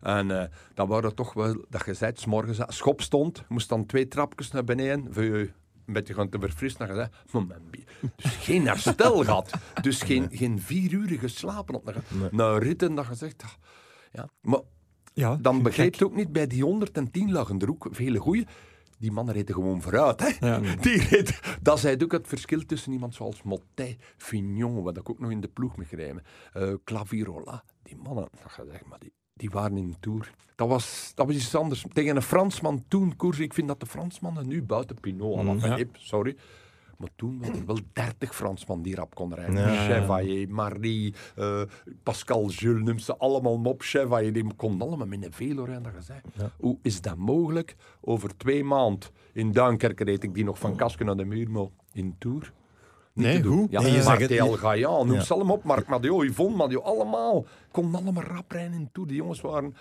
[0.00, 3.68] En eh dan waren toch wel, dat je zei, 's morgens als schop stond, moest
[3.68, 5.50] dan twee trapjes naar beneden voor je
[5.86, 6.86] een beetje gaan te verfrissen.
[6.86, 7.84] Dan je "Maar mijn bie-"
[8.16, 9.50] dus geen herstel gehad.
[9.82, 11.74] Dus geen, geen vier uur geslapen.
[11.74, 13.50] Op, na, na ritten dat je zegt, ah,
[14.12, 14.28] ja.
[14.40, 14.60] Maar
[15.14, 18.46] Ja, dan begrijp je ook niet, bij die 110 lagen er ook vele goeie.
[18.98, 20.20] Die mannen reden gewoon vooruit.
[20.20, 20.46] Hè?
[20.48, 20.60] Ja.
[20.80, 25.18] Die reden, dat is ook het verschil tussen iemand zoals Motet, Fignon, wat ik ook
[25.18, 26.22] nog in de ploeg mag rijden,
[26.52, 27.64] eh Clavirola.
[27.82, 30.30] Die mannen, dat zeggen, maar die, die waren in de Tour.
[30.54, 31.84] Dat was, dat was iets anders.
[31.92, 33.38] Tegen een Fransman toen koers.
[33.38, 35.78] Ik vind dat de Fransmannen nu buiten Pinot, mm, ja.
[35.92, 36.36] sorry.
[36.96, 39.56] Maar toen waren er wel 30 Fransman die rap konden rijden.
[39.56, 39.84] Ja.
[39.84, 41.62] Chevalier, Marie, eh,
[42.02, 43.82] Pascal Jules, noem ze allemaal mop.
[43.82, 45.92] Chevalier, die konden allemaal met een velo rijden.
[45.92, 46.20] Dat zei,
[46.56, 47.76] Hoe is dat mogelijk?
[48.00, 51.66] Over twee maanden in Duinkerke reed ik die nog van Kasken naar de muur, maar
[51.92, 52.52] in Tour.
[53.16, 53.66] Nee, hoe?
[53.70, 55.22] Ja, Nee, je zag het- Martel Gaillan, noem Ja.
[55.22, 55.64] ze allemaal op.
[55.64, 57.44] Marc Madio, Yvonne Madio, allemaal.
[57.70, 59.08] Konden allemaal rap in Tour.
[59.08, 59.74] Die jongens waren...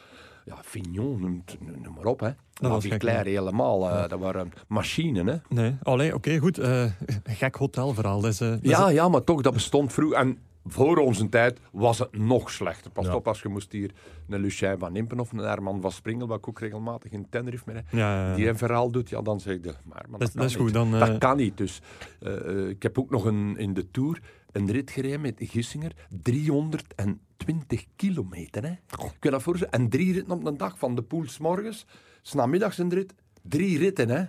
[0.46, 1.44] Ja, Fignon, noem,
[1.84, 2.30] noem maar op, hè.
[2.54, 3.90] Dat was gek, Claire helemaal.
[3.90, 5.72] eh, dat waren machines, hè.
[5.96, 6.58] Nee, oké, goed.
[6.58, 6.86] eh,
[7.24, 8.18] gek hotelverhaal.
[8.18, 8.32] Eh, dat
[8.62, 10.14] is- Ja, ja, maar toch, dat bestond vroeg.
[10.14, 10.38] En
[10.68, 12.92] voor onze tijd was het nog slechter.
[12.92, 13.16] Pas Ja.
[13.16, 13.92] op als je moest hier
[14.30, 17.64] een Lucien van Impen of een Herman van Springel, wat ik ook regelmatig in Tenerife
[17.66, 18.36] met Ja, ja, ja.
[18.36, 20.62] die een verhaal doet, ja, dan zeg je, maar, maar Dat dat is niet.
[20.64, 21.58] goed, dan, Dat eh, kan niet.
[21.58, 21.82] Dus
[22.22, 24.20] eh, ik heb ook nog een, in de Tour
[24.52, 28.64] een rit gereden met Gissinger, 320 kilometer.
[28.64, 28.74] Hè.
[28.98, 29.74] Kun je dat voorstellen?
[29.74, 31.86] En drie ritten op een dag, van de Poel 's morgens,
[32.22, 34.10] 's namiddags een rit, drie ritten.
[34.10, 34.24] Hè.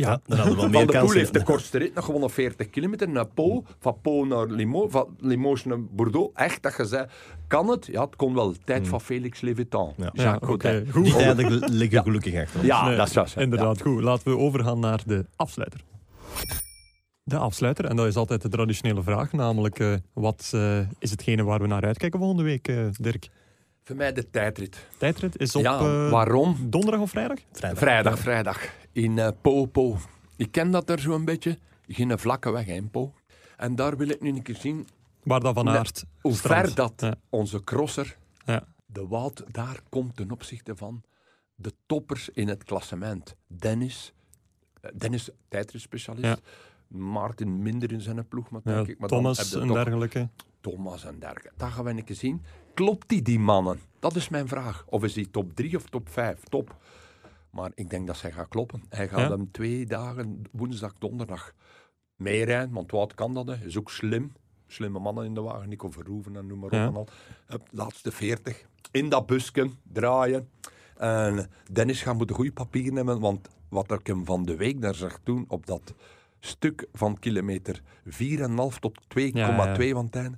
[0.00, 2.70] Ja, dan hadden we wel Van de Poel heeft de kortste rit nog gewonnen 40
[2.70, 6.30] kilometer naar Po, van Po naar Limoges, van Limoges naar Bordeaux.
[6.34, 7.06] Echt dat je zei,
[7.46, 7.86] kan het?
[7.86, 8.54] Ja, het kon wel.
[8.64, 9.94] Tijd van Felix Levitan.
[10.12, 10.38] Ja.
[10.42, 10.60] Goed.
[10.60, 12.68] Die tijden liggen gelukkig achter ons.
[12.68, 13.34] Ja, Nee, dat is juist.
[13.34, 13.40] hè.
[13.42, 14.02] Inderdaad, goed.
[14.02, 15.80] Laten we overgaan naar de afsluiter.
[17.22, 21.42] De afsluiter, en dat is altijd de traditionele vraag, namelijk eh, wat eh, is hetgene
[21.44, 23.28] waar we naar uitkijken volgende week, eh, Dirk?
[23.90, 24.86] Voor mij de tijdrit.
[24.96, 26.56] Tijdrit is op ja, eh, waarom?
[26.70, 27.38] donderdag of vrijdag?
[27.52, 27.78] Vrijdag.
[27.78, 28.68] Vrijdag, vrijdag.
[28.92, 29.96] In eh, Po, Po.
[30.36, 31.58] Ik ken dat er zo'n beetje.
[31.88, 33.12] Geen vlakke weg, in Po.
[33.56, 34.88] En daar wil ik nu een keer zien
[35.22, 37.14] Waar dat van Aert hoe ver dat Ja.
[37.28, 38.64] onze crosser, Ja.
[38.86, 41.02] de Wout, daar komt ten opzichte van
[41.54, 43.36] de toppers in het klassement.
[43.46, 44.12] Dennis,
[44.80, 46.24] eh, Dennis tijdritspecialist.
[46.24, 46.36] Ja.
[46.98, 48.98] Maarten minder in zijn ploeg, maar denk ik.
[48.98, 50.28] Maar Thomas en dergelijke.
[50.60, 51.52] Thomas en dergelijke.
[51.56, 52.42] Dat gaan we een keer zien.
[52.80, 53.80] Klopt die, die mannen?
[53.98, 54.84] Dat is mijn vraag.
[54.88, 56.40] Of is die top 3 of top 5?
[56.44, 56.76] Top.
[57.50, 58.82] Maar ik denk dat zij gaat kloppen.
[58.88, 59.28] Hij gaat Ja?
[59.28, 61.52] hem twee dagen, woensdag, donderdag,
[62.16, 62.74] meerijden.
[62.74, 63.54] Want Wout kan dat, hè.
[63.66, 64.32] is ook slim.
[64.66, 65.68] Slimme mannen in de wagen.
[65.68, 66.72] Nico Verhoeven en noem maar op.
[66.72, 66.86] Ja.
[66.86, 67.08] En al.
[67.70, 68.64] Laatste 40.
[68.90, 70.48] In dat busje, draaien.
[70.96, 73.20] En Dennis gaat moeten goede papieren hebben.
[73.20, 75.94] Want wat ik hem van de week daar zag doen op dat
[76.38, 79.66] stuk van kilometer 4,5 tot 2,2 Ja,
[80.12, 80.30] ja.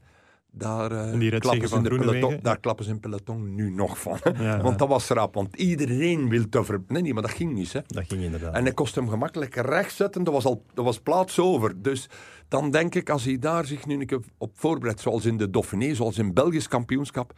[0.55, 4.19] Daar, eh, klappen ze in de peloton, daar klappen ze in peloton nu nog van.
[4.39, 4.63] Ja.
[4.63, 5.35] Want dat was rap.
[5.35, 6.83] Want iedereen wil te ver...
[6.89, 7.73] Nee, nee, maar dat ging niet.
[7.73, 7.81] Hè.
[7.87, 8.55] Dat ging inderdaad.
[8.55, 10.25] En hij kost hem gemakkelijk recht zetten.
[10.25, 11.83] Dat was al dat was plaats over.
[11.83, 12.09] Dus
[12.49, 15.51] dan denk ik, als hij daar zich nu een keer op voorbereidt, zoals in de
[15.51, 17.33] Dauphiné, zoals in Belgisch kampioenschap,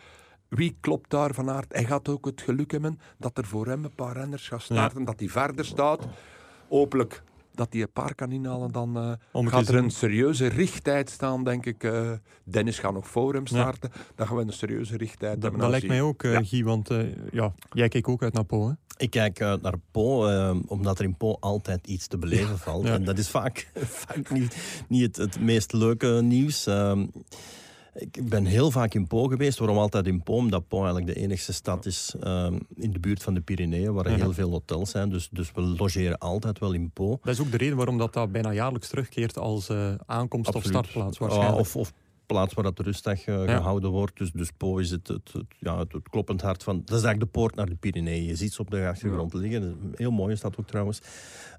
[0.49, 1.73] wie klopt daar van aard?
[1.73, 5.05] Hij gaat ook het geluk hebben dat er voor hem een paar renners gaan starten,
[5.05, 6.07] dat hij verder staat.
[6.69, 7.23] Hopelijk
[7.55, 11.45] dat hij een paar kan inhalen, dan eh, Om gaat er een serieuze richttijd staan,
[11.45, 11.85] denk ik.
[11.85, 12.11] eh,
[12.45, 13.49] Dennis gaat nog voor hem Ja.
[13.49, 13.91] starten.
[14.15, 15.61] Dan gaan we een serieuze richttijd Dat, hebben.
[15.61, 16.43] dat lijkt mij ook, eh, Ja.
[16.43, 16.99] Guy, want eh,
[17.33, 18.73] ja, jij keek ook uit naar Po, hè?
[18.97, 22.85] Ik kijk uit naar Po, eh, omdat er in Po altijd iets te beleven valt.
[22.87, 22.93] Ja.
[22.95, 23.71] En dat is vaak,
[24.05, 24.57] vaak niet,
[24.89, 26.67] niet het, het meest leuke nieuws.
[27.95, 29.59] Ik ben heel vaak in Po geweest.
[29.59, 30.33] Waarom altijd in Po?
[30.33, 34.05] Omdat Po eigenlijk de enigste stad is ehm, in de buurt van de Pyreneeën, waar
[34.05, 34.17] er Ja.
[34.17, 35.09] heel veel hotels zijn.
[35.11, 37.19] Dus, dus we logeren altijd wel in Po.
[37.23, 40.55] Dat is ook de reden waarom dat, dat bijna jaarlijks terugkeert als eh, aankomst of
[40.55, 40.79] Absoluut.
[40.79, 41.61] startplaats Ah, waarschijnlijk.
[41.61, 41.93] of, of
[42.27, 43.57] plaats waar dat de rustdag eh, Ja.
[43.57, 44.19] gehouden wordt.
[44.19, 46.77] Dus, dus Po is het, het, het- ja, het, het kloppend hart van...
[46.77, 48.25] Dat is eigenlijk de poort naar de Pyreneeën.
[48.25, 49.93] Je ziet ze op de achtergrond liggen.
[49.95, 51.01] Heel mooie stad ook trouwens.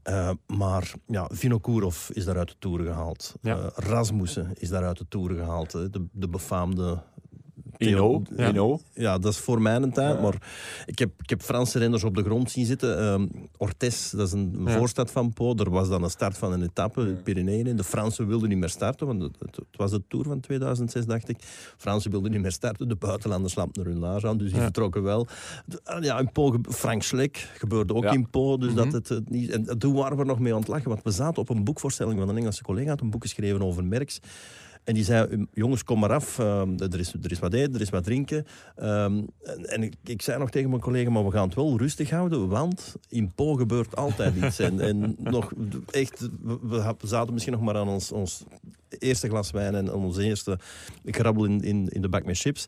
[0.03, 3.36] Eh, maar ja, Vinokourov is daar uit de Tour gehaald.
[3.41, 3.57] Ja.
[3.57, 5.72] Eh, Rasmussen is daar uit de Tour gehaald.
[5.72, 5.89] hè.
[5.89, 7.01] De, de befaamde...
[7.78, 8.49] Ino, Ja.
[8.49, 8.80] Ino.
[8.93, 10.21] Ja, dat is voor mijn tijd.
[10.21, 10.34] Maar
[10.86, 12.99] ik heb, ik heb Franse renners op de grond zien zitten.
[12.99, 13.26] Ehm
[13.57, 14.78] Ortes, dat is een Ja.
[14.78, 15.55] voorstad van Po.
[15.55, 17.67] Er was dan een start van een etappe, de Pyreneeën.
[17.67, 17.76] in.
[17.76, 21.05] De Fransen wilden niet meer starten, want het, het- het was de Tour van 2006,
[21.05, 21.38] dacht ik.
[21.78, 22.88] Fransen wilden niet meer starten.
[22.88, 24.63] De buitenlanders lampten hun laars aan, dus die Ja.
[24.63, 25.28] vertrokken wel.
[25.65, 28.11] De- ah, ja, in Po, Frank Schleck gebeurde ook Ja.
[28.11, 28.57] in Po.
[28.57, 28.95] Dus dat Mhm.
[28.95, 29.49] het, het niet...
[29.49, 32.19] En toen waren we nog mee aan het lachen, want we zaten op een boekvoorstelling
[32.19, 32.89] van een Engelse collega.
[32.89, 34.19] had een boek geschreven over Merks.
[34.86, 36.40] En die zei, jongens, kom maar af.
[36.40, 38.46] Ehm, er, is, er is wat eten, er is wat drinken.
[38.76, 41.78] Ehm, en en ik, ik zei nog tegen mijn collega, maar we gaan het wel
[41.78, 44.60] rustig houden, want in Po gebeurt altijd iets.
[44.60, 45.52] En, en nog
[45.92, 46.30] echt,
[46.62, 48.44] we, zaten misschien nog maar aan ons, ons
[49.00, 50.60] eerste glas wijn en aan onze eerste
[51.06, 52.66] grabbel in, in, in de bak met chips.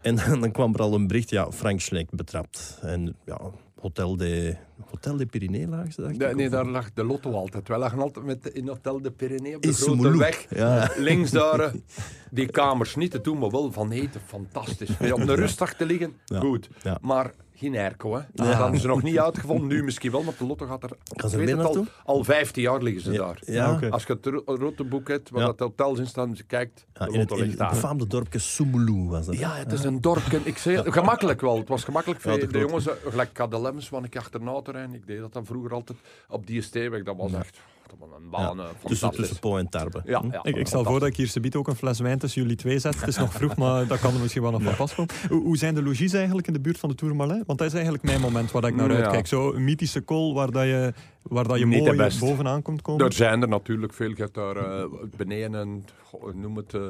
[0.00, 2.78] En dan kwam er al een bericht, ja, Frank Schleck betrapt.
[2.82, 3.40] En ja,
[3.80, 4.56] Hotel de,
[4.90, 7.68] Hotel de Pyrenee lagen ze, dacht ik, Nee, nee, of- daar lag de lotto altijd.
[7.68, 10.46] Wij lagen altijd met, in Hotel de Pyrenee op de In grote weg.
[10.50, 10.90] Ja.
[10.96, 11.72] Links daar, eh,
[12.30, 14.20] die kamers niet te doen, maar wel van eten.
[14.26, 14.90] Fantastisch.
[15.12, 16.40] Om de rustdag te liggen, Ja.
[16.40, 16.68] goed.
[16.82, 16.98] Ja.
[17.00, 18.20] Maar geen airco, hè.
[18.32, 18.52] Dat Ja.
[18.52, 19.66] hadden ze nog niet uitgevonden.
[19.68, 20.88] Nu misschien wel, want de lotto gaat er...
[21.04, 23.38] Gaan ze ik weet weer het al, al 15 jaar liggen ze Ja, daar.
[23.46, 23.88] ja.
[23.88, 25.46] Als je het ro- rote boek hebt, waar Ja.
[25.46, 28.06] dat hotels in staan, als je kijkt, Ja, de in het, lotto in het befaamde
[28.06, 29.38] dorpje Soumoulou was dat.
[29.38, 30.40] Ja, het is een dorpje.
[30.44, 31.58] Ik zei gemakkelijk wel.
[31.58, 32.86] Het was gemakkelijk voor Ja, de jongens.
[32.88, 34.94] eh, Gelijk Kadelemmens, want ik achterna te rijden.
[34.94, 35.98] Ik deed dat dan vroeger altijd
[36.28, 37.02] op die steenweg.
[37.02, 37.58] Dat was echt
[37.92, 38.60] een baan.
[38.84, 40.02] tussen, tussen Po en Tarbe.
[40.04, 40.30] Ja, Hm?
[40.32, 42.56] ja, Ik, ik stel voor dat ik hier subiet ook een fles wijn tussen jullie
[42.56, 42.98] twee zet.
[43.00, 45.14] Het is nog vroeg, maar dat kan er misschien wel nog van pas komen.
[45.28, 47.42] Hoe, hoe zijn de logies eigenlijk in de buurt van de Tourmalet?
[47.46, 48.96] Want dat is eigenlijk mijn moment waar ik naar Ja.
[48.96, 49.26] uitkijk.
[49.26, 53.06] Zo een mythische col waar, dat je, waar dat je Niet mooi bovenaan komt komen.
[53.06, 54.08] Er zijn er natuurlijk veel.
[54.08, 54.84] Je hebt daar eh,
[55.16, 56.80] beneden een, goh, noem het, eh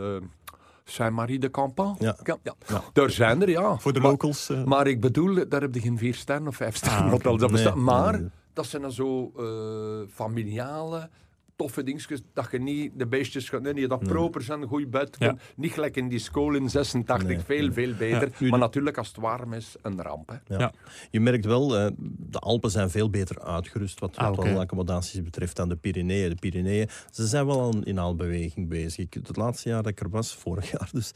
[0.88, 1.96] Saint-Marie de Campan.
[1.98, 2.16] Ja.
[2.24, 2.54] Ja, ja.
[3.02, 3.76] Er zijn er, ja.
[3.78, 4.48] Voor de maar, locals.
[4.50, 7.12] eh, maar ik bedoel, daar heb je geen vier sterren of vijf sterren Ah, oké.
[7.14, 7.40] hotels.
[7.40, 7.76] Dat Nee, bestaat.
[7.82, 8.28] maar nee.
[8.56, 11.10] Dat zijn dan zo eh, familiale
[11.56, 13.62] toffe dingetjes, dat je niet de beestjes gaat...
[13.62, 14.10] Nee, nee, dat Nee.
[14.10, 15.16] proper zijn, een goede bed.
[15.18, 15.36] Ja.
[15.56, 17.72] Niet gelijk in die school in 86, Nee, veel, nee.
[17.72, 18.30] veel beter.
[18.38, 20.28] Nu, Maar natuurlijk, als het warm is, een ramp.
[20.28, 20.54] Hè.
[20.54, 20.58] Ja.
[20.60, 20.72] Ja.
[21.10, 25.56] Je merkt wel, eh, de Alpen zijn veel beter uitgerust wat, Ah, wat accommodaties betreft
[25.56, 26.28] dan de Pyreneeën.
[26.30, 29.06] De Pyreneeën, ze zijn wel aan inhaalbeweging bezig.
[29.10, 31.12] Het laatste jaar dat ik er was, vorig jaar dus,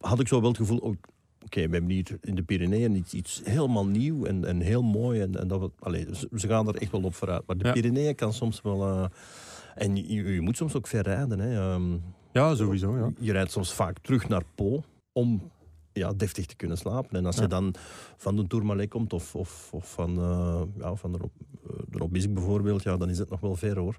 [0.00, 0.96] had ik zo wel het gevoel,
[1.44, 5.20] oké, we hebben hier in de Pyreneeën iets, iets helemaal nieuw en, en heel mooi.
[5.20, 7.42] En, en dat, we- allee, ze, gaan er echt wel op vooruit.
[7.46, 7.72] Maar de Ja.
[7.72, 8.82] Pyreneeën kan soms wel...
[8.88, 9.04] eh,
[9.74, 11.38] en je, je- je moet soms ook ver rijden.
[11.38, 11.72] Hè.
[11.72, 11.92] Ehm,
[12.32, 12.96] Ja, sowieso.
[12.96, 13.10] Ja.
[13.18, 14.82] je rijdt soms vaak terug naar Po
[15.12, 15.50] om
[15.92, 17.18] ja, deftig te kunnen slapen.
[17.18, 17.42] En als Ja.
[17.42, 17.74] je dan
[18.16, 21.30] van de Tourmalet komt of, of, of van, eh, ja, van de, Rob,
[21.66, 23.98] eh, de Robisk bijvoorbeeld, ja, dan is het nog wel ver hoor.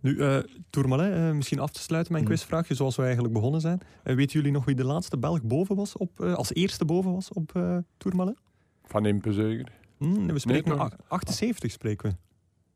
[0.00, 0.38] Nu, eh
[0.70, 2.30] Tourmalet, misschien af te sluiten mijn Mm.
[2.30, 3.80] quizvraagje, zoals we eigenlijk begonnen zijn.
[4.02, 7.50] Weten jullie nog wie de laatste Belg boven was op, als eerste boven was op
[7.56, 8.38] eh Tourmalet?
[8.84, 9.72] Van Impe zeker.
[9.98, 10.80] Hm, we spreken toch?
[10.80, 12.16] a- 78 spreken we.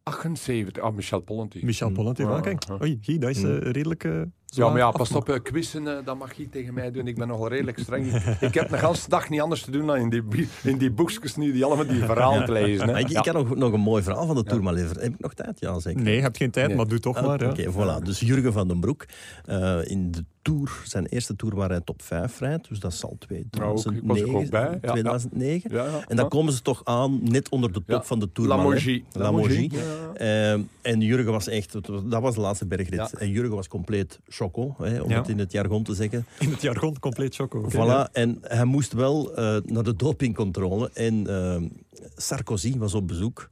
[0.03, 0.83] 78.
[0.83, 1.61] Ah, Michel Pollenty.
[1.65, 1.91] Michel.
[1.93, 2.65] Pollenty, Ja, wel, kijk.
[2.69, 2.79] ja.
[2.83, 4.05] Oei, dat is eh, redelijk
[4.49, 7.07] Ja, maar ja, pas op, eh, quizzen, eh, dat mag je tegen mij doen.
[7.07, 8.07] Ik ben nogal redelijk streng.
[8.41, 11.37] ik heb de hele dag niet anders te doen dan in die, in die boekjes
[11.37, 12.87] nu, die allemaal die verhalen te lezen.
[12.87, 12.93] Hè.
[12.93, 13.23] Maar ik, Ja.
[13.25, 14.89] had nog, nog een mooi verhaal van de Tourmalet.
[15.01, 15.61] Heb ik nog tijd?
[15.61, 16.03] Ja, zeker.
[16.03, 16.77] Nee, je hebt geen tijd, Nee.
[16.77, 17.43] maar doe toch Ah, maar.
[17.43, 17.51] Ja.
[17.51, 18.03] Oké, voilà.
[18.05, 19.05] Dus Jurgen van den Broek.
[19.45, 22.69] eh, in de Tour, zijn eerste Tour waar hij top 5 rijdt.
[22.69, 23.39] Dus dat zal Ja, ook.
[23.41, 24.79] Ik was er 2009, ook bij.
[24.83, 25.71] Ja, 2009.
[25.75, 26.05] Ja, ja.
[26.09, 28.03] En dan komen ze toch aan, net onder de top Ja.
[28.03, 28.65] van de Tourmalet.
[28.65, 29.05] Lamorgie.
[29.13, 29.73] Lamorgie.
[29.73, 30.13] Ja.
[30.53, 32.95] Ehm, en Jurgen was echt, dat was de laatste bergrit.
[32.95, 33.11] Ja.
[33.19, 35.17] En Jurgen was compleet choco, hè, om Ja.
[35.19, 36.27] het in het jargon te zeggen.
[36.39, 37.69] In het jargon compleet choco.
[37.71, 37.75] voilà.
[37.75, 38.09] ja.
[38.13, 40.91] En hij moest wel eh, naar de dopingcontrole.
[40.95, 41.69] En ehm,
[42.17, 43.49] Sarkozy was op bezoek.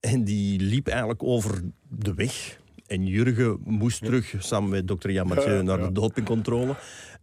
[0.00, 2.58] En die liep eigenlijk over de weg.
[2.86, 5.86] En Jurgen moest terug, samen met dokter Jan Mathieu, Ja, naar ja.
[5.86, 6.76] de dopingcontrole.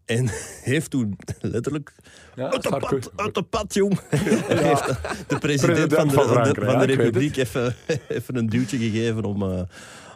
[0.06, 0.28] En
[0.72, 1.96] heeft toen letterlijk
[2.36, 4.00] Ja, uit de pad, uit de pad, jong.
[4.10, 4.88] Heeft
[5.28, 7.76] de president President van de, van de, van Republiek even,
[8.08, 9.62] even een duwtje gegeven om, eh,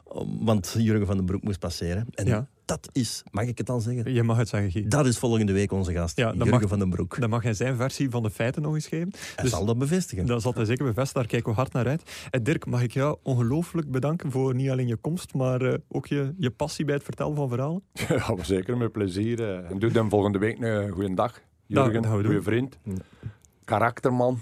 [0.03, 2.05] om- want Jurgen van den Broek moest passeren.
[2.13, 2.47] En Ja.
[2.65, 4.13] Dat is, mag ik het al zeggen?
[4.13, 4.87] Je mag het zeggen, Guy.
[4.87, 7.19] Dat is volgende week onze gast, Ja, Jurgen mag- van den Broek.
[7.19, 9.11] Dan mag hij zijn versie van de feiten nog eens geven.
[9.35, 10.25] Hij dus- zal dat bevestigen.
[10.25, 12.27] Dat zal hij zeker bevestigen, daar kijken we hard naar uit.
[12.31, 16.07] En Dirk, mag ik jou ongelooflijk bedanken voor niet alleen je komst, maar eh, ook
[16.07, 17.83] je, je passie bij het vertellen van verhalen.
[18.09, 19.43] Ja, maar zeker met plezier.
[19.49, 19.69] eh.
[19.71, 21.41] En doe dan volgende week een goede dag.
[21.65, 22.77] Jurgen, goede vriend.
[23.63, 24.39] Karakterman.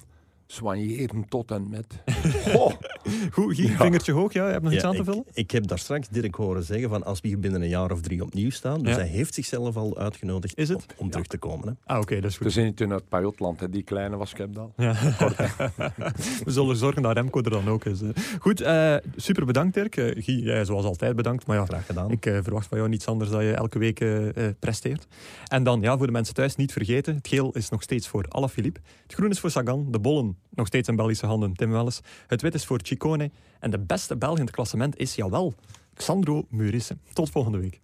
[0.47, 1.87] Soigneren tot en met.
[2.55, 2.71] Oh,
[3.31, 3.77] Goed, Guy, Ja.
[3.77, 5.23] vingertje hoog, ja, je hebt nog iets aan te vullen?
[5.33, 8.01] ik heb daar straks Dirk horen zeggen van als we hier binnen een jaar of
[8.01, 8.79] drie opnieuw staan.
[8.81, 8.97] Dus Ja.
[8.97, 10.77] hij heeft zichzelf al uitgenodigd Is het?
[10.77, 11.67] om, om terug te komen.
[11.67, 11.73] Hè.
[11.93, 12.45] Ah, oké, dat is goed.
[12.45, 13.69] we zijn toen uit Pajotland, hè.
[13.69, 14.73] die kleine was Skepdal.
[14.77, 14.93] Ja.
[16.45, 17.99] We zullen zorgen dat Remco er dan ook is.
[18.01, 18.09] hè.
[18.39, 19.97] Goed, eh, super bedankt Dirk.
[19.97, 21.47] Eh, Guy, jij zoals altijd bedankt.
[21.47, 22.11] Maar ja, Graag gedaan.
[22.11, 24.05] ik eh, verwacht van jou niets anders dan je elke week
[24.59, 25.07] presteert.
[25.47, 28.25] En dan, ja, voor de mensen thuis niet vergeten, het geel is nog steeds voor
[28.29, 28.79] Alaphilippe.
[29.03, 32.01] Het groen is voor Sagan, de bollen nog steeds in Belgische handen, Tim Welles.
[32.27, 32.77] Het wit is voor
[33.59, 35.53] En de beste Belg in het klassement is, jawel,
[35.93, 37.01] Xandro Murissen.
[37.13, 37.82] Tot volgende week.